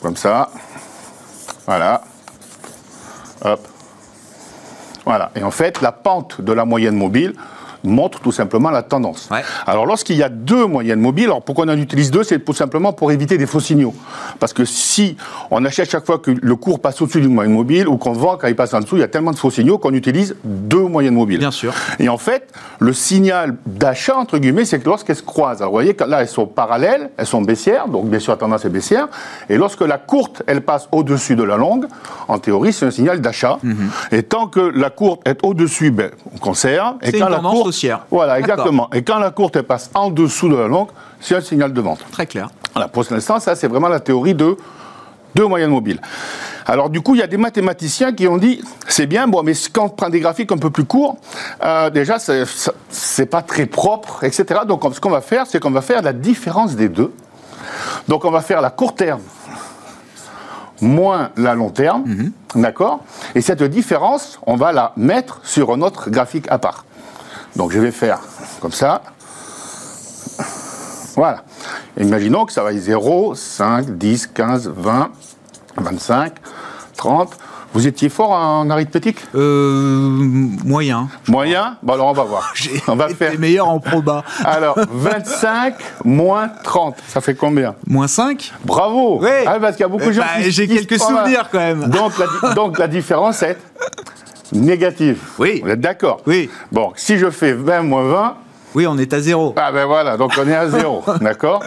comme 0.00 0.14
ça. 0.14 0.50
Voilà. 1.66 2.02
Hop. 3.44 3.66
Voilà. 5.04 5.32
Et 5.34 5.42
en 5.42 5.50
fait, 5.50 5.80
la 5.80 5.90
pente 5.90 6.40
de 6.40 6.52
la 6.52 6.64
moyenne 6.64 6.94
mobile 6.94 7.34
montre 7.84 8.20
tout 8.20 8.32
simplement 8.32 8.70
la 8.70 8.82
tendance. 8.82 9.28
Ouais. 9.30 9.42
Alors 9.66 9.86
lorsqu'il 9.86 10.16
y 10.16 10.22
a 10.22 10.28
deux 10.28 10.66
moyennes 10.66 11.00
mobiles, 11.00 11.26
alors 11.26 11.42
pourquoi 11.42 11.64
on 11.66 11.68
en 11.68 11.78
utilise 11.78 12.10
deux? 12.10 12.22
C'est 12.22 12.44
tout 12.44 12.52
simplement 12.52 12.92
pour 12.92 13.12
éviter 13.12 13.38
des 13.38 13.46
faux 13.46 13.60
signaux. 13.60 13.94
Parce 14.38 14.52
que 14.52 14.64
si 14.64 15.16
on 15.50 15.64
achète 15.64 15.90
chaque 15.90 16.06
fois 16.06 16.18
que 16.18 16.30
le 16.30 16.56
cours 16.56 16.80
passe 16.80 17.00
au-dessus 17.00 17.20
d'une 17.20 17.34
moyenne 17.34 17.54
mobile 17.54 17.88
ou 17.88 17.96
qu'on 17.96 18.12
vend 18.12 18.36
quand 18.36 18.48
il 18.48 18.56
passe 18.56 18.74
en 18.74 18.80
dessous, 18.80 18.96
il 18.96 19.00
y 19.00 19.04
a 19.04 19.08
tellement 19.08 19.32
de 19.32 19.38
faux 19.38 19.50
signaux 19.50 19.78
qu'on 19.78 19.94
utilise 19.94 20.36
deux 20.44 20.82
moyennes 20.82 21.14
mobiles. 21.14 21.38
Bien 21.38 21.50
sûr. 21.50 21.74
Et 21.98 22.08
en 22.08 22.18
fait, 22.18 22.52
le 22.78 22.92
signal 22.92 23.56
d'achat, 23.66 24.16
entre 24.16 24.38
guillemets, 24.38 24.64
c'est 24.64 24.78
que 24.80 24.86
lorsqu'elles 24.86 25.16
se 25.16 25.22
croisent, 25.22 25.60
alors 25.60 25.70
vous 25.70 25.76
voyez, 25.76 25.94
que 25.94 26.04
là, 26.04 26.22
elles 26.22 26.28
sont 26.28 26.46
parallèles, 26.46 27.10
elles 27.16 27.26
sont 27.26 27.42
baissières, 27.42 27.88
donc 27.88 28.06
bien 28.06 28.18
sûr, 28.18 28.32
la 28.32 28.38
tendance 28.38 28.64
est 28.64 28.70
baissière. 28.70 29.08
Et 29.48 29.56
lorsque 29.56 29.82
la 29.82 29.98
courte, 29.98 30.42
elle 30.46 30.62
passe 30.62 30.88
au-dessus 30.92 31.36
de 31.36 31.42
la 31.42 31.56
longue, 31.56 31.86
en 32.28 32.38
théorie, 32.38 32.72
c'est 32.72 32.86
un 32.86 32.90
signal 32.90 33.20
d'achat. 33.20 33.58
Mhm. 33.62 33.90
Et 34.12 34.22
tant 34.22 34.46
que 34.46 34.60
la 34.60 34.90
courte 34.90 35.26
est 35.26 35.38
au-dessus, 35.42 35.90
ben, 35.90 36.10
on 36.34 36.38
conserve. 36.38 36.96
Et 37.02 37.12
quand 37.12 37.28
la 37.28 37.38
courte, 37.38 37.69
haussière. 37.70 38.00
Voilà, 38.10 38.38
exactement. 38.38 38.88
Et 38.92 39.02
quand 39.02 39.18
la 39.18 39.30
courte, 39.30 39.56
elle 39.56 39.64
passe 39.64 39.90
en 39.94 40.10
dessous 40.10 40.48
de 40.48 40.56
la 40.56 40.68
longue, 40.68 40.88
c'est 41.20 41.34
un 41.36 41.40
signal 41.40 41.72
de 41.72 41.80
vente. 41.80 42.00
Très 42.12 42.26
clair. 42.26 42.48
Voilà, 42.74 42.88
pour 42.88 43.04
l'instant, 43.10 43.40
ça, 43.40 43.56
c'est 43.56 43.66
vraiment 43.68 43.88
la 43.88 44.00
théorie 44.00 44.34
de 44.34 44.56
deux 45.34 45.46
moyennes 45.46 45.70
mobiles. 45.70 46.00
Alors, 46.66 46.90
du 46.90 47.00
coup, 47.00 47.14
il 47.14 47.18
y 47.20 47.22
a 47.22 47.26
des 47.26 47.36
mathématiciens 47.36 48.12
qui 48.12 48.28
ont 48.28 48.36
dit 48.36 48.62
c'est 48.86 49.06
bien, 49.06 49.26
bon, 49.26 49.42
mais 49.42 49.54
quand 49.72 49.84
on 49.86 49.88
prend 49.88 50.08
des 50.08 50.20
graphiques 50.20 50.52
un 50.52 50.58
peu 50.58 50.70
plus 50.70 50.84
courts, 50.84 51.16
euh, 51.64 51.90
déjà, 51.90 52.18
c'est- 52.18 53.26
pas 53.26 53.42
très 53.42 53.66
propre, 53.66 54.22
etc. 54.24 54.60
Donc, 54.66 54.82
ce 54.92 55.00
qu'on 55.00 55.10
va 55.10 55.20
faire, 55.20 55.46
c'est 55.46 55.58
qu'on 55.60 55.70
va 55.70 55.80
faire 55.82 56.02
la 56.02 56.12
différence 56.12 56.76
des 56.76 56.88
deux. 56.88 57.12
Donc, 58.08 58.24
on 58.24 58.30
va 58.30 58.40
faire 58.40 58.60
la 58.60 58.70
court 58.70 58.94
terme 58.94 59.20
moins 60.80 61.30
la 61.36 61.54
long 61.54 61.70
terme, 61.70 62.04
d'accord? 62.54 63.00
Et 63.34 63.40
cette 63.42 63.62
différence, 63.62 64.38
on 64.46 64.56
va 64.56 64.72
la 64.72 64.92
mettre 64.96 65.40
sur 65.44 65.72
un 65.72 65.82
autre 65.82 66.08
graphique 66.10 66.46
à 66.48 66.58
part. 66.58 66.84
Donc, 67.56 67.72
je 67.72 67.78
vais 67.80 67.90
faire 67.92 68.18
comme 68.60 68.72
ça. 68.72 69.02
Voilà. 71.16 71.42
Imaginons 71.98 72.46
que 72.46 72.52
ça 72.52 72.62
va 72.62 72.72
être 72.72 72.78
0, 72.78 73.34
5, 73.34 73.90
10, 73.98 74.26
15, 74.28 74.72
20, 74.76 75.10
25, 75.76 76.32
30. 76.96 77.32
Vous 77.72 77.86
étiez 77.86 78.08
fort 78.08 78.32
en 78.32 78.68
arithmétique 78.68 79.18
Euh, 79.34 80.08
moyen. 80.64 81.08
Moyen 81.28 81.76
Bon, 81.84 81.92
alors 81.92 82.08
on 82.08 82.12
va 82.12 82.24
voir. 82.24 82.50
J'ai 82.54 82.82
On 82.88 82.96
va 82.96 83.06
été 83.06 83.14
faire. 83.14 83.38
meilleur 83.38 83.68
en 83.68 83.78
proba. 83.78 84.24
Alors, 84.44 84.76
25 84.90 85.74
moins 86.04 86.48
30, 86.64 86.96
ça 87.06 87.20
fait 87.20 87.34
combien? 87.36 87.76
Moins 87.86 88.08
5 88.08 88.52
Bravo 88.64 89.20
Oui. 89.22 89.28
Ah, 89.46 89.58
Parce 89.60 89.76
qu'il 89.76 89.82
y 89.82 89.86
a 89.86 89.88
beaucoup 89.88 90.06
de 90.06 90.12
gens 90.12 90.22
Bah, 90.22 90.40
j'ai 90.48 90.66
quelques 90.66 90.98
souvenirs, 90.98 91.48
quand 91.52 91.58
même. 91.58 91.86
Donc 91.90 92.12
la, 92.18 92.26
di- 92.26 92.54
donc 92.56 92.78
la 92.78 92.88
différence 92.88 93.42
est 93.44 93.56
négative. 94.52 95.18
Oui. 95.38 95.60
Vous 95.64 95.70
êtes 95.70 95.80
d'accord 95.80 96.20
Oui. 96.26 96.48
Bon, 96.72 96.92
si 96.96 97.18
je 97.18 97.30
fais 97.30 97.52
20 97.52 97.82
moins 97.82 98.04
20, 98.04 98.34
Oui, 98.74 98.86
on 98.86 98.96
est 98.98 99.12
à 99.12 99.20
zéro. 99.20 99.54
ah 99.56 99.72
ben 99.72 99.86
voilà, 99.86 100.16
donc 100.16 100.32
on 100.38 100.46
est 100.48 100.54
à 100.54 100.68
zéro. 100.68 101.02
d'accord 101.20 101.62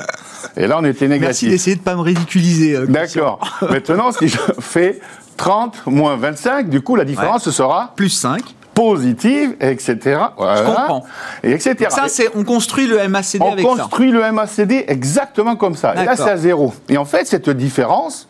Et 0.57 0.67
là, 0.67 0.77
on 0.79 0.85
était 0.85 1.07
Merci 1.07 1.21
négatif. 1.21 1.49
d'essayer 1.49 1.75
de 1.75 1.81
pas 1.81 1.95
me 1.95 2.01
ridiculiser. 2.01 2.75
euh. 2.75 2.85
D'accord. 2.85 3.39
Maintenant, 3.69 4.11
si 4.11 4.27
je 4.27 4.37
fais 4.59 4.99
30 5.37 5.83
moins 5.87 6.15
25, 6.15 6.69
du 6.69 6.81
coup, 6.81 6.95
la 6.95 7.05
différence 7.05 7.49
sera 7.49 7.91
Plus 7.95 8.09
5. 8.09 8.41
Positive, 8.73 9.55
etc. 9.61 9.97
Voilà. 10.37 10.57
Je 10.57 10.63
comprends. 10.63 11.03
Et 11.43 11.51
etc. 11.51 11.75
Ça, 11.89 12.05
Et 12.05 12.09
c'est, 12.09 12.29
on 12.35 12.43
construit 12.43 12.87
le 12.87 13.07
MACD 13.07 13.41
on 13.41 13.51
avec 13.53 13.65
ça. 13.65 13.71
construit 13.75 14.11
le 14.11 14.31
MACD 14.31 14.85
exactement 14.87 15.55
comme 15.55 15.75
ça. 15.75 15.93
Et 15.95 16.05
là, 16.05 16.15
c'est 16.15 16.29
à 16.29 16.37
zéro. 16.37 16.73
Et 16.89 16.97
en 16.97 17.05
fait, 17.05 17.25
cette 17.25 17.49
différence, 17.49 18.27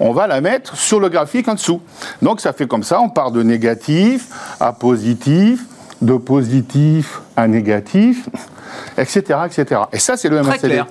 on 0.00 0.12
va 0.12 0.26
la 0.26 0.40
mettre 0.40 0.76
sur 0.76 0.98
le 1.00 1.08
graphique 1.08 1.48
en 1.48 1.54
dessous. 1.54 1.80
Donc, 2.22 2.40
ça 2.40 2.52
fait 2.52 2.66
comme 2.66 2.82
ça. 2.82 3.00
On 3.00 3.08
part 3.10 3.32
de 3.32 3.42
négatif 3.42 4.28
à 4.60 4.72
positif, 4.72 5.60
de 6.00 6.16
positif 6.16 7.20
à 7.36 7.46
négatif, 7.46 8.28
etc., 8.96 9.20
etc. 9.46 9.82
Et 9.92 9.98
ça, 9.98 10.16
c'est 10.16 10.28
le 10.28 10.40
Très 10.40 10.46
MACD. 10.52 10.68
clair. 10.68 10.86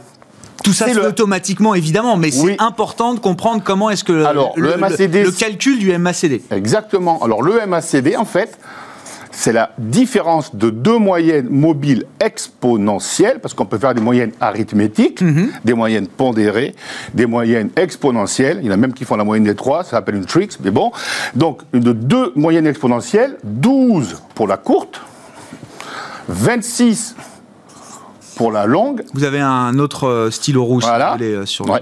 Tout 0.64 0.74
ça 0.74 0.86
C'est 0.86 0.93
le- 0.93 1.08
automatiquement, 1.08 1.74
évidemment, 1.74 2.18
mais 2.18 2.28
Oui. 2.38 2.54
c'est 2.56 2.62
important 2.64 3.16
de 3.16 3.20
comprendre 3.20 3.64
comment 3.64 3.89
est-ce 3.89 4.04
que 4.04 4.24
Alors, 4.26 4.54
le 4.56 4.78
MACD, 4.78 5.24
le 5.24 5.32
calcul 5.32 5.80
du 5.80 5.91
MACD. 5.97 6.43
Exactement. 6.52 7.20
Alors 7.24 7.41
le 7.41 7.66
MACD, 7.66 8.16
en 8.16 8.26
fait, 8.26 8.60
c'est 9.41 9.53
la 9.53 9.71
différence 9.79 10.55
de 10.55 10.69
deux 10.69 10.99
moyennes 10.99 11.49
mobiles 11.49 12.05
exponentielles, 12.19 13.39
parce 13.41 13.55
qu'on 13.55 13.65
peut 13.65 13.79
faire 13.79 13.95
des 13.95 14.01
moyennes 14.01 14.33
arithmétiques, 14.39 15.23
des 15.65 15.73
moyennes 15.73 16.05
pondérées, 16.05 16.75
des 17.15 17.25
moyennes 17.25 17.71
exponentielles. 17.75 18.59
Il 18.61 18.67
y 18.67 18.69
en 18.69 18.73
a 18.73 18.77
même 18.77 18.93
qui 18.93 19.03
font 19.03 19.15
la 19.15 19.23
moyenne 19.23 19.45
des 19.45 19.55
trois, 19.55 19.83
ça 19.83 19.91
s'appelle 19.91 20.13
une 20.13 20.25
tricks, 20.25 20.59
mais 20.63 20.69
bon. 20.69 20.91
Donc, 21.33 21.61
de 21.73 21.91
deux 21.91 22.31
moyennes 22.35 22.67
exponentielles, 22.67 23.37
12 23.43 24.21
pour 24.35 24.47
la 24.47 24.57
courte, 24.57 25.01
26 26.27 27.15
pour 28.35 28.51
la 28.51 28.67
longue, 28.67 29.03
Vous 29.15 29.23
avez 29.23 29.39
un 29.39 29.79
autre 29.79 30.07
euh, 30.07 30.29
stylo 30.29 30.63
rouge, 30.63 30.83
Voilà. 30.83 31.13
si 31.17 31.23
vous 31.23 31.29
voulez, 31.29 31.35
euh, 31.41 31.45
sur 31.47 31.65
le-. 31.65 31.79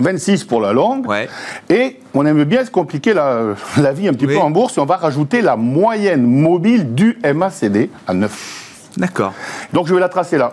26 0.00 0.44
pour 0.44 0.60
la 0.60 0.72
longue. 0.72 1.06
Ouais. 1.06 1.28
Et 1.68 1.98
on 2.14 2.24
aime 2.26 2.44
bien 2.44 2.64
se 2.64 2.70
compliquer 2.70 3.14
la, 3.14 3.54
la 3.76 3.92
vie 3.92 4.08
un 4.08 4.12
petit 4.12 4.26
Oui. 4.26 4.34
peu 4.34 4.40
en 4.40 4.50
bourse. 4.50 4.78
On 4.78 4.84
va 4.86 4.96
rajouter 4.96 5.42
la 5.42 5.56
moyenne 5.56 6.22
mobile 6.26 6.94
du 6.94 7.18
MACD 7.34 7.90
à 8.06 8.14
9. 8.14 8.90
D'accord. 8.96 9.32
Donc 9.72 9.86
je 9.86 9.94
vais 9.94 10.00
la 10.00 10.08
tracer 10.08 10.38
là. 10.38 10.52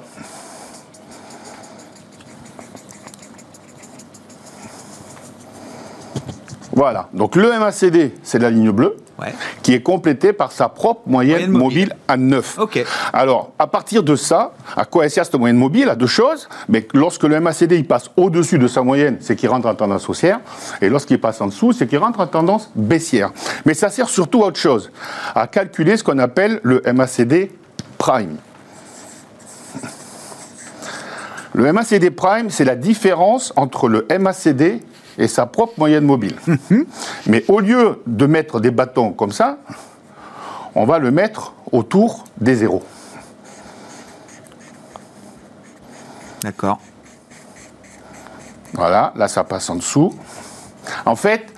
Voilà. 6.74 7.10
Donc 7.14 7.36
le 7.36 7.50
MACD, 7.60 8.12
c'est 8.24 8.40
la 8.40 8.50
ligne 8.50 8.72
bleue. 8.72 8.98
Ouais. 9.18 9.34
qui 9.64 9.74
est 9.74 9.82
complétée 9.82 10.34
par 10.34 10.52
sa 10.52 10.68
propre 10.68 11.02
moyenne, 11.06 11.50
Moyenne 11.50 11.52
mobile. 11.52 11.80
mobile. 11.90 11.96
à 12.10 12.18
9. 12.18 12.60
Ok. 12.60 12.84
Alors, 13.14 13.52
à 13.58 13.66
partir 13.68 14.04
de 14.04 14.16
ça, 14.18 14.54
à 14.76 14.84
quoi 14.84 15.08
sert 15.08 15.24
cette 15.24 15.36
moyenne 15.36 15.56
mobile? 15.58 15.88
À 15.88 15.96
deux 15.96 16.06
choses. 16.06 16.50
Mais 16.68 16.86
lorsque 16.94 17.24
le 17.24 17.40
MACD 17.40 17.78
il 17.78 17.88
passe 17.88 18.12
au-dessus 18.18 18.60
de 18.60 18.68
sa 18.68 18.82
moyenne, 18.82 19.18
c'est 19.22 19.38
qu'il 19.38 19.48
rentre 19.48 19.68
en 19.68 19.76
tendance 19.76 20.10
haussière. 20.10 20.42
Et 20.82 20.90
lorsqu'il 20.90 21.20
passe 21.22 21.40
en 21.40 21.48
dessous, 21.48 21.72
c'est 21.72 21.88
qu'il 21.88 21.98
rentre 22.00 22.20
en 22.20 22.28
tendance 22.28 22.70
baissière. 22.76 23.32
Mais 23.66 23.74
ça 23.74 23.90
sert 23.90 24.10
surtout 24.10 24.44
à 24.44 24.48
autre 24.48 24.60
chose, 24.60 24.92
à 25.34 25.48
calculer 25.48 25.96
ce 25.96 26.04
qu'on 26.04 26.20
appelle 26.20 26.60
le 26.64 26.82
MACD 26.86 27.52
prime. 27.98 28.36
Le 31.54 31.72
MACD 31.72 32.10
prime, 32.12 32.50
c'est 32.50 32.66
la 32.66 32.76
différence 32.76 33.54
entre 33.56 33.88
le 33.88 34.06
MACD 34.20 34.82
et 35.18 35.28
sa 35.28 35.46
propre 35.46 35.74
moyenne 35.78 36.06
mobile. 36.06 36.36
Mais 37.28 37.44
au 37.48 37.60
lieu 37.60 38.02
de 38.06 38.26
mettre 38.26 38.60
des 38.60 38.72
bâtons 38.72 39.14
comme 39.14 39.32
ça, 39.32 39.58
on 40.76 40.86
va 40.86 41.00
le 41.00 41.12
mettre 41.12 41.54
autour 41.72 42.26
des 42.40 42.56
zéros. 42.56 42.84
D'accord. 46.42 46.80
Voilà, 48.74 49.14
là 49.16 49.28
ça 49.28 49.44
passe 49.44 49.70
en 49.70 49.76
dessous. 49.76 50.14
En 51.06 51.16
fait, 51.16 51.55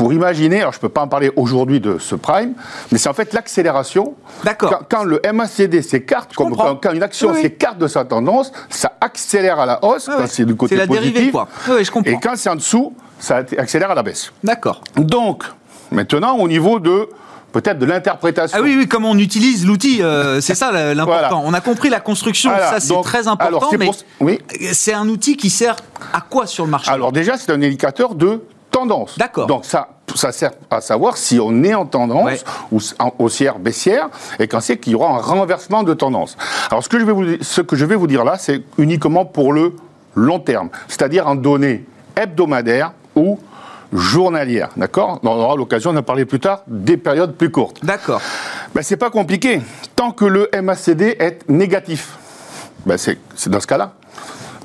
pour 0.00 0.14
imaginer, 0.14 0.60
alors 0.62 0.72
je 0.72 0.78
ne 0.78 0.80
peux 0.80 0.88
pas 0.88 1.02
en 1.02 1.08
parler 1.08 1.30
aujourd'hui 1.36 1.78
de 1.78 1.98
ce 1.98 2.14
prime, 2.14 2.54
mais 2.90 2.96
c'est 2.96 3.10
en 3.10 3.12
fait 3.12 3.34
l'accélération. 3.34 4.14
D'accord. 4.44 4.70
Quand, 4.88 5.00
quand 5.00 5.04
le 5.04 5.20
MACD 5.30 5.82
s'écarte, 5.82 6.32
comme 6.34 6.56
quand, 6.56 6.76
quand 6.76 6.92
une 6.92 7.02
action 7.02 7.32
Oui, 7.32 7.42
s'écarte 7.42 7.76
de 7.76 7.86
sa 7.86 8.06
tendance, 8.06 8.50
ça 8.70 8.92
accélère 9.02 9.60
à 9.60 9.66
la 9.66 9.84
hausse 9.84 10.06
quand 10.06 10.26
c'est 10.26 10.46
du 10.46 10.56
côté 10.56 10.74
la 10.76 10.86
positif. 10.86 11.12
dérivée, 11.12 11.30
quoi. 11.32 11.48
Je 11.66 11.90
comprends. 11.90 12.10
Et 12.12 12.18
quand 12.18 12.32
c'est 12.36 12.48
en 12.48 12.54
dessous, 12.56 12.94
ça 13.18 13.42
accélère 13.58 13.90
à 13.90 13.94
la 13.94 14.02
baisse. 14.02 14.32
D'accord. 14.42 14.80
Donc, 14.96 15.44
maintenant, 15.90 16.38
au 16.38 16.48
niveau 16.48 16.80
de 16.80 17.06
peut-être 17.52 17.78
de 17.78 17.84
l'interprétation. 17.84 18.56
Ah 18.58 18.62
oui, 18.62 18.76
oui, 18.78 18.88
comment 18.88 19.10
on 19.10 19.18
utilise 19.18 19.66
l'outil, 19.66 20.02
euh, 20.02 20.40
c'est 20.40 20.54
ça 20.54 20.72
l'important. 20.94 21.28
Voilà. 21.28 21.36
On 21.44 21.52
a 21.52 21.60
compris 21.60 21.90
la 21.90 22.00
construction, 22.00 22.48
Voilà, 22.48 22.70
ça 22.70 22.80
c'est 22.80 22.98
très 23.02 23.18
alors, 23.28 23.32
important, 23.34 23.66
c'est 23.70 23.76
mais 23.76 23.84
pour- 23.84 23.96
oui. 24.20 24.38
c'est 24.72 24.94
un 24.94 25.06
outil 25.10 25.36
qui 25.36 25.50
sert 25.50 25.76
à 26.14 26.22
quoi 26.22 26.46
sur 26.46 26.64
le 26.64 26.70
marché? 26.70 26.90
Alors 26.90 27.12
déjà, 27.12 27.36
c'est 27.36 27.52
un 27.52 27.60
indicateur 27.60 28.14
de 28.14 28.40
tendance. 28.80 29.18
D'accord. 29.18 29.46
Donc 29.46 29.64
ça, 29.64 29.88
ça 30.14 30.32
sert 30.32 30.50
à 30.70 30.80
savoir 30.80 31.16
si 31.16 31.38
on 31.40 31.62
est 31.64 31.74
en 31.74 31.86
tendance 31.86 32.24
Ouais. 32.24 32.40
ou 32.72 32.78
en 32.98 33.12
haussière, 33.18 33.58
baissière, 33.58 34.08
et 34.38 34.48
quand 34.48 34.60
c'est 34.60 34.78
qu'il 34.78 34.92
y 34.92 34.96
aura 34.96 35.10
un 35.16 35.20
renversement 35.20 35.82
de 35.82 35.94
tendance. 35.94 36.36
Alors 36.70 36.82
ce 36.82 36.88
que 36.88 36.98
je 36.98 37.04
vais 37.04 37.12
vous, 37.12 37.24
ce 37.40 37.60
que 37.60 37.76
je 37.76 37.84
vais 37.84 37.96
vous 37.96 38.06
dire 38.06 38.24
là, 38.24 38.36
c'est 38.38 38.62
uniquement 38.78 39.24
pour 39.24 39.52
le 39.52 39.74
long 40.14 40.40
terme, 40.40 40.70
c'est-à-dire 40.88 41.26
en 41.28 41.34
données 41.34 41.84
hebdomadaires 42.16 42.92
ou 43.14 43.38
journalières. 43.92 44.70
D'accord? 44.76 45.20
On 45.22 45.28
aura 45.28 45.56
l'occasion 45.56 45.92
d'en 45.92 46.02
parler 46.02 46.24
plus 46.24 46.40
tard 46.40 46.62
des 46.66 46.96
périodes 46.96 47.34
plus 47.34 47.50
courtes. 47.50 47.84
D'accord. 47.84 48.20
Ben, 48.74 48.82
c'est 48.82 48.96
pas 48.96 49.10
compliqué. 49.10 49.60
Tant 49.96 50.12
que 50.12 50.24
le 50.24 50.48
MACD 50.62 51.16
est 51.18 51.48
négatif, 51.48 52.16
ben, 52.86 52.96
c'est 52.96 53.18
c'est 53.34 53.50
dans 53.50 53.60
ce 53.60 53.66
cas-là. 53.66 53.92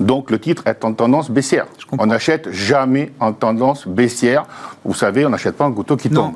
Donc 0.00 0.30
le 0.30 0.38
titre 0.38 0.62
est 0.66 0.84
en 0.84 0.92
tendance 0.92 1.30
baissière. 1.30 1.66
On 1.98 2.06
n'achète 2.06 2.50
jamais 2.50 3.12
en 3.20 3.32
tendance 3.32 3.86
baissière. 3.86 4.44
Vous 4.84 4.94
savez, 4.94 5.24
on 5.24 5.30
n'achète 5.30 5.56
pas 5.56 5.64
un 5.64 5.72
couteau 5.72 5.96
qui 5.96 6.10
Non. 6.10 6.22
tombe. 6.24 6.34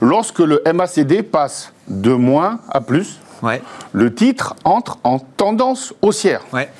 Lorsque 0.00 0.40
le 0.40 0.62
MACD 0.72 1.22
passe 1.22 1.72
de 1.88 2.12
moins 2.12 2.58
à 2.70 2.80
plus, 2.80 3.18
Ouais. 3.42 3.62
le 3.92 4.14
titre 4.14 4.54
entre 4.64 4.98
en 5.04 5.18
tendance 5.18 5.92
haussière. 6.02 6.40
Ouais. 6.52 6.70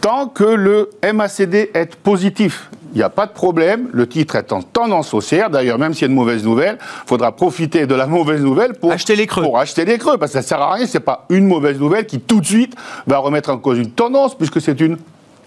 Tant 0.00 0.26
que 0.26 0.42
le 0.44 0.90
MACD 1.02 1.70
est 1.74 1.94
positif, 1.96 2.70
il 2.94 2.98
n'y 2.98 3.02
a 3.04 3.10
pas 3.10 3.26
de 3.26 3.32
problème, 3.32 3.88
le 3.92 4.08
titre 4.08 4.36
est 4.36 4.52
en 4.52 4.62
tendance 4.62 5.14
haussière. 5.14 5.48
D'ailleurs, 5.50 5.78
même 5.78 5.92
s'il 5.94 6.02
y 6.02 6.04
a 6.04 6.08
une 6.08 6.14
mauvaise 6.14 6.44
nouvelle, 6.44 6.78
il 6.80 7.08
faudra 7.08 7.32
profiter 7.32 7.86
de 7.86 7.94
la 7.94 8.06
mauvaise 8.06 8.40
nouvelle 8.42 8.72
pour 8.74 8.90
acheter 8.90 9.16
les 9.16 9.26
creux. 9.26 9.42
Pour 9.42 9.58
acheter 9.58 9.84
les 9.84 9.96
creux, 9.98 10.18
parce 10.18 10.32
que 10.32 10.38
ça 10.40 10.46
sert 10.46 10.60
à 10.60 10.72
rien, 10.74 10.86
c'est 10.86 10.98
pas 11.00 11.24
une 11.30 11.46
mauvaise 11.46 11.78
nouvelle 11.78 12.06
qui 12.06 12.20
tout 12.20 12.40
de 12.40 12.46
suite 12.46 12.74
va 13.06 13.18
remettre 13.18 13.50
en 13.50 13.58
cause 13.58 13.78
une 13.78 13.90
tendance, 13.92 14.34
puisque 14.36 14.60
c'est 14.60 14.80
une 14.80 14.96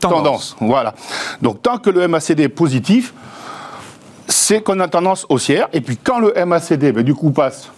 tendance. 0.10 0.56
Voilà. 0.60 0.93
Donc 1.41 1.62
tant 1.62 1.78
que 1.78 1.89
le 1.89 2.08
MACD 2.08 2.41
est 2.41 2.49
positif, 2.49 3.14
c'est 4.28 4.62
qu'on 4.62 4.80
a 4.80 4.88
tendance 4.88 5.26
haussière. 5.30 5.68
Et 5.74 5.82
puis 5.82 5.97
quand 5.97 6.20
le 6.20 6.34
MACD, 6.45 6.91
ben, 6.91 7.03
du 7.03 7.14
coup, 7.14 7.32
passe 7.32 7.70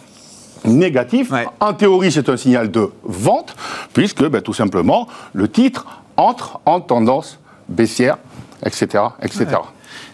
négatif, 0.65 1.31
en 1.59 1.73
théorie, 1.73 2.11
c'est 2.11 2.29
un 2.29 2.37
signal 2.37 2.71
de 2.71 2.91
vente, 3.03 3.55
puisque 3.93 4.23
ben, 4.27 4.41
tout 4.41 4.53
simplement, 4.53 5.07
le 5.33 5.47
titre 5.47 5.85
entre 6.17 6.59
en 6.65 6.81
tendance 6.81 7.39
baissière, 7.69 8.17
etc. 8.65 9.03
etc. 9.21 9.45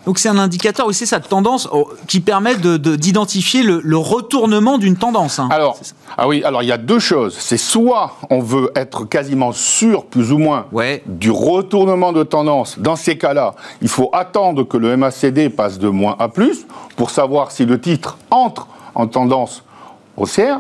Donc 0.06 0.20
c'est 0.20 0.30
un 0.30 0.38
indicateur 0.38 0.86
aussi 0.86 1.06
cette 1.06 1.30
tendance 1.30 1.68
oh, 1.72 1.90
qui 2.08 2.20
permet 2.20 2.56
d'identifier 2.56 3.64
de, 3.64 3.82
le, 3.84 3.98
retournement 3.98 4.78
d'une 4.78 4.98
tendance. 4.98 5.40
Hein. 5.40 5.48
Alors, 5.52 5.80
ah 6.18 6.28
oui, 6.28 6.44
alors 6.44 6.64
il 6.64 6.68
y 6.68 6.72
a 6.72 6.78
deux 6.78 7.00
choses. 7.00 7.36
C'est 7.38 7.58
soit 7.58 8.18
on 8.30 8.40
veut 8.40 8.72
être 8.76 9.06
quasiment 9.06 9.52
sûr, 9.52 10.06
plus 10.06 10.32
ou 10.32 10.38
moins, 10.38 10.66
du 11.06 11.32
retournement 11.32 12.12
de 12.12 12.24
tendance. 12.24 12.80
Dans 12.80 12.96
ces 12.96 13.18
cas-là, 13.18 13.56
il 13.82 13.88
faut 13.88 14.10
attendre 14.14 14.64
que 14.64 14.78
le 14.78 14.96
MACD 14.98 15.50
passe 15.50 15.80
de 15.80 15.90
moins 15.90 16.16
à 16.20 16.28
plus 16.28 16.66
pour 16.96 17.10
savoir 17.10 17.52
si 17.52 17.66
le 17.66 17.80
titre 17.80 18.18
entre 18.30 18.68
en 18.96 19.08
tendance 19.08 19.64
haussière. 20.18 20.60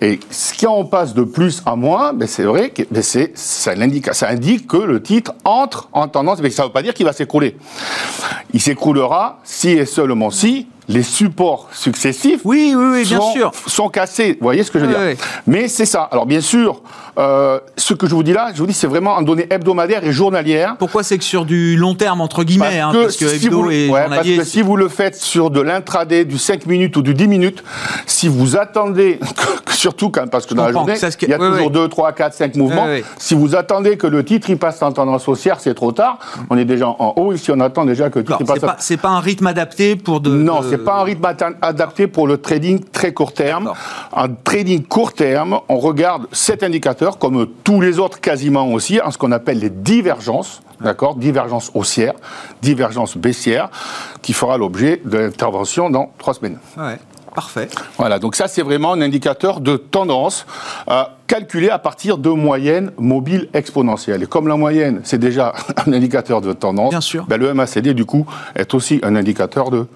Et 0.00 0.20
si 0.30 0.66
on 0.66 0.84
passe 0.84 1.14
de 1.14 1.22
plus 1.22 1.62
à 1.66 1.76
moins, 1.76 2.12
ben 2.12 2.26
c'est 2.26 2.44
vrai 2.44 2.70
que 2.70 2.82
ben 2.90 3.02
c'est, 3.02 3.32
ça, 3.36 3.72
indique, 3.72 4.12
ça 4.14 4.28
indique 4.28 4.66
que 4.66 4.76
le 4.76 5.02
titre 5.02 5.32
entre 5.44 5.88
en 5.92 6.08
tendance, 6.08 6.40
mais 6.40 6.50
ça 6.50 6.62
ne 6.62 6.68
veut 6.68 6.72
pas 6.72 6.82
dire 6.82 6.94
qu'il 6.94 7.06
va 7.06 7.12
s'écrouler. 7.12 7.56
Il 8.52 8.60
s'écroulera 8.60 9.40
si 9.44 9.70
et 9.70 9.86
seulement 9.86 10.30
si 10.30 10.66
les 10.88 11.02
supports 11.02 11.68
successifs 11.72 12.40
oui, 12.44 12.72
oui, 12.74 12.84
oui, 12.92 13.04
bien 13.04 13.18
sont, 13.18 13.32
sûr. 13.32 13.52
sont 13.66 13.88
cassés. 13.88 14.32
Vous 14.40 14.44
voyez 14.44 14.62
ce 14.62 14.70
que 14.70 14.78
je 14.78 14.86
veux 14.86 14.94
dire? 14.94 15.16
Mais 15.46 15.68
c'est 15.68 15.84
ça. 15.84 16.08
Alors 16.10 16.24
bien 16.24 16.40
sûr, 16.40 16.82
euh, 17.18 17.58
ce 17.76 17.94
que 17.94 18.06
je 18.06 18.14
vous 18.14 18.22
dis 18.22 18.32
là, 18.32 18.50
je 18.54 18.58
vous 18.58 18.66
dis, 18.66 18.72
c'est 18.72 18.86
vraiment 18.86 19.14
en 19.16 19.22
données 19.22 19.46
hebdomadaires 19.50 20.04
et 20.04 20.12
journalières. 20.12 20.76
Pourquoi 20.78 21.02
c'est 21.02 21.18
que 21.18 21.24
sur 21.24 21.44
du 21.44 21.76
long 21.76 21.94
terme, 21.94 22.20
entre 22.20 22.44
guillemets 22.44 22.80
Parce, 22.80 22.96
hein, 22.96 23.06
que, 23.18 23.28
si 23.28 23.48
vous, 23.48 23.70
et 23.70 23.90
parce 23.90 24.26
que 24.26 24.44
si 24.44 24.62
vous 24.62 24.76
le 24.76 24.88
faites 24.88 25.16
sur 25.16 25.50
de 25.50 25.60
l'intraday, 25.60 26.24
du 26.24 26.38
5 26.38 26.66
minutes 26.66 26.96
ou 26.96 27.02
du 27.02 27.14
10 27.14 27.26
minutes, 27.26 27.64
si 28.06 28.28
vous 28.28 28.56
attendez, 28.56 29.18
surtout 29.68 30.10
quand, 30.10 30.28
parce 30.28 30.46
que 30.46 30.54
dans 30.54 30.66
la 30.66 30.72
journée, 30.72 30.94
il 31.22 31.28
y 31.28 31.34
a 31.34 31.38
toujours 31.38 31.70
2, 31.70 31.88
3, 31.88 32.12
4, 32.12 32.34
5 32.34 32.56
mouvements, 32.56 32.86
si 33.16 33.34
vous 33.34 33.56
attendez 33.56 33.96
que 33.96 34.06
le 34.06 34.24
titre 34.24 34.50
il 34.50 34.58
passe 34.58 34.80
en 34.82 34.92
tendance 34.92 35.26
haussière, 35.26 35.58
c'est 35.58 35.74
trop 35.74 35.90
tard. 35.90 36.18
On 36.50 36.56
est 36.56 36.64
déjà 36.64 36.86
en 36.86 37.14
haut, 37.16 37.32
ici 37.32 37.50
on 37.50 37.58
attend 37.58 37.84
déjà 37.84 38.10
que 38.10 38.20
le 38.20 38.24
titre 38.24 38.44
passe... 38.44 38.76
C'est 38.78 38.96
pas, 38.96 39.08
pas 39.08 39.14
un 39.14 39.20
rythme 39.20 39.48
adapté 39.48 39.96
pour 39.96 40.20
de... 40.20 40.30
Non, 40.30 40.60
c'est 40.68 40.78
pas 40.78 41.00
un 41.00 41.02
rythme 41.02 41.26
adapté 41.62 42.06
pour 42.06 42.28
le 42.28 42.38
trading 42.38 42.80
très 42.92 43.12
court 43.12 43.32
terme. 43.32 43.72
En 44.12 44.28
trading 44.28 44.84
court 44.84 45.14
terme, 45.14 45.58
on 45.68 45.78
regarde 45.78 46.26
cet 46.32 46.62
indicateur 46.62 47.07
comme 47.16 47.46
tous 47.64 47.80
les 47.80 47.98
autres 47.98 48.20
quasiment 48.20 48.72
aussi, 48.72 49.00
en 49.00 49.10
ce 49.10 49.18
qu'on 49.18 49.32
appelle 49.32 49.60
les 49.60 49.70
divergences, 49.70 50.60
d'accord 50.80 51.14
Divergence 51.14 51.70
haussière, 51.74 52.14
divergence 52.60 53.16
baissière, 53.16 53.70
qui 54.20 54.32
fera 54.32 54.58
l'objet 54.58 55.00
de 55.04 55.18
l'intervention 55.18 55.88
dans 55.90 56.12
trois 56.18 56.34
semaines. 56.34 56.58
Parfait. 57.38 57.68
Voilà, 57.98 58.18
donc 58.18 58.34
ça 58.34 58.48
c'est 58.48 58.62
vraiment 58.62 58.94
un 58.94 59.00
indicateur 59.00 59.60
de 59.60 59.76
tendance 59.76 60.44
euh, 60.90 61.04
calculé 61.28 61.70
à 61.70 61.78
partir 61.78 62.18
de 62.18 62.30
moyennes 62.30 62.90
mobiles 62.98 63.48
exponentielles. 63.54 64.24
Et 64.24 64.26
comme 64.26 64.48
la 64.48 64.56
moyenne 64.56 65.02
c'est 65.04 65.18
déjà 65.18 65.54
un 65.86 65.92
indicateur 65.92 66.40
de 66.40 66.52
tendance, 66.52 66.90
Bien 66.90 67.00
sûr. 67.00 67.26
Ben, 67.28 67.36
le 67.36 67.54
MACD 67.54 67.94
du 67.94 68.04
coup 68.04 68.26
est 68.56 68.74
aussi 68.74 68.98
un 69.04 69.14
indicateur 69.14 69.70
de 69.70 69.86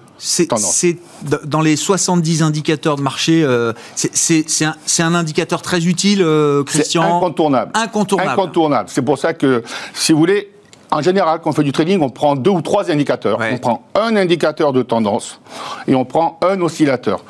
tendance. 0.47 0.71
C'est 0.71 0.97
dans 1.43 1.59
les 1.59 1.75
70 1.75 2.43
indicateurs 2.43 2.95
de 2.95 3.01
marché, 3.01 3.43
euh, 3.43 3.73
c'est 3.95 4.45
un, 4.63 4.75
un, 4.99 5.15
indicateur 5.15 5.61
très 5.61 5.85
utile, 5.85 6.21
euh, 6.21 6.63
Christian. 6.63 7.17
Incontournable. 7.17 7.71
Incontournable. 7.73 8.31
Incontournable. 8.31 8.89
C'est 8.89 9.01
pour 9.01 9.17
ça 9.17 9.33
que, 9.33 9.63
si 9.93 10.13
vous 10.13 10.19
voulez, 10.19 10.52
en 10.93 11.01
général, 11.01 11.39
quand 11.41 11.49
on 11.49 11.53
fait 11.53 11.63
du 11.63 11.71
trading, 11.71 11.99
on 12.01 12.09
prend 12.09 12.35
deux 12.35 12.51
ou 12.51 12.61
trois 12.61 12.91
indicateurs. 12.91 13.39
On 13.51 13.57
prend 13.57 13.81
un 13.95 14.15
indicateur 14.15 14.73
de 14.73 14.83
tendance 14.83 15.41
et 15.87 15.95
on 15.95 16.05
prend 16.05 16.37
un 16.43 16.61
oscillateur. 16.61 17.23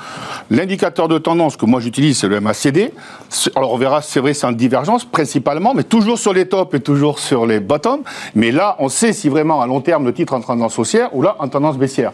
L'indicateur 0.52 1.08
de 1.08 1.18
tendance 1.18 1.56
que 1.56 1.66
moi 1.66 1.80
j'utilise, 1.80 2.20
c'est 2.20 2.28
le 2.28 2.42
MACD. 2.42 2.92
Alors 3.56 3.72
on 3.72 3.78
verra, 3.78 4.02
c'est 4.02 4.20
vrai, 4.20 4.34
c'est 4.34 4.46
en 4.46 4.52
divergence 4.52 5.06
principalement, 5.06 5.74
mais 5.74 5.84
toujours 5.84 6.20
sur 6.20 6.34
les 6.34 6.48
tops 6.50 6.76
et 6.76 6.82
toujours 6.82 7.20
sur 7.20 7.46
les 7.46 7.62
bottoms. 7.62 8.04
Mais 8.36 8.52
là, 8.52 8.76
on 8.80 8.90
sait 8.90 9.14
si 9.14 9.30
vraiment 9.30 9.62
à 9.62 9.68
long 9.68 9.80
terme 9.80 10.06
le 10.06 10.14
titre 10.14 10.34
est 10.34 10.38
en 10.38 10.42
tendance 10.42 10.78
haussière 10.78 11.16
ou 11.16 11.22
là 11.22 11.38
en 11.40 11.48
tendance 11.48 11.78
baissière. 11.78 12.12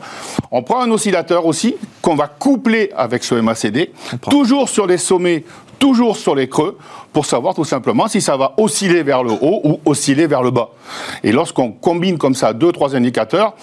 On 0.51 0.61
prend 0.61 0.81
un 0.81 0.91
oscillateur 0.91 1.47
aussi 1.47 1.75
qu'on 2.03 2.15
va 2.15 2.27
coupler 2.27 2.91
avec 2.95 3.23
ce 3.23 3.33
MACD, 3.33 3.89
toujours 4.29 4.69
sur 4.69 4.85
les 4.85 4.99
sommets, 4.99 5.43
toujours 5.79 6.17
sur 6.17 6.35
les 6.35 6.47
creux 6.47 6.77
pour 7.13 7.25
savoir 7.25 7.55
tout 7.55 7.65
simplement 7.65 8.07
si 8.07 8.21
ça 8.21 8.37
va 8.37 8.53
osciller 8.57 9.01
vers 9.01 9.23
le 9.23 9.31
haut 9.31 9.61
ou 9.63 9.79
osciller 9.85 10.27
vers 10.27 10.43
le 10.43 10.51
bas. 10.51 10.69
Et 11.23 11.31
lorsqu'on 11.31 11.71
combine 11.71 12.17
comme 12.17 12.35
ça 12.35 12.53
deux, 12.53 12.71
trois 12.71 12.95
indicateurs, 12.95 13.55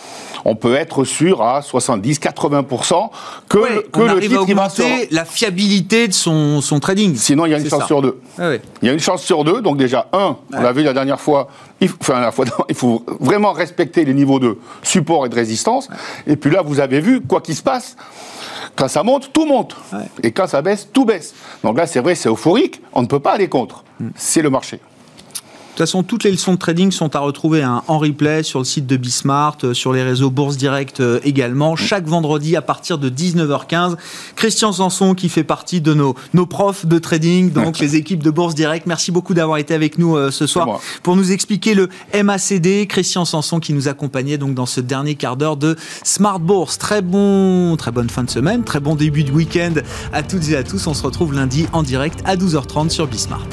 on 0.45 0.57
peut 0.57 0.75
être 0.75 1.05
sûr 1.05 1.43
à 1.43 1.61
70-80% 1.61 3.11
que, 3.49 3.89
que 3.89 4.01
le 4.01 4.21
titre 4.21 4.35
va 4.35 4.43
augmenter 4.43 5.09
la 5.11 5.25
fiabilité 5.25 6.09
de 6.09 6.13
son, 6.13 6.61
son 6.61 6.81
trading. 6.81 7.17
Sinon, 7.17 7.47
il 7.47 7.51
y 7.51 7.55
a 7.55 7.59
une 7.59 7.69
chance 7.69 7.87
sur 7.87 8.03
deux. 8.03 8.21
Ah 8.39 8.53
il 8.83 8.87
y 8.87 8.91
a 8.91 8.95
une 8.95 9.01
chance 9.01 9.23
sur 9.23 9.45
deux. 9.45 9.61
Donc 9.61 9.77
déjà, 9.77 10.09
un, 10.13 10.37
on 10.53 10.61
l'a 10.61 10.73
vu 10.73 10.83
la 10.83 10.93
dernière 10.93 11.21
fois, 11.21 11.49
il 11.81 11.89
faut, 11.89 11.97
enfin, 12.01 12.21
la 12.21 12.33
fois, 12.33 12.45
il 12.69 12.75
faut 12.75 13.05
vraiment 13.21 13.53
respecter 13.53 14.05
les 14.05 14.15
niveaux 14.15 14.39
de 14.39 14.59
support 14.83 15.27
et 15.27 15.29
de 15.29 15.35
résistance. 15.35 15.89
Et 16.27 16.37
puis 16.37 16.51
là, 16.51 16.63
vous 16.63 16.81
avez 16.81 17.01
vu, 17.01 17.21
quoi 17.21 17.41
qu'il 17.41 17.57
se 17.57 17.63
passe, 17.63 17.97
quand 18.77 18.89
ça 18.89 19.03
monte, 19.03 19.33
tout 19.33 19.47
monte. 19.47 19.77
Et 20.23 20.31
quand 20.31 20.47
ça 20.47 20.63
baisse, 20.63 20.89
tout 20.93 21.05
baisse. 21.05 21.35
Donc 21.65 21.77
là, 21.77 21.87
c'est 21.87 22.01
vrai, 22.01 22.15
c'est 22.15 22.29
euphorique. 22.29 22.81
On 22.93 23.03
ne 23.03 23.07
peut 23.07 23.21
pas 23.21 23.33
aller 23.33 23.49
contre. 23.49 23.85
Mm. 23.99 24.09
C'est 24.15 24.43
le 24.43 24.51
marché. 24.51 24.81
De 25.77 25.83
toute 25.83 25.89
façon, 25.89 26.03
toutes 26.03 26.25
les 26.25 26.31
leçons 26.31 26.55
de 26.55 26.59
trading 26.59 26.91
sont 26.91 27.15
à 27.17 27.19
retrouver 27.19 27.63
hein, 27.63 27.83
en 27.87 27.99
replay 27.99 28.43
sur 28.43 28.61
le 28.61 28.65
site 28.65 28.87
de 28.87 28.97
Bismart, 28.97 29.59
euh, 29.63 29.75
sur 29.75 29.93
les 29.93 30.03
réseaux 30.03 30.31
Bourse 30.31 30.57
Direct 30.57 31.01
euh, 31.01 31.21
également, 31.23 31.77
chaque 31.77 32.07
vendredi 32.07 32.57
à 32.57 32.63
partir 32.63 32.97
de 32.97 33.11
19h15. 33.11 33.97
Christian 34.37 34.73
Sanson 34.73 35.15
qui 35.15 35.29
fait 35.29 35.45
partie 35.45 35.83
de 35.83 35.93
nos, 35.93 36.15
nos 36.33 36.47
profs 36.47 36.87
de 36.87 36.99
trading, 36.99 37.53
donc 37.53 37.79
les 37.79 37.95
équipes 37.95 38.23
de 38.23 38.31
Bourse 38.31 38.55
Direct. 38.55 38.87
Merci 38.87 39.13
beaucoup 39.13 39.35
d'avoir 39.35 39.59
été 39.59 39.75
avec 39.75 39.99
nous 39.99 40.17
euh, 40.17 40.31
ce 40.31 40.47
soir 40.47 40.81
pour 41.03 41.15
nous 41.15 41.31
expliquer 41.31 41.75
le 41.75 41.91
MACD. 42.15 42.87
Christian 42.89 43.27
Sanson 43.27 43.61
qui 43.61 43.75
nous 43.75 43.87
accompagnait 43.87 44.39
donc 44.39 44.55
dans 44.55 44.65
ce 44.65 44.81
dernier 44.81 45.15
quart 45.15 45.37
d'heure 45.37 45.59
de 45.59 45.77
Smart 46.03 46.41
Bourse. 46.41 46.79
Très 46.79 47.03
bon, 47.03 47.77
très 47.77 47.91
bonne 47.91 48.09
fin 48.09 48.25
de 48.25 48.31
semaine, 48.31 48.65
très 48.65 48.81
bon 48.81 48.95
début 48.95 49.25
de 49.25 49.31
week-end 49.31 49.75
à 50.15 50.23
toutes 50.23 50.49
et 50.49 50.57
à 50.57 50.63
tous. 50.63 50.87
On 50.87 50.95
se 50.95 51.03
retrouve 51.03 51.35
lundi 51.35 51.67
en 51.75 51.83
direct 51.83 52.21
à 52.25 52.35
12h30 52.35 52.89
sur 52.89 53.07
Bismart. 53.07 53.47